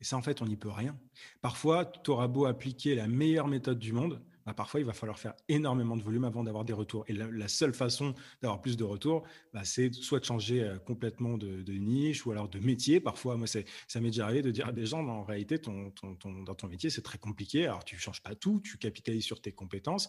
Et 0.00 0.04
ça, 0.04 0.16
en 0.16 0.22
fait, 0.22 0.40
on 0.42 0.46
n'y 0.46 0.56
peut 0.56 0.70
rien. 0.70 0.96
Parfois, 1.40 1.84
tu 1.84 2.10
auras 2.10 2.28
beau 2.28 2.46
appliquer 2.46 2.94
la 2.94 3.08
meilleure 3.08 3.48
méthode 3.48 3.78
du 3.78 3.92
monde, 3.92 4.22
bah, 4.48 4.54
parfois, 4.54 4.80
il 4.80 4.86
va 4.86 4.94
falloir 4.94 5.18
faire 5.18 5.34
énormément 5.50 5.94
de 5.94 6.02
volume 6.02 6.24
avant 6.24 6.42
d'avoir 6.42 6.64
des 6.64 6.72
retours. 6.72 7.04
Et 7.06 7.12
la, 7.12 7.48
seule 7.48 7.74
façon 7.74 8.14
d'avoir 8.40 8.62
plus 8.62 8.78
de 8.78 8.84
retours, 8.84 9.24
bah, 9.52 9.62
c'est 9.62 9.92
soit 9.92 10.20
de 10.20 10.24
changer 10.24 10.62
euh, 10.62 10.78
complètement 10.78 11.36
de, 11.36 11.70
niche 11.70 12.24
ou 12.24 12.30
alors 12.30 12.48
de 12.48 12.58
métier. 12.58 12.98
Parfois, 12.98 13.36
moi, 13.36 13.46
ça 13.46 13.60
m'est 14.00 14.08
déjà 14.08 14.24
arrivé 14.24 14.40
de 14.40 14.50
dire 14.50 14.66
à 14.66 14.72
des 14.72 14.86
gens, 14.86 15.06
en 15.06 15.22
réalité, 15.22 15.58
ton, 15.58 15.92
dans 16.22 16.54
ton 16.54 16.66
métier, 16.66 16.88
c'est 16.88 17.02
très 17.02 17.18
compliqué. 17.18 17.66
Alors, 17.66 17.84
tu 17.84 17.96
ne 17.96 18.00
changes 18.00 18.22
pas 18.22 18.34
tout, 18.34 18.62
tu 18.64 18.78
capitalises 18.78 19.24
sur 19.24 19.42
tes 19.42 19.52
compétences. 19.52 20.08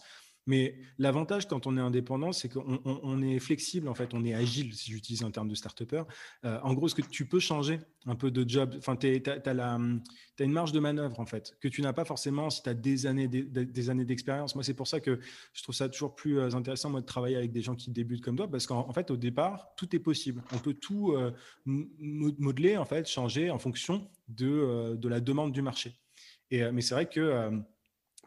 Mais 0.50 0.74
l'avantage 0.98 1.46
quand 1.46 1.68
on 1.68 1.76
est 1.76 1.80
indépendant, 1.80 2.32
c'est 2.32 2.48
qu'on 2.48 3.22
est 3.22 3.38
flexible, 3.38 3.86
en 3.86 3.94
fait, 3.94 4.14
on 4.14 4.24
est 4.24 4.34
agile, 4.34 4.74
si 4.74 4.90
j'utilise 4.90 5.22
un 5.22 5.30
terme 5.30 5.46
de 5.46 5.54
start 5.54 5.80
euh, 6.44 6.58
en 6.64 6.74
gros, 6.74 6.88
ce 6.88 6.96
que 6.96 7.02
tu 7.02 7.24
peux 7.24 7.38
changer 7.38 7.78
un 8.04 8.16
peu 8.16 8.32
de 8.32 8.46
job, 8.48 8.74
enfin, 8.76 8.96
tu 8.96 9.06
as, 9.06 9.78
une 10.40 10.52
marge 10.52 10.72
de 10.72 10.80
manœuvre, 10.80 11.20
en 11.20 11.24
fait, 11.24 11.56
que 11.60 11.68
tu 11.68 11.82
n'as 11.82 11.92
pas 11.92 12.04
forcément 12.04 12.50
si 12.50 12.64
tu 12.64 12.68
as 12.68 12.74
des 12.74 13.06
années, 13.06 13.28
des, 13.28 13.90
années 13.90 14.04
d'expérience. 14.04 14.56
Moi, 14.56 14.64
c'est 14.64 14.74
pour 14.74 14.88
ça 14.88 14.98
que 14.98 15.20
je 15.52 15.62
trouve 15.62 15.76
ça 15.76 15.88
toujours 15.88 16.16
plus 16.16 16.40
euh, 16.40 16.52
intéressant, 16.56 16.90
de 16.90 17.00
travailler 17.00 17.36
avec 17.36 17.52
des 17.52 17.62
gens 17.62 17.76
qui 17.76 17.92
débutent 17.92 18.24
comme 18.24 18.34
toi, 18.34 18.50
parce 18.50 18.66
qu'en 18.66 18.92
fait, 18.92 19.12
au 19.12 19.16
départ, 19.16 19.68
tout 19.76 19.94
est 19.94 20.00
possible. 20.00 20.42
On 20.52 20.58
peut 20.58 20.74
tout 20.74 21.12
euh, 21.12 21.30
modeler, 21.64 22.76
en 22.76 22.84
fait, 22.84 23.08
changer 23.08 23.52
en 23.52 23.60
fonction 23.60 24.10
de, 24.26 24.96
de 24.96 25.08
la 25.08 25.20
demande 25.20 25.52
du 25.52 25.62
marché. 25.62 25.94
Et, 26.50 26.68
mais 26.72 26.80
c'est 26.80 26.94
vrai 26.94 27.08
que 27.08 27.62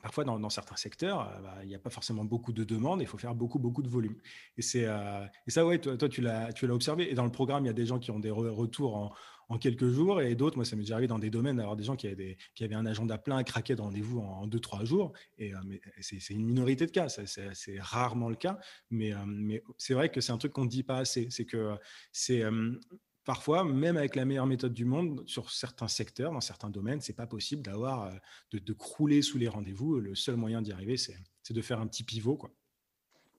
parfois 0.04 0.26
dans, 0.26 0.50
certains 0.50 0.76
secteurs, 0.76 1.22
euh, 1.22 1.42
bah, 1.42 1.56
il 1.64 1.70
n'y 1.70 1.76
a 1.76 1.80
pas 1.80 1.90
forcément 1.90 2.26
beaucoup 2.26 2.52
de 2.52 2.66
demandes, 2.66 3.02
il 3.02 3.08
faut 3.08 3.18
faire 3.18 3.34
beaucoup, 3.34 3.58
beaucoup 3.58 3.82
de 3.82 3.88
volume. 3.88 4.18
Et, 4.58 4.62
euh, 4.76 5.26
et 5.48 5.52
ça, 5.52 5.66
ouais, 5.66 5.80
toi, 5.80 6.10
tu, 6.10 6.22
l'as, 6.22 6.50
observé. 6.70 7.10
Et 7.10 7.16
dans 7.16 7.24
le 7.24 7.32
programme, 7.32 7.64
il 7.64 7.68
y 7.68 7.72
a 7.72 7.74
des 7.74 7.86
gens 7.86 8.00
qui 8.00 8.12
ont 8.12 8.20
des 8.20 8.30
retours 8.30 8.96
en, 8.98 9.12
quelques 9.60 9.88
jours 9.88 10.20
et 10.20 10.34
d'autres, 10.34 10.58
moi, 10.58 10.66
ça 10.66 10.76
m'est 10.76 10.82
déjà 10.82 10.96
arrivé 10.96 11.08
dans 11.08 11.20
des 11.20 11.30
domaines 11.30 11.58
d'avoir 11.58 11.76
des 11.76 11.84
gens 11.84 11.96
qui 11.96 12.08
avaient, 12.08 12.38
qui 12.56 12.64
avaient 12.64 12.74
un 12.74 12.88
agenda 12.88 13.20
plein 13.20 13.38
à 13.38 13.44
craquer 13.44 13.76
de 13.76 13.82
rendez-vous 13.82 14.20
en, 14.20 14.48
deux, 14.48 14.60
trois 14.60 14.84
jours. 14.84 15.14
Et 15.38 15.54
euh, 15.54 15.60
c'est, 16.02 16.18
une 16.32 16.44
minorité 16.44 16.88
de 16.88 16.92
cas, 16.92 17.08
c'est, 17.08 17.80
rarement 17.80 18.30
le 18.30 18.36
cas. 18.36 18.58
Mais, 18.90 19.14
mais 19.28 19.62
c'est 19.78 19.94
vrai 19.94 20.10
que 20.10 20.22
c'est 20.22 20.32
un 20.32 20.40
truc 20.40 20.54
qu'on 20.54 20.66
ne 20.66 20.70
dit 20.70 20.82
pas 20.82 20.98
assez. 20.98 21.28
C'est 21.30 21.46
que 21.46 21.78
c'est 22.12 22.44
parfois, 23.26 23.64
même 23.64 23.98
avec 23.98 24.16
la 24.16 24.26
meilleure 24.26 24.46
méthode 24.46 24.74
du 24.74 24.86
monde, 24.86 25.24
sur 25.26 25.50
certains 25.52 25.88
secteurs, 25.88 26.32
dans 26.32 26.42
certains 26.42 26.70
domaines, 26.70 27.02
c'est 27.02 27.16
pas 27.16 27.28
possible 27.28 27.62
d'avoir 27.62 28.04
euh, 28.04 28.12
de, 28.52 28.74
crouler 28.74 29.22
sous 29.22 29.38
les 29.38 29.48
rendez-vous. 29.48 30.00
Le 30.00 30.16
seul 30.16 30.36
moyen 30.36 30.62
d'y 30.62 30.72
arriver, 30.72 30.98
c'est 30.98 31.54
de 31.54 31.62
faire 31.62 31.80
un 31.80 31.88
petit 31.88 32.04
pivot. 32.04 32.40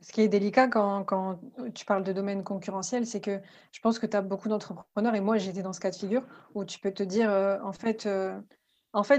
Ce 0.01 0.13
qui 0.13 0.21
est 0.21 0.29
délicat 0.29 0.69
quand, 0.69 1.41
tu 1.75 1.85
parles 1.87 2.05
de 2.05 2.13
domaine 2.13 2.45
concurrentiel, 2.45 3.07
c'est 3.07 3.21
que 3.21 3.41
je 3.73 3.81
pense 3.81 3.99
que 3.99 4.07
tu 4.07 4.17
as 4.17 4.23
beaucoup 4.23 4.49
d'entrepreneurs, 4.49 5.15
et 5.15 5.21
moi 5.21 5.39
j'étais 5.39 5.63
dans 5.63 5.73
ce 5.73 5.81
cas 5.81 5.91
de 5.91 5.97
figure, 5.97 6.25
où 6.55 6.65
tu 6.65 6.79
peux 6.79 6.93
te 6.93 7.03
dire, 7.03 7.31
euh, 7.31 7.59
en 7.63 7.73
fait, 7.73 8.05
euh, 8.05 8.39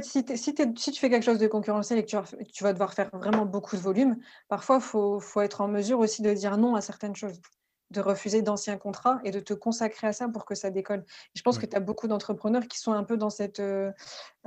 si, 0.04 0.24
tu 0.24 1.00
fais 1.00 1.10
quelque 1.10 1.24
chose 1.24 1.40
de 1.40 1.48
concurrentiel 1.48 2.00
et 2.00 2.06
que 2.06 2.44
tu, 2.52 2.64
vas 2.64 2.72
devoir 2.72 2.94
faire 2.94 3.10
vraiment 3.14 3.46
beaucoup 3.46 3.76
de 3.76 3.82
volume, 3.82 4.18
parfois 4.48 4.78
il 4.78 4.82
faut, 4.82 5.42
être 5.42 5.62
en 5.62 5.68
mesure 5.68 6.00
aussi 6.00 6.22
de 6.22 6.34
dire 6.34 6.58
non 6.58 6.76
à 6.76 6.82
certaines 6.82 7.16
choses 7.16 7.42
de 7.96 8.02
refuser 8.02 8.42
d'anciens 8.42 8.78
contrats 8.78 9.20
et 9.24 9.32
de 9.32 9.40
te 9.40 9.54
consacrer 9.54 10.08
à 10.08 10.14
ça 10.14 10.28
pour 10.28 10.46
que 10.46 10.54
ça 10.54 10.70
décolle. 10.70 11.06
je 11.34 11.42
pense 11.42 11.58
que 11.58 11.66
tu 11.66 11.76
as 11.76 11.80
beaucoup 11.80 12.08
d'entrepreneurs 12.08 12.68
qui 12.68 12.78
sont 12.80 12.92
un 12.92 13.04
peu 13.04 13.18
dans, 13.18 13.30
cette, 13.30 13.60
euh, 13.60 13.92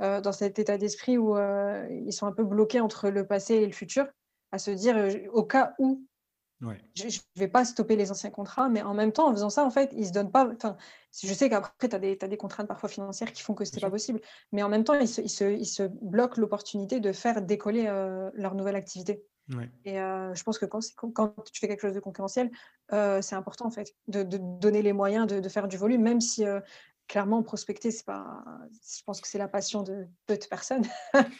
euh, 0.01 0.21
dans 0.21 0.31
cet 0.31 0.59
état 0.59 0.77
d'esprit 0.77 1.17
où 1.17 1.35
euh, 1.35 1.85
ils 2.05 2.13
sont 2.13 2.27
un 2.27 2.31
peu 2.31 2.43
bloqués 2.43 2.79
entre 2.79 3.09
le 3.09 3.25
passé 3.25 3.55
et 3.55 3.65
le 3.65 3.71
futur, 3.71 4.07
à 4.51 4.59
se 4.59 4.71
dire 4.71 4.95
au 5.33 5.43
cas 5.43 5.73
où 5.79 6.05
je 6.93 7.05
ne 7.05 7.39
vais 7.39 7.47
pas 7.47 7.63
stopper 7.63 7.95
les 7.95 8.11
anciens 8.11 8.31
contrats, 8.31 8.67
mais 8.67 8.81
en 8.81 8.93
même 8.93 9.13
temps, 9.13 9.29
en 9.29 9.31
faisant 9.31 9.49
ça, 9.49 9.63
en 9.63 9.69
fait, 9.69 9.93
ils 9.95 10.07
se 10.07 10.11
donnent 10.11 10.31
pas. 10.31 10.49
Je 11.23 11.33
sais 11.33 11.49
qu'après, 11.49 11.87
tu 11.87 11.95
as, 11.95 11.99
as, 11.99 12.27
des 12.27 12.37
contraintes 12.37 12.67
parfois 12.67 12.89
financières 12.89 13.31
qui 13.31 13.41
font 13.41 13.53
que 13.53 13.63
ce 13.63 13.73
n'est 13.73 13.79
pas 13.79 13.89
possible, 13.89 14.19
mais 14.51 14.61
en 14.61 14.67
même 14.67 14.83
temps, 14.83 14.93
ils 14.95 15.07
se, 15.07 15.21
ils 15.21 15.29
se, 15.29 15.45
ils 15.45 15.65
se 15.65 15.83
bloquent 15.83 16.41
l'opportunité 16.41 16.99
de 16.99 17.13
faire 17.13 17.41
décoller 17.41 17.83
leur 18.33 18.55
nouvelle 18.55 18.75
activité. 18.75 19.23
Et 19.85 19.95
je 19.95 20.43
pense 20.43 20.59
que 20.59 20.65
quand, 20.65 20.81
quand, 21.13 21.33
tu 21.51 21.59
fais 21.59 21.67
quelque 21.67 21.81
chose 21.81 21.93
de 21.93 21.99
concurrentiel, 21.99 22.51
c'est 22.91 23.35
important 23.35 23.65
en 23.65 23.71
fait 23.71 23.95
de, 24.07 24.23
donner 24.23 24.81
les 24.81 24.93
moyens 24.93 25.27
de, 25.27 25.49
faire 25.49 25.67
du 25.67 25.77
volume, 25.77 26.01
même 26.01 26.21
si 26.21 26.45
clairement 27.09 27.41
prospecter, 27.43 27.91
c'est 27.91 28.05
pas. 28.05 28.43
Je 28.71 29.03
pense 29.03 29.19
que 29.19 29.27
c'est 29.27 29.39
la 29.39 29.49
passion 29.49 29.83
de 29.83 30.07
peu 30.27 30.37
de 30.37 30.45
personnes. 30.45 30.85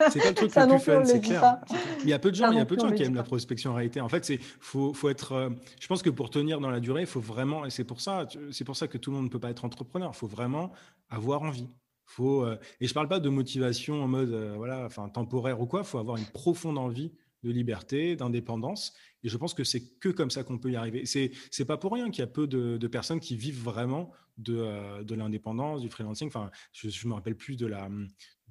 C'est 0.10 0.20
pas 0.20 0.30
le 0.30 0.34
truc 0.34 0.56
le 0.56 0.68
plus 0.68 0.80
fun, 0.80 1.06
c'est 1.06 1.22
clair. 1.22 1.62
Il 2.04 2.10
y 2.10 2.14
a 2.14 2.20
peu 2.20 2.32
de 2.32 2.36
gens, 2.36 2.52
il 2.52 2.58
y 2.58 2.60
a 2.60 2.66
peu 2.66 2.76
de 2.76 2.82
gens 2.82 2.92
qui 2.92 3.04
aiment 3.04 3.16
la 3.16 3.24
prospection 3.24 3.72
en 3.72 3.76
réalité. 3.76 4.02
En 4.02 4.10
fait, 4.10 4.26
c'est 4.26 4.40
faut, 4.60 4.94
faut 4.94 5.10
être. 5.10 5.52
je 5.80 5.88
pense 5.88 6.02
que 6.02 6.10
pour 6.10 6.30
tenir 6.30 6.60
dans 6.60 6.72
la 6.72 6.82
durée, 6.82 7.02
il 7.02 7.08
faut 7.08 7.22
vraiment, 7.22 7.66
et 7.66 7.70
c'est 7.70 7.86
pour 7.86 8.02
ça, 8.02 8.28
c'est 8.52 8.66
pour 8.66 8.76
ça 8.76 8.88
que 8.88 8.98
tout 8.98 9.12
le 9.12 9.18
monde 9.18 9.26
ne 9.26 9.30
peut 9.30 9.40
pas 9.40 9.52
être 9.52 9.64
entrepreneur. 9.64 10.12
Il 10.14 10.18
faut 10.18 10.28
vraiment 10.28 10.74
avoir 11.10 11.44
envie. 11.44 11.70
Faut, 12.06 12.44
et 12.82 12.88
je 12.88 12.94
parle 12.96 13.08
pas 13.08 13.20
de 13.20 13.30
motivation 13.30 14.04
en 14.04 14.08
mode 14.08 14.34
voilà, 14.58 14.86
enfin 14.86 15.08
temporaire 15.10 15.62
ou 15.62 15.68
quoi. 15.68 15.82
Il 15.82 15.86
faut 15.86 16.00
avoir 16.00 16.18
une 16.18 16.26
profonde 16.26 16.80
envie 16.80 17.14
de 17.44 17.52
liberté, 17.52 18.16
d'indépendance. 18.16 18.94
Et 19.24 19.30
je 19.30 19.38
pense 19.38 19.54
que 19.54 19.64
c'est 19.64 20.00
que 20.00 20.10
comme 20.10 20.32
ça 20.32 20.44
qu'on 20.44 20.58
peut 20.58 20.72
y 20.72 20.76
arriver. 20.76 21.06
C'est 21.06 21.32
c'est 21.52 21.66
pas 21.66 21.78
pour 21.78 21.94
rien 21.94 22.10
qu'il 22.10 22.22
y 22.22 22.24
a 22.24 22.28
peu 22.28 22.48
de, 22.48 22.88
personnes 22.88 23.20
qui 23.20 23.36
vivent 23.36 23.62
vraiment 23.62 24.12
de, 24.38 24.58
euh, 24.58 25.04
de 25.04 25.16
l'indépendance, 25.16 25.82
du 25.82 25.90
freelancing. 25.90 26.28
Enfin, 26.28 26.50
je, 26.72 26.88
ne 26.88 27.10
me 27.10 27.14
rappelle 27.16 27.36
plus 27.36 27.58
de 27.58 27.68
la 27.68 27.90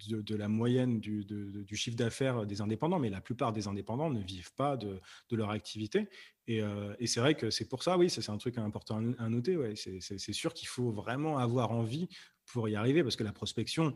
de, 0.06 0.36
la 0.36 0.48
moyenne 0.48 1.00
du, 1.00 1.24
du 1.24 1.76
chiffre 1.76 1.96
d'affaires 1.96 2.46
des 2.46 2.60
indépendants, 2.60 2.98
mais 2.98 3.10
la 3.10 3.20
plupart 3.20 3.52
des 3.52 3.66
indépendants 3.66 4.10
ne 4.10 4.20
vivent 4.20 4.54
pas 4.54 4.76
de, 4.76 5.00
leur 5.32 5.50
activité. 5.50 6.08
Et, 6.46 6.62
euh, 6.62 6.94
et 6.98 7.06
c'est 7.06 7.20
vrai 7.20 7.34
que 7.34 7.50
c'est 7.50 7.68
pour 7.68 7.82
ça, 7.82 7.98
oui, 7.98 8.08
c'est 8.08 8.30
un 8.30 8.38
truc 8.38 8.58
important 8.58 9.02
à 9.18 9.28
noter. 9.28 9.56
Ouais. 9.56 9.74
C'est 9.76 10.32
sûr 10.32 10.54
qu'il 10.54 10.68
faut 10.68 10.90
vraiment 10.90 11.38
avoir 11.38 11.72
envie 11.72 12.08
pour 12.52 12.68
y 12.68 12.76
arriver, 12.76 13.02
parce 13.02 13.16
que 13.16 13.24
la 13.24 13.32
prospection, 13.32 13.94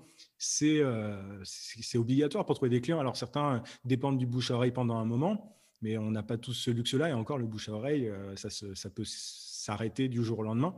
euh, 0.63 1.41
c'est 1.45 1.99
obligatoire 1.99 2.45
pour 2.45 2.55
trouver 2.55 2.71
des 2.71 2.81
clients. 2.81 3.01
Alors 3.01 3.17
certains 3.17 3.63
dépendent 3.85 4.19
du 4.19 4.27
bouche 4.27 4.51
à 4.51 4.55
oreille 4.55 4.73
pendant 4.73 4.97
un 4.97 5.05
moment, 5.05 5.57
mais 5.81 5.99
on 5.99 6.11
n'a 6.11 6.23
pas 6.23 6.39
tous 6.39 6.55
ce 6.55 6.71
luxe-là, 6.71 7.09
et 7.09 7.13
encore 7.13 7.39
le 7.39 7.47
bouche 7.47 7.69
à 7.69 7.73
oreille, 7.73 8.09
euh, 8.09 8.37
ça, 8.37 8.49
ça 8.51 8.91
peut 8.91 9.05
s'arrêter 9.05 10.09
du 10.09 10.23
jour 10.23 10.41
au 10.41 10.43
lendemain. 10.43 10.75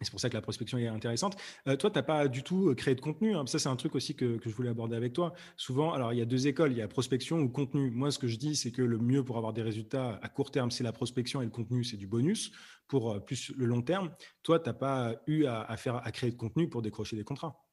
C'est 0.00 0.10
pour 0.10 0.20
ça 0.20 0.28
que 0.28 0.34
la 0.34 0.40
prospection 0.40 0.78
est 0.78 0.86
intéressante. 0.86 1.36
Euh, 1.66 1.76
toi, 1.76 1.90
tu 1.90 1.98
n'as 1.98 2.02
pas 2.02 2.28
du 2.28 2.42
tout 2.42 2.74
créé 2.76 2.94
de 2.94 3.00
contenu. 3.00 3.34
Hein. 3.34 3.46
Ça, 3.46 3.58
c'est 3.58 3.68
un 3.68 3.76
truc 3.76 3.94
aussi 3.94 4.14
que, 4.14 4.38
que, 4.38 4.48
je 4.48 4.54
voulais 4.54 4.70
aborder 4.70 4.96
avec 4.96 5.12
toi. 5.12 5.34
Souvent, 5.56 5.92
alors 5.92 6.12
il 6.12 6.18
y 6.18 6.22
a 6.22 6.24
deux 6.24 6.46
écoles, 6.46 6.72
il 6.72 6.78
y 6.78 6.82
a 6.82 6.88
prospection 6.88 7.38
ou 7.40 7.48
contenu. 7.48 7.90
Moi, 7.90 8.10
ce 8.10 8.18
que 8.18 8.28
je 8.28 8.36
dis, 8.36 8.56
c'est 8.56 8.70
que 8.70 8.82
le 8.82 8.98
mieux 8.98 9.24
pour 9.24 9.36
avoir 9.36 9.52
des 9.52 9.62
résultats 9.62 10.18
à 10.22 10.28
court 10.28 10.50
terme, 10.50 10.70
c'est 10.70 10.84
la 10.84 10.92
prospection 10.92 11.42
et 11.42 11.44
le 11.44 11.50
contenu, 11.50 11.84
c'est 11.84 11.96
du 11.96 12.06
bonus 12.06 12.52
pour 12.86 13.12
euh, 13.12 13.20
plus 13.20 13.52
le 13.56 13.66
long 13.66 13.82
terme. 13.82 14.10
Toi, 14.42 14.58
tu 14.58 14.68
n'as 14.68 14.74
pas 14.74 15.14
eu 15.26 15.44
à, 15.46 15.76
faire, 15.76 15.96
à 15.96 16.10
créer 16.12 16.30
de 16.30 16.36
contenu 16.36 16.68
pour 16.68 16.82
décrocher 16.82 17.16
des 17.16 17.24
contrats. 17.24 17.67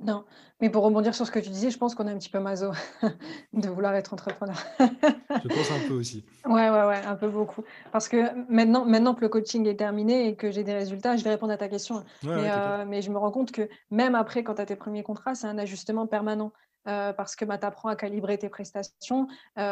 Non, 0.00 0.24
mais 0.60 0.70
pour 0.70 0.82
rebondir 0.82 1.14
sur 1.14 1.24
ce 1.24 1.30
que 1.30 1.38
tu 1.38 1.50
disais, 1.50 1.70
je 1.70 1.78
pense 1.78 1.94
qu'on 1.94 2.08
est 2.08 2.10
un 2.10 2.18
petit 2.18 2.28
peu 2.28 2.40
maso 2.40 2.72
de 3.52 3.68
vouloir 3.68 3.94
être 3.94 4.12
entrepreneur. 4.12 4.56
je 4.80 5.48
pense 5.48 5.70
un 5.70 5.88
peu 5.88 5.94
aussi. 5.94 6.24
Ouais, 6.44 6.68
ouais, 6.68 6.84
ouais, 6.84 7.00
un 7.06 7.14
peu 7.14 7.28
beaucoup. 7.28 7.62
Parce 7.92 8.08
que 8.08 8.34
maintenant, 8.52 8.84
maintenant 8.84 9.14
que 9.14 9.20
le 9.20 9.28
coaching 9.28 9.66
est 9.66 9.76
terminé 9.76 10.28
et 10.28 10.36
que 10.36 10.50
j'ai 10.50 10.64
des 10.64 10.74
résultats, 10.74 11.16
je 11.16 11.24
vais 11.24 11.30
répondre 11.30 11.52
à 11.52 11.56
ta 11.56 11.68
question. 11.68 12.04
mais, 12.22 12.50
euh, 12.50 12.84
mais, 12.86 13.02
je 13.02 13.10
me 13.10 13.18
rends 13.18 13.30
compte 13.30 13.52
que 13.52 13.68
même 13.90 14.14
après, 14.14 14.42
quand 14.42 14.56
tu 14.56 14.62
as 14.62 14.66
tes 14.66 14.76
premiers 14.76 15.02
contrats, 15.02 15.34
c'est 15.34 15.46
un 15.46 15.58
ajustement 15.58 16.06
permanent. 16.06 16.52
parce 16.84 17.36
que 17.36 17.44
bah, 17.44 17.56
tu 17.56 17.64
apprends 17.64 17.88
à 17.88 17.96
calibrer 17.96 18.36
tes 18.36 18.48
prestations, 18.48 19.28
tu 19.56 19.62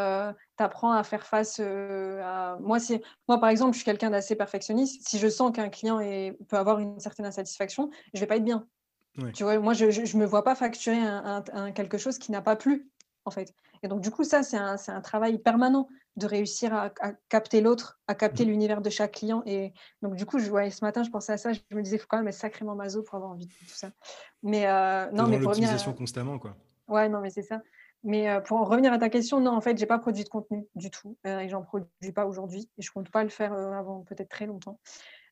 apprends 0.58 0.92
à 0.92 1.02
faire 1.02 1.26
face 1.26 1.60
à... 1.60 2.56
Moi, 2.60 2.78
moi, 3.28 3.38
par 3.38 3.50
exemple, 3.50 3.72
je 3.72 3.78
suis 3.78 3.84
quelqu'un 3.84 4.10
d'assez 4.10 4.36
perfectionniste. 4.36 5.06
Si 5.06 5.18
je 5.18 5.28
sens 5.28 5.52
qu'un 5.52 5.68
client 5.68 5.98
est... 6.00 6.38
peut 6.48 6.56
avoir 6.56 6.78
une 6.78 7.00
certaine 7.00 7.26
insatisfaction, 7.26 7.90
je 8.14 8.18
ne 8.18 8.20
vais 8.20 8.26
pas 8.26 8.36
être 8.36 8.44
bien. 8.44 8.66
Tu 9.34 9.42
vois, 9.42 9.58
moi, 9.58 9.74
je 9.74 9.86
ne 9.86 10.20
me 10.20 10.26
vois 10.26 10.44
pas 10.44 10.54
facturer 10.54 10.98
un, 10.98 11.72
quelque 11.72 11.98
chose 11.98 12.18
qui 12.18 12.32
n'a 12.32 12.40
pas 12.40 12.56
plu, 12.56 12.88
en 13.24 13.30
fait. 13.30 13.54
Et 13.82 13.88
donc, 13.88 14.00
du 14.00 14.10
coup, 14.10 14.24
ça, 14.24 14.42
c'est 14.42 14.56
un, 14.56 14.76
un, 14.88 15.00
travail 15.00 15.38
permanent 15.38 15.88
de 16.16 16.26
réussir 16.26 16.72
à, 16.74 16.90
capter 17.28 17.60
l'autre, 17.60 18.00
à 18.06 18.14
capter 18.14 18.44
mmh. 18.44 18.48
l'univers 18.48 18.80
de 18.80 18.90
chaque 18.90 19.12
client. 19.12 19.42
Et 19.46 19.72
donc, 20.02 20.14
du 20.14 20.24
coup, 20.24 20.38
je, 20.38 20.50
ouais, 20.50 20.70
ce 20.70 20.84
matin, 20.84 21.02
je 21.02 21.10
pensais 21.10 21.32
à 21.32 21.36
ça. 21.36 21.52
Je 21.52 21.60
me 21.72 21.82
disais, 21.82 21.96
il 21.96 21.98
faut 21.98 22.06
quand 22.08 22.18
même 22.18 22.28
être 22.28 22.34
sacrément 22.34 22.74
maso 22.74 23.02
pour 23.02 23.16
avoir 23.16 23.32
envie 23.32 23.46
de 23.46 23.52
tout 23.52 23.74
ça. 23.74 23.90
Mais 24.42 24.66
euh, 24.66 25.10
non, 25.10 25.26
mais 25.26 25.38
pour 25.38 25.50
revenir. 25.50 25.70
constamment, 25.96 26.38
quoi. 26.38 26.56
Ouais, 26.88 27.08
non, 27.08 27.20
mais 27.20 27.30
c'est 27.30 27.42
ça. 27.42 27.60
Mais 28.04 28.28
euh, 28.28 28.40
pour 28.40 28.58
en 28.58 28.64
revenir 28.64 28.92
à 28.92 28.98
ta 28.98 29.08
question, 29.08 29.40
non, 29.40 29.52
en 29.52 29.60
fait, 29.60 29.78
j'ai 29.78 29.86
pas 29.86 29.98
produit 29.98 30.24
de 30.24 30.28
contenu 30.28 30.66
du 30.74 30.90
tout 30.90 31.16
euh, 31.26 31.38
et 31.38 31.48
j'en 31.48 31.62
produis 31.62 32.12
pas 32.12 32.26
aujourd'hui 32.26 32.68
et 32.76 32.82
je 32.82 32.90
compte 32.90 33.10
pas 33.10 33.22
le 33.22 33.30
faire 33.30 33.52
avant 33.52 34.00
peut-être 34.00 34.28
très 34.28 34.46
longtemps. 34.46 34.80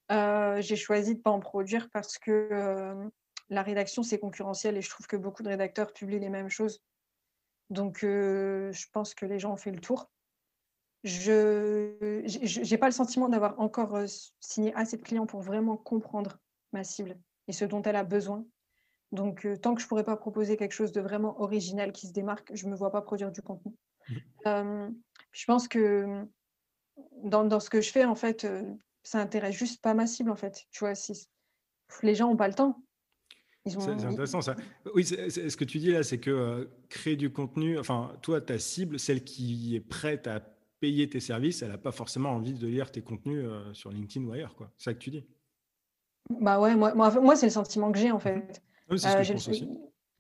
j'ai 0.08 0.76
choisi 0.76 1.16
de 1.16 1.20
pas 1.20 1.30
en 1.30 1.40
produire 1.40 1.88
parce 1.92 2.16
que 2.16 3.10
la 3.50 3.62
rédaction 3.62 4.02
c'est 4.02 4.18
concurrentiel 4.18 4.76
et 4.76 4.82
je 4.82 4.88
trouve 4.88 5.06
que 5.06 5.16
beaucoup 5.16 5.42
de 5.42 5.48
rédacteurs 5.48 5.92
publient 5.92 6.20
les 6.20 6.30
mêmes 6.30 6.48
choses 6.48 6.82
donc, 7.70 8.00
je 8.02 8.86
pense 8.92 9.14
que 9.14 9.24
les 9.24 9.38
gens 9.38 9.52
ont 9.52 9.56
fait 9.56 9.70
le 9.70 9.80
tour. 9.80 10.10
Je 11.04 11.94
n'ai 12.70 12.78
pas 12.78 12.86
le 12.86 12.92
sentiment 12.92 13.28
d'avoir 13.28 13.58
encore 13.58 13.96
signé 14.40 14.74
assez 14.74 14.96
de 14.96 15.02
clients 15.02 15.26
pour 15.26 15.40
vraiment 15.40 15.76
comprendre 15.76 16.38
ma 16.72 16.84
cible 16.84 17.16
et 17.48 17.52
ce 17.52 17.64
dont 17.64 17.80
elle 17.82 17.96
a 17.96 18.04
besoin. 18.04 18.44
Donc, 19.12 19.46
tant 19.62 19.74
que 19.74 19.80
je 19.80 19.86
ne 19.86 19.88
pourrais 19.88 20.04
pas 20.04 20.16
proposer 20.16 20.56
quelque 20.56 20.72
chose 20.72 20.92
de 20.92 21.00
vraiment 21.00 21.40
original 21.40 21.92
qui 21.92 22.06
se 22.06 22.12
démarque, 22.12 22.50
je 22.54 22.66
ne 22.66 22.72
me 22.72 22.76
vois 22.76 22.92
pas 22.92 23.02
produire 23.02 23.32
du 23.32 23.40
contenu. 23.40 23.72
Mmh. 24.44 24.88
je 25.30 25.44
pense 25.44 25.68
que 25.68 26.26
dans, 27.22 27.44
dans, 27.44 27.60
ce 27.60 27.70
que 27.70 27.80
je 27.80 27.92
fais, 27.92 28.04
en 28.04 28.16
fait, 28.16 28.46
ça 29.04 29.20
intéresse 29.20 29.54
juste 29.54 29.80
pas 29.80 29.94
ma 29.94 30.06
cible, 30.06 30.30
en 30.30 30.36
fait. 30.36 30.66
Tu 30.70 30.80
vois, 30.80 30.96
si 30.96 31.28
les 32.02 32.14
gens 32.14 32.28
n'ont 32.28 32.36
pas 32.36 32.48
le 32.48 32.54
temps, 32.54 32.82
c'est 33.66 34.04
intéressant 34.04 34.40
ça. 34.40 34.56
Oui, 34.94 35.04
ce 35.04 35.56
que 35.56 35.64
tu 35.64 35.78
dis 35.78 35.92
là, 35.92 36.02
c'est 36.02 36.18
que 36.18 36.30
euh, 36.30 36.64
créer 36.88 37.16
du 37.16 37.30
contenu, 37.30 37.78
enfin, 37.78 38.12
toi, 38.22 38.40
ta 38.40 38.58
cible, 38.58 38.98
celle 38.98 39.22
qui 39.22 39.76
est 39.76 39.80
prête 39.80 40.26
à 40.26 40.40
payer 40.80 41.08
tes 41.08 41.20
services, 41.20 41.62
elle 41.62 41.70
n'a 41.70 41.78
pas 41.78 41.92
forcément 41.92 42.30
envie 42.30 42.54
de 42.54 42.66
lire 42.66 42.90
tes 42.90 43.02
contenus 43.02 43.44
euh, 43.44 43.72
sur 43.74 43.90
LinkedIn 43.90 44.26
ou 44.26 44.32
ailleurs, 44.32 44.54
quoi. 44.56 44.70
C'est 44.78 44.84
ça 44.84 44.94
que 44.94 44.98
tu 44.98 45.10
dis. 45.10 45.26
Bah 46.30 46.58
ouais, 46.60 46.74
moi, 46.74 46.94
moi, 46.94 47.36
c'est 47.36 47.46
le 47.46 47.52
sentiment 47.52 47.92
que 47.92 47.98
j'ai 47.98 48.12
en 48.12 48.18
fait. 48.18 48.62
Oui, 48.88 48.98
c'est 48.98 49.08
ce 49.08 49.14
que 49.14 49.18
euh, 49.18 49.22
je 49.24 49.32
pense 49.32 49.48
aussi. 49.48 49.68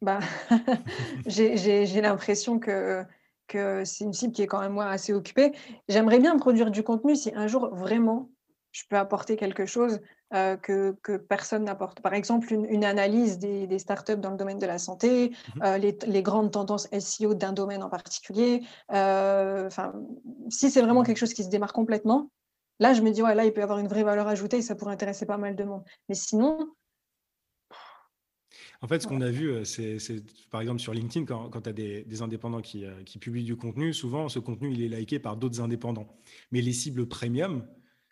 Bah, 0.02 0.20
j'ai 1.26 2.00
l'impression 2.00 2.58
que, 2.58 3.04
que 3.46 3.84
c'est 3.84 4.04
une 4.04 4.12
cible 4.12 4.32
qui 4.32 4.42
est 4.42 4.46
quand 4.46 4.60
même 4.60 4.72
moi 4.72 4.86
assez 4.86 5.12
occupée. 5.12 5.52
J'aimerais 5.88 6.18
bien 6.18 6.36
produire 6.36 6.70
du 6.70 6.82
contenu 6.82 7.16
si 7.16 7.32
un 7.34 7.46
jour 7.46 7.74
vraiment 7.74 8.30
je 8.72 8.84
peux 8.88 8.96
apporter 8.96 9.36
quelque 9.36 9.66
chose 9.66 10.00
euh, 10.32 10.56
que, 10.56 10.94
que, 11.02 11.16
personne 11.16 11.64
n'apporte. 11.64 12.00
Par 12.00 12.14
exemple, 12.14 12.52
une, 12.52 12.84
analyse 12.84 13.40
des, 13.40 13.66
des, 13.66 13.80
startups 13.80 14.16
dans 14.16 14.30
le 14.30 14.36
domaine 14.36 14.60
de 14.60 14.66
la 14.66 14.78
santé, 14.78 15.30
mmh 15.30 15.62
euh, 15.64 15.76
les, 15.76 15.98
les, 16.06 16.22
grandes 16.22 16.52
tendances 16.52 16.86
SEO 16.96 17.34
d'un 17.34 17.52
domaine 17.52 17.82
en 17.82 17.88
particulier. 17.88 18.62
Euh, 18.92 19.66
enfin, 19.66 19.92
si 20.48 20.70
c'est 20.70 20.82
vraiment 20.82 21.02
mmh 21.02 21.06
quelque 21.06 21.16
chose 21.16 21.34
qui 21.34 21.42
se 21.42 21.48
démarre 21.48 21.72
complètement, 21.72 22.30
là, 22.78 22.94
je 22.94 23.02
me 23.02 23.10
dis, 23.10 23.22
ouais, 23.22 23.34
là, 23.34 23.44
il 23.44 23.52
peut 23.52 23.58
y 23.58 23.64
avoir 23.64 23.80
une 23.80 23.88
vraie 23.88 24.04
valeur 24.04 24.28
ajoutée 24.28 24.58
et 24.58 24.62
ça 24.62 24.76
pourrait 24.76 24.92
intéresser 24.92 25.26
pas 25.26 25.36
mal 25.36 25.56
de 25.56 25.64
monde. 25.64 25.82
Mais 26.08 26.14
sinon, 26.14 26.68
en 28.82 28.86
fait, 28.86 29.02
ce 29.02 29.08
qu'on 29.08 29.22
a 29.22 29.30
vu, 29.30 29.64
c'est 29.64 29.98
par 30.48 30.60
exemple 30.60 30.78
sur 30.78 30.94
LinkedIn, 30.94 31.26
quand, 31.26 31.50
quand 31.50 31.62
tu 31.62 31.70
as 31.70 31.72
des, 31.72 32.04
des 32.04 32.22
indépendants 32.22 32.62
qui, 32.62 32.84
qui, 33.04 33.18
publient 33.18 33.42
du 33.42 33.56
contenu, 33.56 33.92
souvent 33.92 34.28
ce 34.28 34.38
contenu 34.38 34.72
il 34.72 34.80
est 34.80 34.96
liké 34.96 35.18
par 35.18 35.36
d'autres 35.36 35.60
indépendants. 35.60 36.06
Mais 36.52 36.60
les 36.60 36.72
cibles 36.72 37.06
premium, 37.06 37.66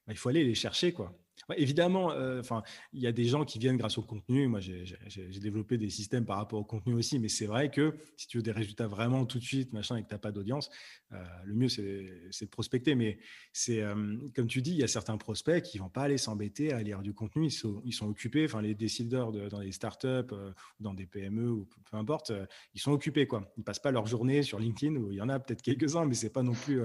bah, 0.09 0.13
il 0.13 0.17
faut 0.17 0.31
aller 0.31 0.43
les 0.43 0.57
chercher. 0.57 0.93
quoi. 0.93 1.17
Évidemment, 1.57 2.13
euh, 2.13 2.41
enfin, 2.41 2.63
il 2.93 3.01
y 3.01 3.07
a 3.07 3.13
des 3.13 3.25
gens 3.25 3.45
qui 3.45 3.59
viennent 3.59 3.77
grâce 3.77 3.99
au 3.99 4.03
contenu. 4.03 4.47
Moi, 4.49 4.61
j'ai 4.61 5.41
développé 5.41 5.79
des 5.79 5.89
systèmes 5.89 6.25
par 6.25 6.37
rapport 6.37 6.61
au 6.61 6.65
contenu 6.65 6.95
aussi, 6.95 7.19
mais 7.19 7.29
c'est 7.29 7.47
vrai 7.47 7.71
que 7.71 7.95
si 8.17 8.27
tu 8.27 8.39
veux 8.39 8.43
des 8.43 8.53
résultats 8.53 8.87
vraiment 8.87 9.25
tout 9.25 9.39
de 9.39 9.45
suite, 9.45 9.73
machin, 9.73 9.97
et 9.97 10.03
que 10.03 10.09
tu 10.09 10.15
n'as 10.15 10.19
pas 10.19 10.33
d'audience, 10.33 10.71
euh, 11.13 11.17
le 11.45 11.55
mieux 11.55 11.69
c'est 11.69 12.45
de 12.45 12.51
prospecter. 12.51 12.95
Mais 12.95 13.19
c'est 13.53 13.83
euh, 13.83 14.17
comme 14.35 14.47
tu 14.47 14.61
dis, 14.61 14.73
il 14.73 14.79
y 14.79 14.85
a 14.85 14.89
certains 14.89 15.17
prospects 15.17 15.63
qui 15.63 15.79
vont 15.79 15.89
pas 15.89 16.03
aller 16.03 16.19
s'embêter 16.19 16.73
à 16.73 16.83
lire 16.83 17.01
du 17.01 17.15
contenu. 17.15 17.47
Ils 17.47 17.93
sont, 17.93 18.09
occupés. 18.09 18.45
Enfin, 18.45 18.63
les 18.63 18.75
décideurs 18.75 19.33
dans 19.33 19.61
les 19.61 19.73
startups 19.73 20.35
dans 20.81 20.95
des 20.95 21.07
PME 21.07 21.51
ou 21.51 21.69
peu 21.91 21.97
importe, 21.97 22.33
ils 22.75 22.81
sont 22.81 22.93
occupés 22.93 23.27
quoi. 23.27 23.51
Ils 23.57 23.65
passent 23.65 23.79
pas 23.79 23.91
leur 23.91 24.07
journée 24.07 24.43
sur 24.43 24.59
LinkedIn. 24.59 24.97
Où 24.97 25.13
il 25.13 25.17
y 25.17 25.21
en 25.23 25.29
a 25.29 25.39
peut-être 25.39 25.63
quelques 25.63 25.97
uns, 25.97 26.05
mais 26.05 26.15
c'est 26.15 26.33
pas 26.33 26.43
non 26.43 26.53
plus 26.53 26.83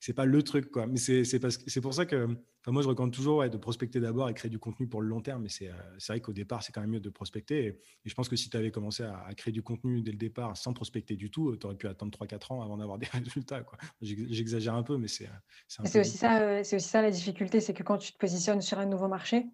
c'est 0.00 0.14
pas 0.14 0.24
le 0.24 0.42
truc 0.42 0.70
quoi. 0.70 0.86
Mais 0.86 0.96
c'est 0.96 1.24
c'est 1.24 1.80
pour 1.80 1.94
ça 1.94 2.06
que 2.06 2.26
moi 2.66 2.82
je 2.82 2.88
recommande 2.88 3.12
toujours 3.12 3.48
de 3.48 3.56
prospecter 3.58 4.00
d'abord 4.00 4.28
et 4.30 4.34
créer 4.34 4.50
du 4.50 4.58
contenu 4.58 4.88
pour 4.88 5.02
le 5.02 5.08
long 5.08 5.20
terme. 5.20 5.42
Mais 5.42 5.50
c'est 5.50 5.68
euh, 5.68 5.98
vrai 6.08 6.20
qu'au 6.20 6.32
départ 6.32 6.62
c'est 6.62 6.72
quand 6.72 6.80
même 6.80 6.90
mieux 6.90 7.00
de 7.00 7.10
prospecter. 7.10 7.66
Et, 7.66 7.80
je 8.06 8.14
pense 8.14 8.30
que 8.30 8.36
si 8.36 8.48
tu 8.48 8.56
avais 8.56 8.70
commencé 8.70 9.02
à, 9.02 9.28
créer 9.36 9.52
du 9.52 9.62
contenu 9.62 10.00
dès 10.00 10.12
le 10.12 10.16
départ 10.16 10.56
sans 10.56 10.72
prospecter 10.72 11.16
du 11.16 11.30
tout, 11.30 11.54
tu 11.56 11.66
aurais 11.66 11.76
pu 11.76 11.86
attendre 11.86 12.16
3-4 12.18 12.54
ans 12.54 12.62
avant 12.62 12.78
d'avoir 12.78 12.98
des 12.98 13.06
résultats. 13.06 13.62
J'exagère 14.00 14.74
un 14.74 14.82
peu, 14.82 14.96
mais 14.96 15.08
c'est 15.08 15.26
euh, 15.26 15.84
c'est 15.84 16.00
aussi 16.00 16.16
ça. 16.16 16.40
Euh, 16.40 16.62
c'est 16.64 16.76
aussi 16.76 16.88
ça 16.88 17.02
la 17.02 17.10
difficulté, 17.10 17.60
c'est 17.60 17.74
que 17.74 17.82
quand 17.82 17.98
tu 17.98 18.12
te 18.12 18.18
positionnes 18.18 18.62
sur 18.62 18.78
un 18.78 18.86
nouveau 18.86 19.08
marché, 19.08 19.46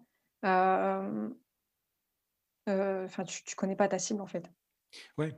enfin 0.43 1.33
tu, 3.25 3.43
tu 3.43 3.55
connais 3.57 3.75
pas 3.75 3.89
ta 3.89 3.99
cible 3.99 4.21
en 4.21 4.27
fait. 4.27 4.49
Ouais. 5.17 5.37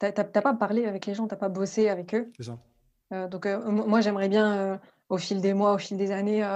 Tu 0.00 0.06
n'as 0.06 0.12
pas 0.12 0.54
parlé 0.54 0.84
avec 0.84 1.06
les 1.06 1.14
gens, 1.14 1.28
tu 1.28 1.34
n'as 1.34 1.38
pas 1.38 1.48
bossé 1.48 1.88
avec 1.88 2.14
eux. 2.14 2.32
C'est 2.36 2.44
ça. 2.44 2.58
Euh, 3.12 3.28
donc, 3.28 3.46
euh, 3.46 3.58
moi, 3.70 4.00
j'aimerais 4.00 4.28
bien, 4.28 4.56
euh, 4.56 4.78
au 5.08 5.18
fil 5.18 5.40
des 5.40 5.54
mois, 5.54 5.74
au 5.74 5.78
fil 5.78 5.96
des 5.96 6.10
années, 6.10 6.46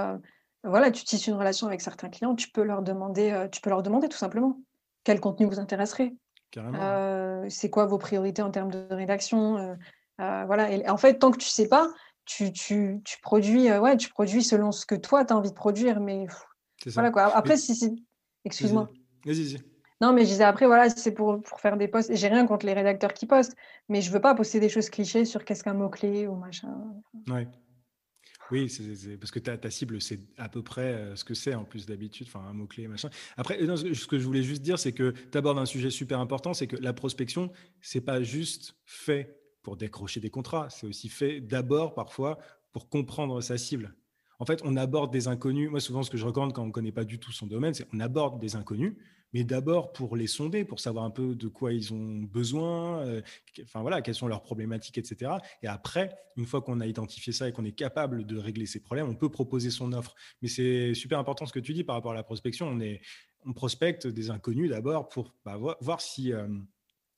voilà, 0.63 0.91
tu 0.91 1.03
tisses 1.03 1.27
une 1.27 1.33
relation 1.33 1.67
avec 1.67 1.81
certains 1.81 2.09
clients, 2.09 2.35
tu 2.35 2.49
peux 2.49 2.63
leur 2.63 2.81
demander, 2.81 3.47
tu 3.51 3.59
peux 3.59 3.69
leur 3.69 3.83
demander 3.83 4.07
tout 4.07 4.17
simplement 4.17 4.59
quel 5.03 5.19
contenu 5.19 5.45
vous 5.45 5.59
intéresserait? 5.59 6.13
c'est 7.49 7.69
quoi 7.69 7.85
vos 7.85 7.97
priorités 7.97 8.41
en 8.41 8.51
termes 8.51 8.71
de 8.71 8.85
rédaction 8.91 9.77
voilà. 10.17 10.71
Et 10.71 10.87
en 10.87 10.97
fait, 10.97 11.19
tant 11.19 11.31
que 11.31 11.37
tu 11.37 11.49
sais 11.49 11.67
pas, 11.67 11.89
tu, 12.25 12.53
tu, 12.53 13.01
tu 13.03 13.19
produis, 13.21 13.69
ouais, 13.71 13.97
tu 13.97 14.09
produis 14.09 14.43
selon 14.43 14.71
ce 14.71 14.85
que 14.85 14.95
toi, 14.95 15.25
tu 15.25 15.33
as 15.33 15.37
envie 15.37 15.49
de 15.49 15.55
produire. 15.55 15.99
Mais 15.99 16.27
voilà 16.85 17.11
quoi. 17.11 17.35
Après, 17.35 17.57
si, 17.57 17.75
si... 17.75 18.05
excuse-moi. 18.45 18.89
Vas-y, 19.25 19.43
vas-y. 19.43 19.72
Non, 20.03 20.11
mais 20.11 20.25
je 20.25 20.31
disais 20.31 20.43
après, 20.43 20.65
voilà, 20.65 20.89
c'est 20.89 21.13
pour, 21.13 21.41
pour 21.41 21.61
faire 21.61 21.77
des 21.77 21.87
posts. 21.87 22.13
J'ai 22.13 22.27
rien 22.27 22.45
contre 22.45 22.65
les 22.65 22.73
rédacteurs 22.73 23.13
qui 23.13 23.25
postent, 23.25 23.55
mais 23.87 24.01
je 24.01 24.11
veux 24.11 24.19
pas 24.19 24.35
poster 24.35 24.59
des 24.59 24.67
choses 24.67 24.89
clichés 24.89 25.23
sur 25.23 25.45
qu'est-ce 25.45 25.63
qu'un 25.63 25.73
mot-clé 25.73 26.27
ou 26.27 26.35
machin. 26.35 26.75
Ouais. 27.29 27.47
Oui, 28.51 28.69
c'est 28.69 29.15
parce 29.15 29.31
que 29.31 29.39
ta, 29.39 29.57
ta 29.57 29.71
cible, 29.71 30.01
c'est 30.01 30.19
à 30.37 30.49
peu 30.49 30.61
près 30.61 30.93
euh, 30.93 31.15
ce 31.15 31.23
que 31.23 31.33
c'est 31.33 31.55
en 31.55 31.63
plus 31.63 31.85
d'habitude, 31.85 32.27
enfin 32.27 32.45
un 32.49 32.51
mot-clé, 32.51 32.89
machin. 32.89 33.09
Après, 33.37 33.57
ce 33.57 34.05
que 34.05 34.19
je 34.19 34.25
voulais 34.25 34.43
juste 34.43 34.61
dire, 34.61 34.77
c'est 34.77 34.91
que 34.91 35.11
tu 35.31 35.37
abordes 35.37 35.57
un 35.57 35.65
sujet 35.65 35.89
super 35.89 36.19
important, 36.19 36.53
c'est 36.53 36.67
que 36.67 36.75
la 36.75 36.91
prospection, 36.91 37.49
c'est 37.79 38.01
pas 38.01 38.21
juste 38.21 38.75
fait 38.83 39.39
pour 39.61 39.77
décrocher 39.77 40.19
des 40.19 40.29
contrats, 40.29 40.69
c'est 40.69 40.85
aussi 40.85 41.07
fait 41.07 41.39
d'abord 41.39 41.93
parfois 41.93 42.39
pour 42.73 42.89
comprendre 42.89 43.39
sa 43.39 43.57
cible. 43.57 43.95
En 44.39 44.45
fait, 44.45 44.59
on 44.65 44.75
aborde 44.75 45.13
des 45.13 45.29
inconnus. 45.29 45.69
Moi, 45.69 45.79
souvent, 45.79 46.03
ce 46.03 46.09
que 46.09 46.17
je 46.17 46.25
recommande 46.25 46.51
quand 46.51 46.63
on 46.63 46.67
ne 46.67 46.71
connaît 46.73 46.91
pas 46.91 47.05
du 47.05 47.19
tout 47.19 47.31
son 47.31 47.47
domaine, 47.47 47.73
c'est 47.73 47.87
on 47.93 48.01
aborde 48.01 48.41
des 48.41 48.57
inconnus 48.57 48.97
mais 49.33 49.43
d'abord 49.43 49.91
pour 49.93 50.15
les 50.15 50.27
sonder, 50.27 50.65
pour 50.65 50.79
savoir 50.79 51.05
un 51.05 51.09
peu 51.09 51.35
de 51.35 51.47
quoi 51.47 51.73
ils 51.73 51.93
ont 51.93 52.21
besoin, 52.23 52.99
euh, 53.05 53.21
enfin 53.63 53.81
voilà, 53.81 54.01
quelles 54.01 54.15
sont 54.15 54.27
leurs 54.27 54.43
problématiques, 54.43 54.97
etc. 54.97 55.33
Et 55.61 55.67
après, 55.67 56.15
une 56.37 56.45
fois 56.45 56.61
qu'on 56.61 56.79
a 56.79 56.87
identifié 56.87 57.33
ça 57.33 57.49
et 57.49 57.51
qu'on 57.51 57.65
est 57.65 57.73
capable 57.73 58.25
de 58.25 58.37
régler 58.37 58.65
ces 58.65 58.79
problèmes, 58.79 59.09
on 59.09 59.15
peut 59.15 59.29
proposer 59.29 59.71
son 59.71 59.93
offre. 59.93 60.15
Mais 60.41 60.47
c'est 60.47 60.93
super 60.93 61.19
important 61.19 61.45
ce 61.45 61.53
que 61.53 61.59
tu 61.59 61.73
dis 61.73 61.83
par 61.83 61.95
rapport 61.95 62.11
à 62.11 62.15
la 62.15 62.23
prospection. 62.23 62.67
On, 62.67 62.79
est, 62.79 63.01
on 63.45 63.53
prospecte 63.53 64.07
des 64.07 64.29
inconnus 64.29 64.69
d'abord 64.69 65.09
pour 65.09 65.35
bah, 65.45 65.57
voir 65.57 66.01
si 66.01 66.33
euh, 66.33 66.47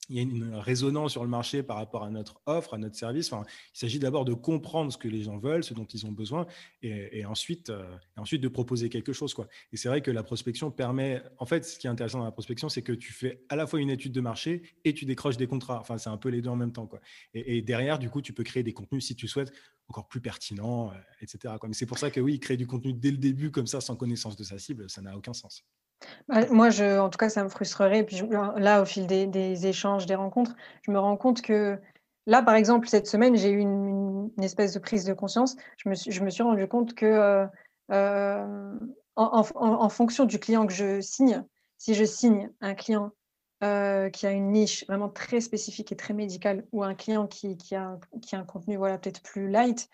il 0.08 0.16
y 0.16 0.18
a 0.20 0.22
une 0.22 0.54
résonance 0.54 1.12
sur 1.12 1.24
le 1.24 1.28
marché 1.28 1.62
par 1.62 1.76
rapport 1.76 2.04
à 2.04 2.10
notre 2.10 2.40
offre, 2.46 2.74
à 2.74 2.78
notre 2.78 2.94
service. 2.94 3.32
Enfin, 3.32 3.44
il 3.74 3.78
s'agit 3.78 3.98
d'abord 3.98 4.24
de 4.24 4.34
comprendre 4.34 4.92
ce 4.92 4.98
que 4.98 5.08
les 5.08 5.22
gens 5.22 5.38
veulent, 5.38 5.64
ce 5.64 5.74
dont 5.74 5.84
ils 5.84 6.06
ont 6.06 6.12
besoin, 6.12 6.46
et, 6.82 7.24
ensuite, 7.24 7.70
euh, 7.70 7.84
de 8.16 8.48
proposer 8.48 8.88
quelque 8.88 9.12
chose. 9.12 9.34
Quoi. 9.34 9.48
Et 9.72 9.76
c'est 9.76 9.88
vrai 9.88 10.02
que 10.02 10.10
la 10.10 10.22
prospection 10.22 10.70
permet, 10.70 11.22
en 11.38 11.46
fait, 11.46 11.64
ce 11.64 11.78
qui 11.78 11.86
est 11.86 11.90
intéressant 11.90 12.18
dans 12.18 12.24
la 12.24 12.30
prospection, 12.30 12.68
c'est 12.68 12.82
que 12.82 12.92
tu 12.92 13.12
fais 13.12 13.42
à 13.48 13.56
la 13.56 13.66
fois 13.66 13.80
une 13.80 13.90
étude 13.90 14.12
de 14.12 14.20
marché 14.20 14.62
et 14.84 14.94
tu 14.94 15.04
décroches 15.04 15.36
des 15.36 15.46
contrats. 15.46 15.80
Enfin, 15.80 15.98
c'est 15.98 16.10
un 16.10 16.16
peu 16.16 16.28
les 16.28 16.40
deux 16.40 16.50
en 16.50 16.56
même 16.56 16.72
temps. 16.72 16.86
Quoi. 16.86 17.00
Et, 17.34 17.62
derrière, 17.62 17.98
du 17.98 18.08
coup, 18.08 18.22
tu 18.22 18.32
peux 18.32 18.44
créer 18.44 18.62
des 18.62 18.72
contenus 18.72 19.06
si 19.06 19.16
tu 19.16 19.26
souhaites 19.26 19.52
encore 19.88 20.08
plus 20.08 20.20
pertinents, 20.20 20.90
euh, 20.90 20.94
etc. 21.20 21.54
Mais 21.66 21.74
c'est 21.74 21.86
pour 21.86 21.98
ça 21.98 22.10
que 22.10 22.20
oui, 22.20 22.38
créer 22.38 22.56
du 22.56 22.66
contenu 22.66 22.92
dès 22.92 23.10
le 23.10 23.18
début 23.18 23.50
comme 23.50 23.66
ça, 23.66 23.80
sans 23.80 23.96
connaissance 23.96 24.36
de 24.36 24.44
sa 24.44 24.58
cible, 24.58 24.88
ça 24.90 25.02
n'a 25.02 25.16
aucun 25.16 25.32
sens. 25.32 25.64
Bah, 26.28 26.46
moi, 26.50 26.70
je, 26.70 26.98
en 26.98 27.08
tout 27.08 27.18
cas, 27.18 27.28
ça 27.28 27.42
me 27.44 27.48
frustrerait. 27.48 28.04
Puis 28.04 28.22
là, 28.56 28.82
au 28.82 28.84
fil 28.84 29.06
des, 29.06 29.66
échanges, 29.66 30.06
des 30.06 30.14
rencontres, 30.14 30.54
je 30.82 30.90
me 30.90 30.98
rends 30.98 31.16
compte 31.16 31.42
que 31.42 31.78
là, 32.26 32.42
par 32.42 32.54
exemple, 32.54 32.88
cette 32.88 33.06
semaine, 33.06 33.36
j'ai 33.36 33.50
eu 33.50 33.60
une, 33.60 34.30
espèce 34.42 34.74
de 34.74 34.78
prise 34.78 35.04
de 35.04 35.14
conscience. 35.14 35.56
Je 35.78 35.88
me 35.88 35.94
suis, 35.94 36.10
je 36.12 36.42
rendu 36.42 36.66
compte 36.68 36.94
que 36.94 37.06
euh, 37.06 37.46
euh, 37.92 38.78
en, 39.14 39.88
fonction 39.88 40.24
du 40.24 40.38
client 40.38 40.66
que 40.66 40.72
je 40.72 41.00
signe, 41.00 41.44
si 41.78 41.94
je 41.94 42.04
signe 42.04 42.50
un 42.60 42.74
client 42.74 43.12
qui 43.60 44.26
a 44.26 44.30
une 44.30 44.52
niche 44.52 44.86
vraiment 44.86 45.08
très 45.08 45.40
spécifique 45.40 45.90
et 45.90 45.96
très 45.96 46.14
médicale, 46.14 46.66
ou 46.72 46.84
un 46.84 46.94
client 46.94 47.26
qui, 47.26 47.56
qui, 47.56 47.74
a, 47.74 47.98
qui 48.20 48.36
a 48.36 48.40
un 48.40 48.44
contenu 48.44 48.76
voilà, 48.76 48.98
peut-être 48.98 49.22
plus 49.22 49.48
light, 49.48 49.88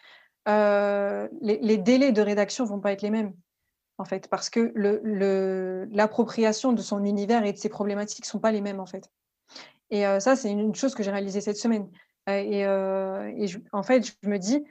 les, 0.47 1.29
les, 1.41 1.79
délais 1.79 2.13
de 2.13 2.23
rédaction 2.23 2.65
vont 2.65 2.81
pas 2.81 2.93
être 2.93 3.03
les 3.03 3.11
mêmes 3.11 3.33
en 3.99 4.05
fait, 4.05 4.29
parce 4.29 4.51
que 4.51 4.73
l'appropriation 5.93 6.71
le, 6.71 6.77
de 6.77 6.83
son 6.83 7.05
univers 7.05 7.45
et 7.45 7.53
de 7.53 7.59
ses 7.59 7.69
problématiques 7.69 8.25
ne 8.25 8.31
sont 8.31 8.41
pas 8.41 8.53
les 8.53 8.61
mêmes, 8.61 8.81
en 8.81 8.87
fait. 8.87 9.11
Et 9.91 10.07
euh, 10.07 10.21
ça, 10.21 10.37
c'est 10.37 10.51
une 10.51 10.75
chose 10.75 10.95
que 10.95 11.03
j'ai 11.03 11.11
réalisée 11.11 11.41
cette 11.41 11.59
semaine. 11.59 11.89
Euh, 12.29 12.39
et, 12.39 12.67
euh, 12.67 13.31
et 13.37 13.47
en 13.73 13.83
fait, 13.83 14.17
je 14.23 14.29
me 14.29 14.39
dis, 14.39 14.65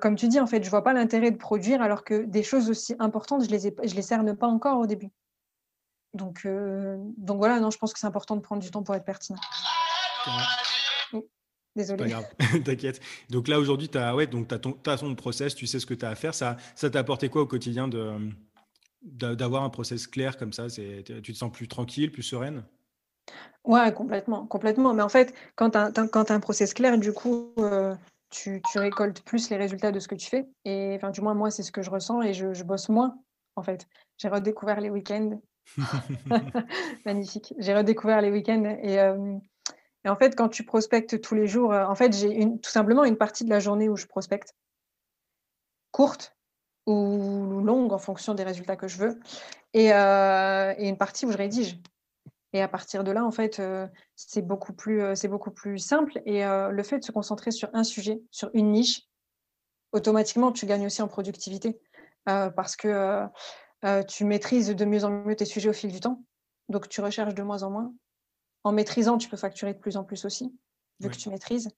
comme 0.00 0.16
tu 0.16 0.26
dis, 0.26 0.40
en 0.40 0.46
fait, 0.46 0.62
je 0.64 0.70
vois 0.70 0.82
pas 0.82 0.92
l'intérêt 0.92 1.30
de 1.30 1.36
produire 1.36 1.80
alors 1.82 2.02
que 2.02 2.24
des 2.24 2.42
choses 2.42 2.68
aussi 2.68 2.96
importantes, 2.98 3.44
je 3.44 3.50
les, 3.50 3.68
ai, 3.68 3.74
je 3.84 3.94
les 3.94 4.02
cerne 4.02 4.36
pas 4.36 4.48
encore 4.48 4.80
au 4.80 4.86
début. 4.86 5.10
Donc, 6.14 6.48
donc 7.16 7.38
voilà, 7.38 7.60
non, 7.60 7.70
je 7.70 7.78
pense 7.78 7.92
que 7.92 8.00
c'est 8.00 8.06
important 8.08 8.34
de 8.34 8.40
prendre 8.40 8.60
du 8.60 8.72
temps 8.72 8.82
pour 8.82 8.96
être 8.96 9.04
pertinent. 9.04 9.38
Désolé. 11.76 12.12
T'inquiète. 12.64 13.00
Donc 13.30 13.46
là, 13.46 13.60
aujourd'hui, 13.60 13.88
tu 13.88 13.98
as, 13.98 14.16
ouais, 14.16 14.26
donc 14.26 14.52
as 14.52 14.58
ton, 14.58 14.76
as 14.84 14.96
ton 14.96 15.14
process, 15.14 15.54
tu 15.54 15.68
sais 15.68 15.78
ce 15.78 15.86
que 15.86 15.94
tu 15.94 16.04
as 16.04 16.10
à 16.10 16.16
faire. 16.16 16.34
Ça 16.34 16.56
t'a 16.74 16.98
apporté 16.98 17.28
quoi 17.28 17.42
au 17.42 17.46
quotidien 17.46 17.86
de, 17.86 18.18
d'avoir 19.12 19.62
un 19.62 19.70
process 19.70 20.06
clair 20.06 20.36
comme 20.36 20.52
ça 20.52 20.68
Tu 20.68 21.02
te 21.04 21.32
sens 21.32 21.52
plus 21.52 21.68
tranquille, 21.68 22.10
plus 22.10 22.22
sereine? 22.22 22.64
Ouais, 23.64 23.92
complètement, 23.92 24.46
complètement. 24.46 24.94
Mais 24.94 25.02
en 25.02 25.08
fait, 25.08 25.34
quand 25.56 25.70
tu 25.70 25.78
as, 25.78 26.34
un 26.34 26.40
process 26.40 26.72
clair, 26.74 26.98
du 26.98 27.12
coup, 27.12 27.52
euh, 27.58 27.94
tu, 28.30 28.62
récoltes 28.76 29.22
plus 29.22 29.50
les 29.50 29.56
résultats 29.56 29.92
de 29.92 30.00
ce 30.00 30.08
que 30.08 30.14
tu 30.14 30.28
fais. 30.28 30.46
Et 30.64 30.94
enfin, 30.96 31.10
du 31.10 31.20
moins, 31.20 31.34
moi, 31.34 31.50
c'est 31.50 31.62
ce 31.62 31.72
que 31.72 31.82
je 31.82 31.90
ressens 31.90 32.22
et 32.22 32.32
je, 32.32 32.62
bosse 32.64 32.88
moins, 32.88 33.18
en 33.56 33.62
fait. 33.62 33.86
J'ai 34.16 34.28
redécouvert 34.28 34.80
les 34.80 34.90
week-ends. 34.90 35.40
Magnifique. 37.04 37.52
J'ai 37.58 37.74
redécouvert 37.74 38.22
les 38.22 38.30
week-ends. 38.30 38.78
Et, 38.82 38.98
euh, 39.00 39.36
et, 40.04 40.08
en 40.08 40.16
fait, 40.16 40.34
quand 40.34 40.48
tu 40.48 40.64
prospectes 40.64 41.20
tous 41.20 41.34
les 41.34 41.46
jours, 41.46 41.72
euh, 41.72 41.84
en 41.84 41.94
fait, 41.94 42.16
j'ai 42.16 42.48
tout 42.62 42.70
simplement 42.70 43.04
une 43.04 43.16
partie 43.18 43.44
de 43.44 43.50
la 43.50 43.60
journée 43.60 43.88
où 43.88 43.96
je 43.96 44.06
prospecte, 44.06 44.54
courte, 45.90 46.37
ou 46.88 47.60
longue 47.60 47.92
en 47.92 47.98
fonction 47.98 48.34
des 48.34 48.44
résultats 48.44 48.76
que 48.76 48.88
je 48.88 48.96
veux, 48.96 49.20
euh, 49.76 50.74
et, 50.78 50.88
une 50.88 50.96
partie 50.96 51.26
où 51.26 51.32
je 51.32 51.36
rédige. 51.36 51.78
Et 52.54 52.62
à 52.62 52.68
partir 52.68 53.04
de 53.04 53.10
là, 53.10 53.24
en 53.24 53.30
fait, 53.30 53.60
euh, 53.60 53.86
c'est 54.16 54.40
beaucoup, 54.40 54.72
plus, 54.72 55.02
euh, 55.02 55.14
c'est 55.14 55.28
beaucoup 55.28 55.50
plus 55.50 55.78
simple. 55.78 56.20
Et 56.24 56.42
le 56.44 56.82
fait 56.82 56.98
de 56.98 57.04
se 57.04 57.12
concentrer 57.12 57.50
sur 57.50 57.68
un 57.74 57.84
sujet, 57.84 58.22
sur 58.30 58.50
une 58.54 58.72
niche, 58.72 59.02
automatiquement, 59.92 60.50
tu 60.50 60.64
gagnes 60.64 60.86
aussi 60.86 61.02
en 61.02 61.08
productivité 61.08 61.78
parce 62.24 62.76
que 62.76 63.26
tu 64.08 64.24
maîtrises 64.24 64.68
de 64.68 64.84
mieux 64.84 65.04
en 65.04 65.10
mieux 65.10 65.36
tes 65.36 65.44
sujets 65.44 65.68
au 65.68 65.74
fil 65.74 65.92
du 65.92 66.00
temps. 66.00 66.22
Donc, 66.68 66.88
tu 66.88 67.00
recherches 67.00 67.34
de 67.34 67.42
moins 67.42 67.62
en 67.62 67.70
moins. 67.70 67.94
En 68.64 68.72
maîtrisant, 68.72 69.18
tu 69.18 69.28
peux 69.28 69.36
facturer 69.36 69.72
de 69.72 69.78
plus 69.78 69.96
en 69.96 70.04
plus 70.04 70.24
aussi, 70.24 70.54
vu 71.00 71.08
que 71.08 71.16
tu 71.16 71.30
maîtrises. 71.30 71.70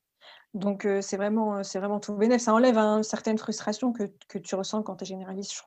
Donc, 0.54 0.86
c'est 1.00 1.16
vraiment, 1.16 1.62
c'est 1.62 1.78
vraiment 1.78 2.00
tout 2.00 2.14
bénéfice. 2.14 2.44
Ça 2.44 2.54
enlève 2.54 2.76
une 2.76 3.02
certaine 3.02 3.38
frustration 3.38 3.92
que, 3.92 4.38
tu 4.38 4.54
ressens 4.54 4.82
quand 4.82 4.96
tu 4.96 5.04
es 5.04 5.06
généraliste. 5.06 5.64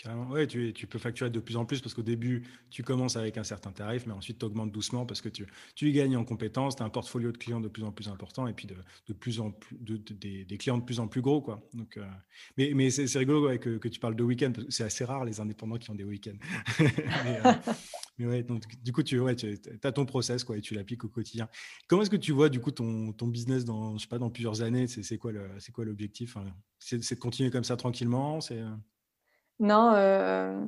Carrément, 0.00 0.30
ouais, 0.30 0.46
tu, 0.46 0.72
tu, 0.72 0.86
peux 0.86 1.00
facturer 1.00 1.28
de 1.28 1.40
plus 1.40 1.56
en 1.56 1.64
plus 1.64 1.80
parce 1.80 1.92
qu'au 1.92 2.02
début, 2.02 2.44
tu 2.70 2.84
commences 2.84 3.16
avec 3.16 3.36
un 3.36 3.42
certain 3.42 3.72
tarif, 3.72 4.06
mais 4.06 4.12
ensuite 4.12 4.38
tu 4.38 4.44
augmentes 4.44 4.70
doucement 4.70 5.04
parce 5.04 5.20
que 5.20 5.28
tu, 5.28 5.44
tu 5.74 5.90
gagnes 5.90 6.16
en 6.16 6.24
compétences, 6.24 6.76
tu 6.76 6.84
as 6.84 6.86
un 6.86 6.90
portfolio 6.90 7.32
de 7.32 7.36
clients 7.36 7.60
de 7.60 7.66
plus 7.66 7.82
en 7.82 7.90
plus 7.90 8.08
important 8.08 8.46
et 8.46 8.52
puis 8.52 8.68
de, 8.68 8.76
de 9.08 9.12
plus 9.12 9.40
en 9.40 9.50
plus, 9.50 9.76
de, 9.76 9.96
des, 9.96 10.56
clients 10.56 10.78
de 10.78 10.84
plus 10.84 11.00
en 11.00 11.08
plus 11.08 11.20
gros. 11.20 11.40
Quoi. 11.40 11.68
Donc, 11.74 11.96
euh, 11.96 12.06
mais 12.56 12.70
mais 12.76 12.90
c'est 12.90 13.18
rigolo 13.18 13.58
que, 13.58 13.78
que, 13.78 13.88
tu 13.88 13.98
parles 13.98 14.14
de 14.14 14.22
week-end, 14.22 14.52
c'est 14.68 14.84
assez 14.84 15.04
rare 15.04 15.24
les 15.24 15.40
indépendants 15.40 15.78
qui 15.78 15.90
ont 15.90 15.96
des 15.96 16.04
week-ends. 16.04 16.38
mais, 16.78 17.40
euh, 17.44 17.52
mais, 18.18 18.26
ouais, 18.26 18.42
donc, 18.44 18.62
du 18.80 18.92
coup, 18.92 19.02
tu, 19.02 19.18
ouais, 19.18 19.34
tu 19.34 19.58
as 19.82 19.92
ton 19.92 20.06
process 20.06 20.44
quoi, 20.44 20.56
et 20.56 20.60
tu 20.60 20.74
l'appliques 20.74 21.02
au 21.02 21.08
quotidien. 21.08 21.48
Comment 21.88 22.02
est-ce 22.02 22.10
que 22.10 22.16
tu 22.16 22.30
vois 22.30 22.50
du 22.50 22.60
coup 22.60 22.70
ton, 22.70 23.12
ton 23.12 23.26
business 23.26 23.64
dans, 23.64 23.96
je 23.96 24.02
sais 24.02 24.08
pas, 24.08 24.18
dans 24.18 24.30
plusieurs 24.30 24.62
années? 24.62 24.86
C'est 24.86 25.18
quoi 25.18 25.32
l'objectif 25.78 26.36
C'est 26.78 26.98
de 27.00 27.20
continuer 27.20 27.50
comme 27.50 27.64
ça 27.64 27.76
tranquillement? 27.76 28.40
C'est... 28.40 28.62
Non, 29.60 29.92
euh, 29.94 30.64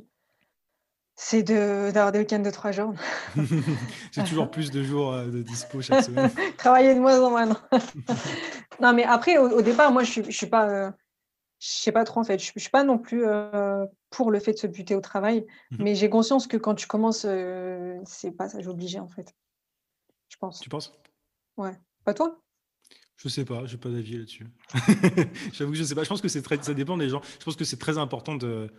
c'est 1.14 1.42
d'avoir 1.42 2.12
des 2.12 2.18
week-ends 2.18 2.40
de 2.40 2.50
trois 2.50 2.72
jours. 2.72 2.94
C'est 4.12 4.24
toujours 4.24 4.50
plus 4.50 4.70
de 4.70 4.82
jours 4.82 5.12
euh, 5.12 5.26
de 5.26 5.42
dispo 5.42 5.80
chaque 5.80 6.04
semaine. 6.04 6.30
Travailler 6.56 6.94
de 6.94 7.00
moins 7.00 7.20
en 7.22 7.30
moins. 7.30 7.46
Non, 8.80 8.92
mais 8.94 9.04
après, 9.04 9.38
au, 9.38 9.62
départ, 9.62 9.92
moi, 9.92 10.02
je 10.02 10.22
ne 10.22 10.30
suis, 10.30 10.46
pas, 10.46 10.68
euh, 10.68 10.90
je 11.60 11.68
sais 11.68 11.92
pas 11.92 12.04
trop 12.04 12.20
en 12.20 12.24
fait. 12.24 12.38
Je, 12.38 12.52
ne 12.56 12.60
suis 12.60 12.70
pas 12.70 12.84
non 12.84 12.98
plus 12.98 13.24
pour 14.10 14.30
le 14.30 14.40
fait 14.40 14.54
de 14.54 14.58
se 14.58 14.66
buter 14.66 14.94
au 14.94 15.00
travail, 15.00 15.46
mmh 15.70 15.76
mais 15.78 15.94
j'ai 15.94 16.10
conscience 16.10 16.46
que 16.46 16.56
quand 16.56 16.74
tu 16.74 16.86
commences, 16.86 17.26
c'est 18.04 18.32
pas 18.32 18.48
ça, 18.48 18.60
j'ai 18.60 18.68
obligé 18.68 18.98
en 18.98 19.08
fait. 19.08 19.34
Je 20.28 20.36
pense. 20.36 20.60
Tu 20.60 20.68
penses? 20.68 20.92
Ouais. 21.56 21.78
Pas 22.04 22.14
toi? 22.14 22.40
Je 23.22 23.28
sais 23.28 23.44
pas, 23.44 23.66
j'ai 23.66 23.76
pas 23.76 23.90
d'avis 23.90 24.16
là-dessus. 24.16 24.46
J'avoue 25.52 25.72
que 25.72 25.76
je 25.76 25.84
sais 25.84 25.94
pas. 25.94 26.04
Je 26.04 26.08
pense 26.08 26.22
que 26.22 26.28
c'est 26.28 26.40
très, 26.40 26.62
ça 26.62 26.72
dépend 26.72 26.96
des 26.96 27.10
gens. 27.10 27.20
Je 27.38 27.44
pense 27.44 27.54
que 27.54 27.64
c'est 27.64 27.76
très 27.76 27.98
important 27.98 28.34
de, 28.34 28.70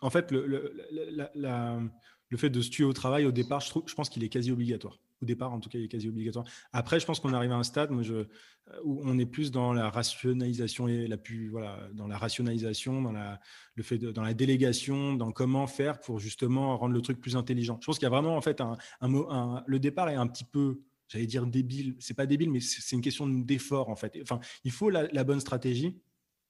en 0.00 0.10
fait, 0.10 0.30
le, 0.30 0.46
le, 0.46 1.90
le 2.30 2.36
fait 2.36 2.50
de 2.50 2.60
se 2.60 2.70
tuer 2.70 2.84
au 2.84 2.92
travail 2.92 3.24
au 3.24 3.32
départ, 3.32 3.60
je, 3.60 3.70
trouve, 3.70 3.84
je 3.86 3.94
pense 3.94 4.08
qu'il 4.08 4.22
est 4.22 4.28
quasi 4.28 4.52
obligatoire. 4.52 4.98
Au 5.20 5.26
départ, 5.26 5.52
en 5.52 5.58
tout 5.58 5.68
cas, 5.68 5.78
il 5.78 5.86
est 5.86 5.88
quasi 5.88 6.08
obligatoire. 6.08 6.46
Après, 6.72 7.00
je 7.00 7.06
pense 7.06 7.18
qu'on 7.18 7.32
arrive 7.32 7.50
à 7.50 7.56
un 7.56 7.64
stade 7.64 7.90
moi, 7.90 8.02
je, 8.04 8.26
où 8.84 9.00
on 9.04 9.18
est 9.18 9.26
plus 9.26 9.50
dans 9.50 9.72
la 9.72 9.90
rationalisation 9.90 10.86
et 10.86 11.08
la 11.08 11.16
plus, 11.16 11.48
voilà, 11.48 11.88
dans 11.92 12.06
la 12.06 12.18
rationalisation, 12.18 13.02
dans 13.02 13.12
la, 13.12 13.40
le 13.74 13.82
fait 13.82 13.98
de, 13.98 14.12
dans 14.12 14.22
la 14.22 14.34
délégation, 14.34 15.14
dans 15.14 15.32
comment 15.32 15.66
faire 15.66 16.00
pour 16.00 16.20
justement 16.20 16.76
rendre 16.76 16.94
le 16.94 17.00
truc 17.00 17.20
plus 17.20 17.34
intelligent. 17.34 17.78
Je 17.80 17.86
pense 17.86 17.98
qu'il 17.98 18.06
y 18.06 18.06
a 18.06 18.10
vraiment 18.10 18.36
en 18.36 18.40
fait 18.42 18.60
un, 18.60 18.76
un, 19.00 19.12
un 19.12 19.64
le 19.66 19.78
départ 19.80 20.08
est 20.08 20.14
un 20.14 20.28
petit 20.28 20.44
peu 20.44 20.82
j'allais 21.08 21.26
dire 21.26 21.46
débile, 21.46 21.96
c'est 21.98 22.14
pas 22.14 22.26
débile, 22.26 22.50
mais 22.50 22.60
c'est 22.60 22.94
une 22.94 23.02
question 23.02 23.26
d'effort 23.28 23.88
en 23.88 23.96
fait. 23.96 24.18
Enfin, 24.22 24.40
il 24.64 24.70
faut 24.70 24.90
la, 24.90 25.24
bonne 25.24 25.40
stratégie 25.40 26.00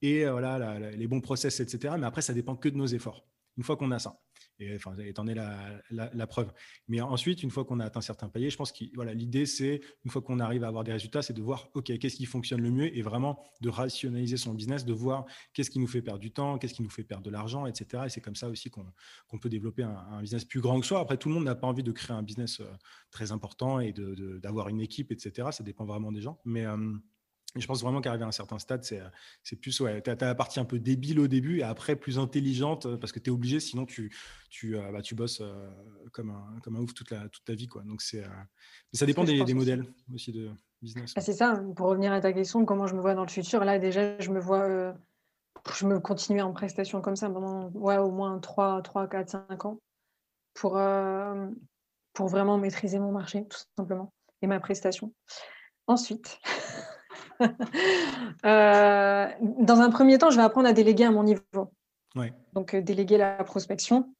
et 0.02 0.26
euh, 0.26 0.32
voilà, 0.32 0.90
les 0.90 1.06
bons 1.06 1.20
process, 1.20 1.60
etc. 1.60 1.94
Mais 1.98 2.06
après, 2.06 2.22
ça 2.22 2.32
dépend 2.32 2.56
que 2.56 2.68
de 2.68 2.76
nos 2.76 2.86
efforts. 2.86 3.26
Une 3.56 3.64
fois 3.64 3.76
qu'on 3.76 3.90
a 3.90 3.98
ça, 3.98 4.20
et 4.60 4.74
enfin, 4.74 4.94
t'en 5.14 5.26
es 5.26 5.34
la, 5.34 5.82
la, 5.90 6.26
preuve. 6.26 6.52
Mais 6.88 7.00
ensuite, 7.00 7.42
une 7.42 7.50
fois 7.50 7.64
qu'on 7.64 7.78
a 7.80 7.84
atteint 7.84 8.00
certains 8.00 8.28
paliers, 8.28 8.50
je 8.50 8.56
pense 8.56 8.72
que 8.72 8.84
l'idée, 9.12 9.46
c'est 9.46 9.80
une 10.04 10.10
fois 10.10 10.20
qu'on 10.20 10.40
arrive 10.40 10.64
à 10.64 10.68
avoir 10.68 10.84
des 10.84 10.92
résultats, 10.92 11.22
c'est 11.22 11.32
de 11.32 11.42
voir, 11.42 11.68
ok, 11.74 11.96
qu'est-ce 11.98 12.16
qui 12.16 12.24
fonctionne 12.24 12.60
le 12.60 12.70
mieux 12.70 12.96
et 12.96 13.02
vraiment 13.02 13.40
de 13.60 13.68
rationaliser 13.68 14.36
son 14.36 14.54
business, 14.54 14.84
de 14.84 14.92
voir 14.92 15.26
qu'est-ce 15.52 15.70
qui 15.70 15.78
nous 15.78 15.86
fait 15.86 16.02
perdre 16.02 16.20
du 16.20 16.32
temps, 16.32 16.58
qu'est-ce 16.58 16.74
qui 16.74 16.82
nous 16.82 16.90
fait 16.90 17.04
perdre 17.04 17.24
de 17.24 17.30
l'argent, 17.30 17.66
etc. 17.66 18.04
Et 18.06 18.08
c'est 18.08 18.20
comme 18.20 18.36
ça 18.36 18.48
aussi 18.48 18.70
qu'on 18.70 19.38
peut 19.38 19.48
développer 19.48 19.84
un, 19.84 20.20
business 20.20 20.44
plus 20.44 20.60
grand 20.60 20.80
que 20.80 20.86
soi. 20.86 21.00
Après, 21.00 21.16
tout 21.16 21.28
le 21.28 21.34
monde 21.34 21.44
n'a 21.44 21.54
pas 21.54 21.66
envie 21.66 21.84
de 21.84 21.92
créer 21.92 22.16
un 22.16 22.22
business 22.22 22.60
euh, 22.60 22.66
très 23.10 23.30
important 23.30 23.78
et 23.78 23.92
d'avoir 23.92 24.66
de, 24.66 24.70
une 24.72 24.80
équipe, 24.80 25.12
etc. 25.12 25.48
Ça 25.52 25.62
dépend 25.62 25.84
vraiment 25.84 26.10
des 26.10 26.20
gens. 26.20 26.40
Mais 26.44 26.66
euh, 26.66 26.76
je 27.60 27.66
pense 27.66 27.82
vraiment 27.82 28.00
qu'arriver 28.00 28.24
à 28.24 28.28
un 28.28 28.32
certain 28.32 28.58
stade, 28.58 28.84
c'est, 28.84 29.00
c'est 29.42 29.56
plus, 29.56 29.80
ouais, 29.80 30.02
tu 30.02 30.10
as, 30.10 30.16
la 30.20 30.34
partie 30.34 30.60
un 30.60 30.64
peu 30.64 30.78
débile 30.78 31.20
au 31.20 31.28
début 31.28 31.58
et 31.58 31.62
après 31.62 31.96
plus 31.96 32.18
intelligente 32.18 32.86
euh, 32.86 32.96
parce 32.96 33.12
que 33.12 33.18
tu 33.18 33.30
es 33.30 33.32
obligé, 33.32 33.60
sinon 33.60 33.86
tu, 33.86 34.14
tu, 34.50 34.76
euh, 34.76 34.92
bah, 34.92 35.02
tu 35.02 35.14
bosses 35.14 35.40
euh, 35.40 35.70
comme, 36.12 36.30
un, 36.30 36.60
comme 36.62 36.76
un 36.76 36.80
ouf 36.80 36.94
toute, 36.94 37.10
la, 37.10 37.28
toute 37.28 37.44
ta 37.44 37.54
vie. 37.54 37.68
Quoi. 37.68 37.82
Donc 37.82 38.02
c'est, 38.02 38.24
ça 38.92 39.06
dépend 39.06 39.24
des, 39.24 39.44
des 39.44 39.54
modèles 39.54 39.84
aussi 40.14 40.32
de 40.32 40.50
business. 40.82 41.12
Ah, 41.16 41.20
c'est 41.20 41.32
ça, 41.32 41.62
pour 41.76 41.88
revenir 41.88 42.12
à 42.12 42.20
ta 42.20 42.32
question, 42.32 42.64
comment 42.64 42.86
je 42.86 42.94
me 42.94 43.00
vois 43.00 43.14
dans 43.14 43.24
le 43.24 43.30
futur, 43.30 43.64
là 43.64 43.78
déjà, 43.78 44.18
je 44.18 44.30
me 44.30 44.40
vois, 44.40 44.94
je 45.74 45.86
me 45.86 46.00
continuer 46.00 46.42
en 46.42 46.52
prestation 46.52 47.00
comme 47.00 47.16
ça 47.16 47.28
pendant 47.30 47.70
ouais, 47.70 47.98
au 47.98 48.10
moins 48.10 48.38
3, 48.38 48.82
3, 48.82 49.08
4, 49.08 49.30
5 49.30 49.64
ans 49.64 49.80
pour, 50.54 50.80
pour 52.12 52.28
vraiment 52.28 52.58
maîtriser 52.58 52.98
mon 52.98 53.12
marché, 53.12 53.46
tout 53.48 53.58
simplement, 53.76 54.12
et 54.42 54.46
ma 54.46 54.60
prestation. 54.60 55.12
Ensuite, 55.88 56.38
Euh, 58.46 59.26
dans 59.58 59.80
un 59.80 59.90
premier 59.90 60.16
temps, 60.16 60.30
je 60.30 60.36
vais 60.36 60.44
apprendre 60.44 60.68
à 60.68 60.72
déléguer 60.72 61.04
à 61.04 61.10
mon 61.10 61.24
niveau. 61.24 61.42
Donc, 62.54 62.72
euh, 62.72 62.80
déléguer 62.80 63.18
la 63.18 63.42
prospection. 63.42 64.14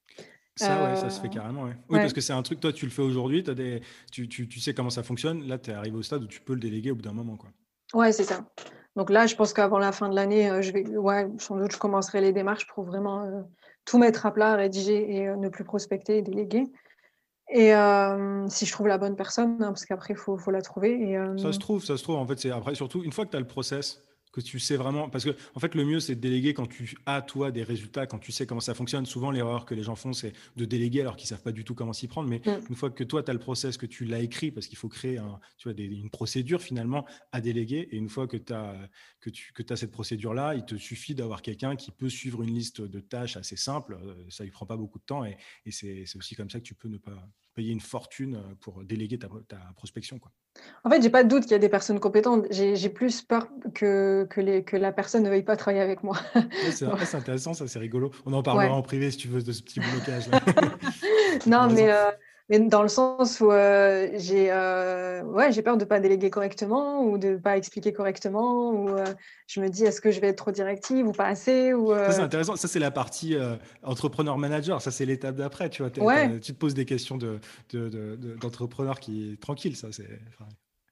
Ça, 0.57 0.83
ouais, 0.83 0.97
ça 0.97 1.09
se 1.09 1.21
fait 1.21 1.29
euh, 1.29 1.31
carrément. 1.31 1.67
Oui, 1.67 1.99
parce 1.99 2.13
que 2.13 2.21
c'est 2.21 2.33
un 2.33 2.43
truc, 2.43 2.59
toi, 2.59 2.73
tu 2.73 2.85
le 2.85 2.91
fais 2.91 3.03
aujourd'hui, 3.03 3.45
des... 3.45 3.81
tu, 4.11 4.29
tu, 4.29 4.49
tu, 4.49 4.59
sais 4.59 4.75
comment 4.75 4.91
ça 4.91 5.05
fonctionne. 5.05 5.47
Là, 5.47 5.57
tu 5.57 5.71
es 5.71 5.75
arrivé 5.75 5.97
au 5.97 6.03
stade 6.03 6.25
où 6.25 6.27
tu 6.27 6.41
peux 6.41 6.55
le 6.55 6.59
déléguer 6.59 6.91
au 6.91 6.97
bout 6.97 7.03
d'un 7.03 7.13
moment. 7.13 7.37
Quoi. 7.37 7.51
Ouais, 7.95 8.11
c'est 8.11 8.25
ça. 8.25 8.45
Donc 8.97 9.09
là, 9.09 9.29
je 9.29 9.37
pense 9.37 9.53
qu'avant 9.53 9.79
la 9.79 9.93
fin 9.93 10.09
de 10.09 10.17
l'année, 10.17 10.51
je 10.61 10.73
vais, 10.73 10.85
ouais, 10.97 11.29
sans 11.39 11.57
doute, 11.57 11.71
je 11.71 11.79
commencerai 11.79 12.21
les 12.21 12.33
démarches 12.33 12.67
pour 12.67 12.83
vraiment 12.83 13.47
tout 13.85 13.99
mettre 13.99 14.27
à 14.27 14.33
plat, 14.33 14.57
rédiger 14.57 15.15
et 15.15 15.29
ne 15.37 15.49
plus 15.49 15.63
prospecter 15.63 16.19
et 16.19 16.23
déléguer. 16.23 16.65
Et 17.51 17.73
si 18.49 18.67
je 18.67 18.73
trouve 18.73 18.89
la 18.89 18.99
bonne 18.99 19.17
personne, 19.17 19.57
hein, 19.63 19.69
parce 19.69 19.87
qu'après, 19.87 20.15
il 20.15 20.17
faut, 20.17 20.51
la 20.51 20.63
trouver. 20.63 20.93
Et, 20.93 21.19
Ça 21.39 21.53
se 21.53 21.59
trouve, 21.59 21.85
ça 21.85 21.97
se 21.97 22.03
trouve. 22.03 22.17
En 22.17 22.27
fait, 22.27 22.39
c'est 22.39 22.51
après, 22.51 22.75
surtout, 22.75 23.03
une 23.03 23.13
fois 23.13 23.25
que 23.25 23.31
tu 23.31 23.37
as 23.37 23.41
le 23.41 23.47
process, 23.47 24.03
que 24.33 24.41
tu 24.41 24.59
sais 24.59 24.77
vraiment. 24.77 25.09
Parce 25.09 25.25
que, 25.25 25.31
en 25.55 25.61
fait, 25.61 25.75
le 25.75 25.85
mieux, 25.85 26.01
c'est 26.01 26.15
de 26.15 26.21
déléguer 26.21 26.55
quand 26.55 26.67
tu 26.67 26.97
as, 27.07 27.23
toi, 27.23 27.51
des 27.51 27.63
résultats, 27.63 28.07
quand 28.07 28.19
tu 28.19 28.33
sais 28.33 28.47
comment 28.47 28.61
ça 28.61 28.75
fonctionne. 28.75 29.07
Souvent, 29.07 29.31
l'erreur 29.31 29.65
que 29.65 29.75
les 29.75 29.83
gens 29.83 29.97
font, 29.97 30.13
c'est 30.13 30.33
de 30.57 30.65
déléguer 30.65 31.01
alors 31.01 31.17
qu'ils 31.17 31.27
ne 31.27 31.31
savent 31.31 31.43
pas 31.43 31.53
du 31.53 31.65
tout 31.65 31.75
comment 31.75 31.93
s'y 31.93 32.09
prendre. 32.09 32.29
Mais 32.29 32.41
mm. 32.45 32.67
une 32.71 32.77
fois 32.77 32.91
que 32.91 33.05
toi, 33.05 33.23
tu 33.23 33.31
as 33.31 33.35
le 33.35 33.41
process, 33.41 33.77
que 33.77 33.87
tu 33.87 34.05
l'as 34.05 34.21
écrit, 34.21 34.51
parce 34.51 34.67
qu'il 34.67 34.79
faut 34.79 34.89
créer 34.89 35.19
un, 35.19 35.41
tu 35.57 35.71
vois, 35.71 35.79
une 35.79 36.11
procédure 36.11 36.63
finalement 36.63 37.07
à 37.33 37.41
déléguer. 37.41 37.89
Et 37.91 37.97
une 37.97 38.09
fois 38.09 38.27
que 38.27 38.37
tu 38.37 38.53
as, 38.53 38.75
que 39.21 39.31
tu, 39.31 39.53
que 39.53 39.63
as 39.73 39.77
cette 39.77 39.93
procédure-là, 39.93 40.55
il 40.55 40.65
te 40.65 40.77
suffit 40.77 41.15
d'avoir 41.15 41.43
quelqu'un 41.43 41.77
qui 41.77 41.91
peut 41.91 42.09
suivre 42.09 42.43
une 42.43 42.55
liste 42.55 42.81
de 42.81 43.01
tâches 43.01 43.37
assez 43.37 43.57
simple. 43.57 43.99
Euh, 44.03 44.15
ça 44.29 44.45
ne 44.45 44.47
lui 44.47 44.53
prend 44.53 44.67
pas 44.67 44.77
beaucoup 44.77 44.99
de 44.99 45.05
temps. 45.05 45.25
Et, 45.25 45.37
et 45.67 45.71
c'est 45.71 46.05
aussi 46.17 46.35
comme 46.35 46.51
ça 46.51 46.59
que 46.61 46.65
tu 46.65 46.75
peux 46.75 46.89
ne 46.89 46.99
pas, 46.99 47.29
payer 47.59 47.73
une 47.73 47.81
fortune 47.81 48.39
pour 48.61 48.85
déléguer 48.85 49.19
ta, 49.19 49.27
ta 49.49 49.57
prospection. 49.75 50.21
Quoi. 50.21 50.31
En 50.85 50.91
fait, 50.91 51.03
j'ai 51.03 51.11
pas 51.11 51.25
de 51.25 51.29
doute 51.29 51.43
qu'il 51.43 51.51
y 51.51 51.57
a 51.57 51.59
des 51.59 51.69
personnes 51.69 51.99
compétentes. 51.99 52.47
J'ai 52.53 52.89
plus 52.89 53.21
peur 53.23 53.49
que, 53.75 54.29
que, 54.31 54.41
les, 54.41 54.63
que 54.63 54.77
la 54.77 54.93
personne 54.93 55.25
ne 55.25 55.29
veuille 55.29 55.43
pas 55.43 55.57
travailler 55.57 55.83
avec 55.83 56.05
moi. 56.05 56.17
c'est 56.71 57.17
intéressant, 57.17 57.55
ça, 57.55 57.67
c'est 57.67 57.81
rigolo. 57.81 58.13
On 58.27 58.33
en 58.33 58.45
parlera 58.45 58.73
en 58.73 58.83
privé 58.83 59.11
si 59.11 59.17
tu 59.17 59.27
veux 59.27 59.43
de 59.43 59.51
ce 59.51 59.63
petit 59.63 59.81
blocage. 59.81 60.29
non, 61.47 61.69
mais 61.69 61.91
mais 62.49 62.59
dans 62.61 62.83
le 62.83 62.89
sens 62.89 63.41
où 63.41 63.51
euh, 63.51 64.09
j'ai 64.15 64.51
euh, 64.51 65.23
ouais, 65.25 65.53
j'ai 65.53 65.63
peur 65.63 65.77
de 65.77 65.85
ne 65.85 65.89
pas 65.89 66.01
déléguer 66.01 66.31
correctement 66.31 67.03
ou 67.03 67.19
de 67.19 67.29
ne 67.29 67.37
pas 67.37 67.57
expliquer 67.57 67.93
correctement 67.93 68.71
ou 68.71 68.89
euh, 68.89 69.05
je 69.47 69.61
me 69.61 69.69
dis 69.69 69.85
est-ce 69.85 70.01
que 70.01 70.11
je 70.11 70.21
vais 70.21 70.29
être 70.29 70.39
trop 70.39 70.51
directive 70.51 71.07
ou 71.07 71.13
pas 71.13 71.27
assez 71.27 71.75
ou 71.75 71.93
Ça 71.95 72.13
c'est 72.13 72.23
intéressant, 72.23 72.57
ça 72.57 72.69
c'est 72.69 72.79
la 72.79 72.91
partie 72.91 73.37
entrepreneur 73.83 74.39
manager, 74.39 74.81
ça 74.81 74.91
c'est 74.91 75.07
l'étape 75.07 75.37
d'après, 75.37 75.69
tu 75.71 75.83
vois, 75.83 75.91
tu 75.91 76.01
te 76.01 76.53
poses 76.53 76.75
des 76.75 76.85
questions 76.85 77.19
de, 77.19 77.41
d'entrepreneur 78.41 78.95
de, 78.95 79.01
qui 79.01 79.33
est 79.33 79.41
tranquille, 79.41 79.77
ça 79.77 79.89
c'est 79.93 80.09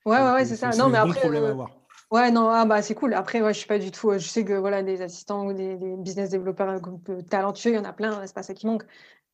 Ouais 0.04 0.18
ouais, 0.18 0.32
ouais 0.32 0.44
c'est 0.44 0.56
ça. 0.56 0.70
Non 0.70 0.88
mais 0.88 0.98
bon 0.98 1.10
après 1.10 1.20
problème 1.20 1.44
à 1.44 1.48
avoir. 1.48 1.70
Ouais, 2.12 2.30
non, 2.30 2.48
ah 2.48 2.64
bah 2.64 2.82
c'est 2.82 2.94
cool. 2.94 3.14
Après, 3.14 3.42
ouais, 3.42 3.52
je 3.52 3.58
suis 3.58 3.66
pas 3.66 3.80
du 3.80 3.90
tout. 3.90 4.12
Je 4.12 4.18
sais 4.18 4.44
que 4.44 4.52
voilà, 4.52 4.84
des 4.84 5.02
assistants 5.02 5.44
ou 5.44 5.52
des, 5.52 5.76
des 5.76 5.96
business 5.96 6.30
développeurs 6.30 6.80
talentueux, 7.28 7.70
il 7.70 7.74
y 7.74 7.78
en 7.78 7.84
a 7.84 7.92
plein, 7.92 8.24
c'est 8.24 8.34
pas 8.34 8.44
ça 8.44 8.54
qui 8.54 8.68
manque. 8.68 8.84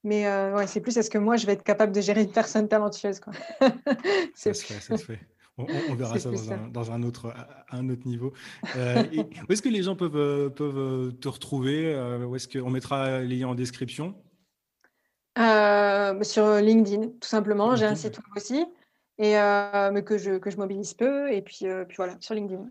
Mais 0.04 0.26
euh, 0.26 0.56
ouais, 0.56 0.66
c'est 0.66 0.80
plus 0.80 0.96
est-ce 0.96 1.10
que 1.10 1.18
moi, 1.18 1.36
je 1.36 1.46
vais 1.46 1.52
être 1.52 1.62
capable 1.62 1.92
de 1.92 2.00
gérer 2.00 2.22
une 2.22 2.32
personne 2.32 2.68
talentueuse. 2.68 3.20
Quoi? 3.20 3.32
ça 4.34 4.52
se 4.52 4.64
fait, 4.64 4.80
ça 4.80 4.96
se 4.96 5.04
fait. 5.04 5.20
On, 5.58 5.94
verra 5.94 6.18
ça 6.18 6.30
dans, 6.70 6.90
Un, 6.90 7.02
autre, 7.02 7.32
un 7.70 7.88
autre 7.90 8.06
niveau. 8.06 8.32
Euh, 8.76 9.04
où 9.48 9.52
est-ce 9.52 9.60
que 9.62 9.68
les 9.68 9.82
gens 9.82 9.94
peuvent, 9.94 10.16
euh, 10.16 10.48
peuvent 10.48 11.14
te 11.18 11.28
retrouver 11.28 11.94
Où 12.24 12.34
est-ce 12.34 12.48
qu'on 12.48 12.70
mettra 12.70 13.20
les 13.20 13.36
liens 13.36 13.48
en 13.48 13.54
description? 13.54 14.14
Sur 15.36 16.54
LinkedIn, 16.56 17.08
tout 17.20 17.28
simplement. 17.28 17.76
J'ai 17.76 17.86
un 17.86 17.94
site 17.94 18.16
web 18.16 18.26
aussi, 18.36 18.66
et, 19.18 19.34
mais 19.92 20.02
que 20.02 20.18
je, 20.18 20.38
que 20.38 20.50
je 20.50 20.56
mobilise 20.56 20.94
peu. 20.94 21.30
Et 21.30 21.42
puis, 21.42 21.66
puis 21.86 21.96
voilà, 21.96 22.16
sur 22.20 22.34
LinkedIn. 22.34 22.66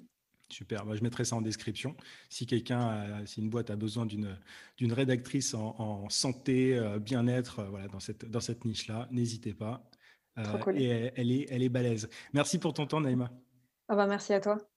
Super, 0.52 0.84
je 0.93 1.02
mettrai 1.02 1.24
ça 1.24 1.36
en 1.36 1.41
description. 1.41 1.95
Si 2.30 2.45
quelqu'un, 2.45 3.26
si 3.26 3.41
une 3.41 3.49
boîte 3.49 3.70
a 3.70 3.76
besoin 3.76 4.06
d'une, 4.06 4.38
d'une 4.78 4.93
rédactrice 4.93 5.54
en, 5.54 6.10
santé, 6.10 6.78
euh, 6.78 6.99
bien-être, 6.99 7.60
euh, 7.60 7.70
voilà, 7.70 7.88
dans 7.88 7.99
cette, 7.99 8.30
dans 8.30 8.39
cette 8.39 8.66
niche-là, 8.66 9.08
n'hésitez 9.12 9.54
pas. 9.54 9.89
Euh, 10.38 10.43
et 10.74 11.12
elle, 11.16 11.32
est, 11.32 11.47
elle 11.49 11.64
est 11.64 11.70
balèze. 11.70 12.10
Merci 12.34 12.58
pour 12.58 12.74
ton 12.74 12.86
temps, 12.86 13.02
Naïma. 13.02 13.32
Ah 13.88 13.95
bah, 13.95 14.08
merci 14.08 14.34
à 14.34 14.39
toi. 14.39 14.70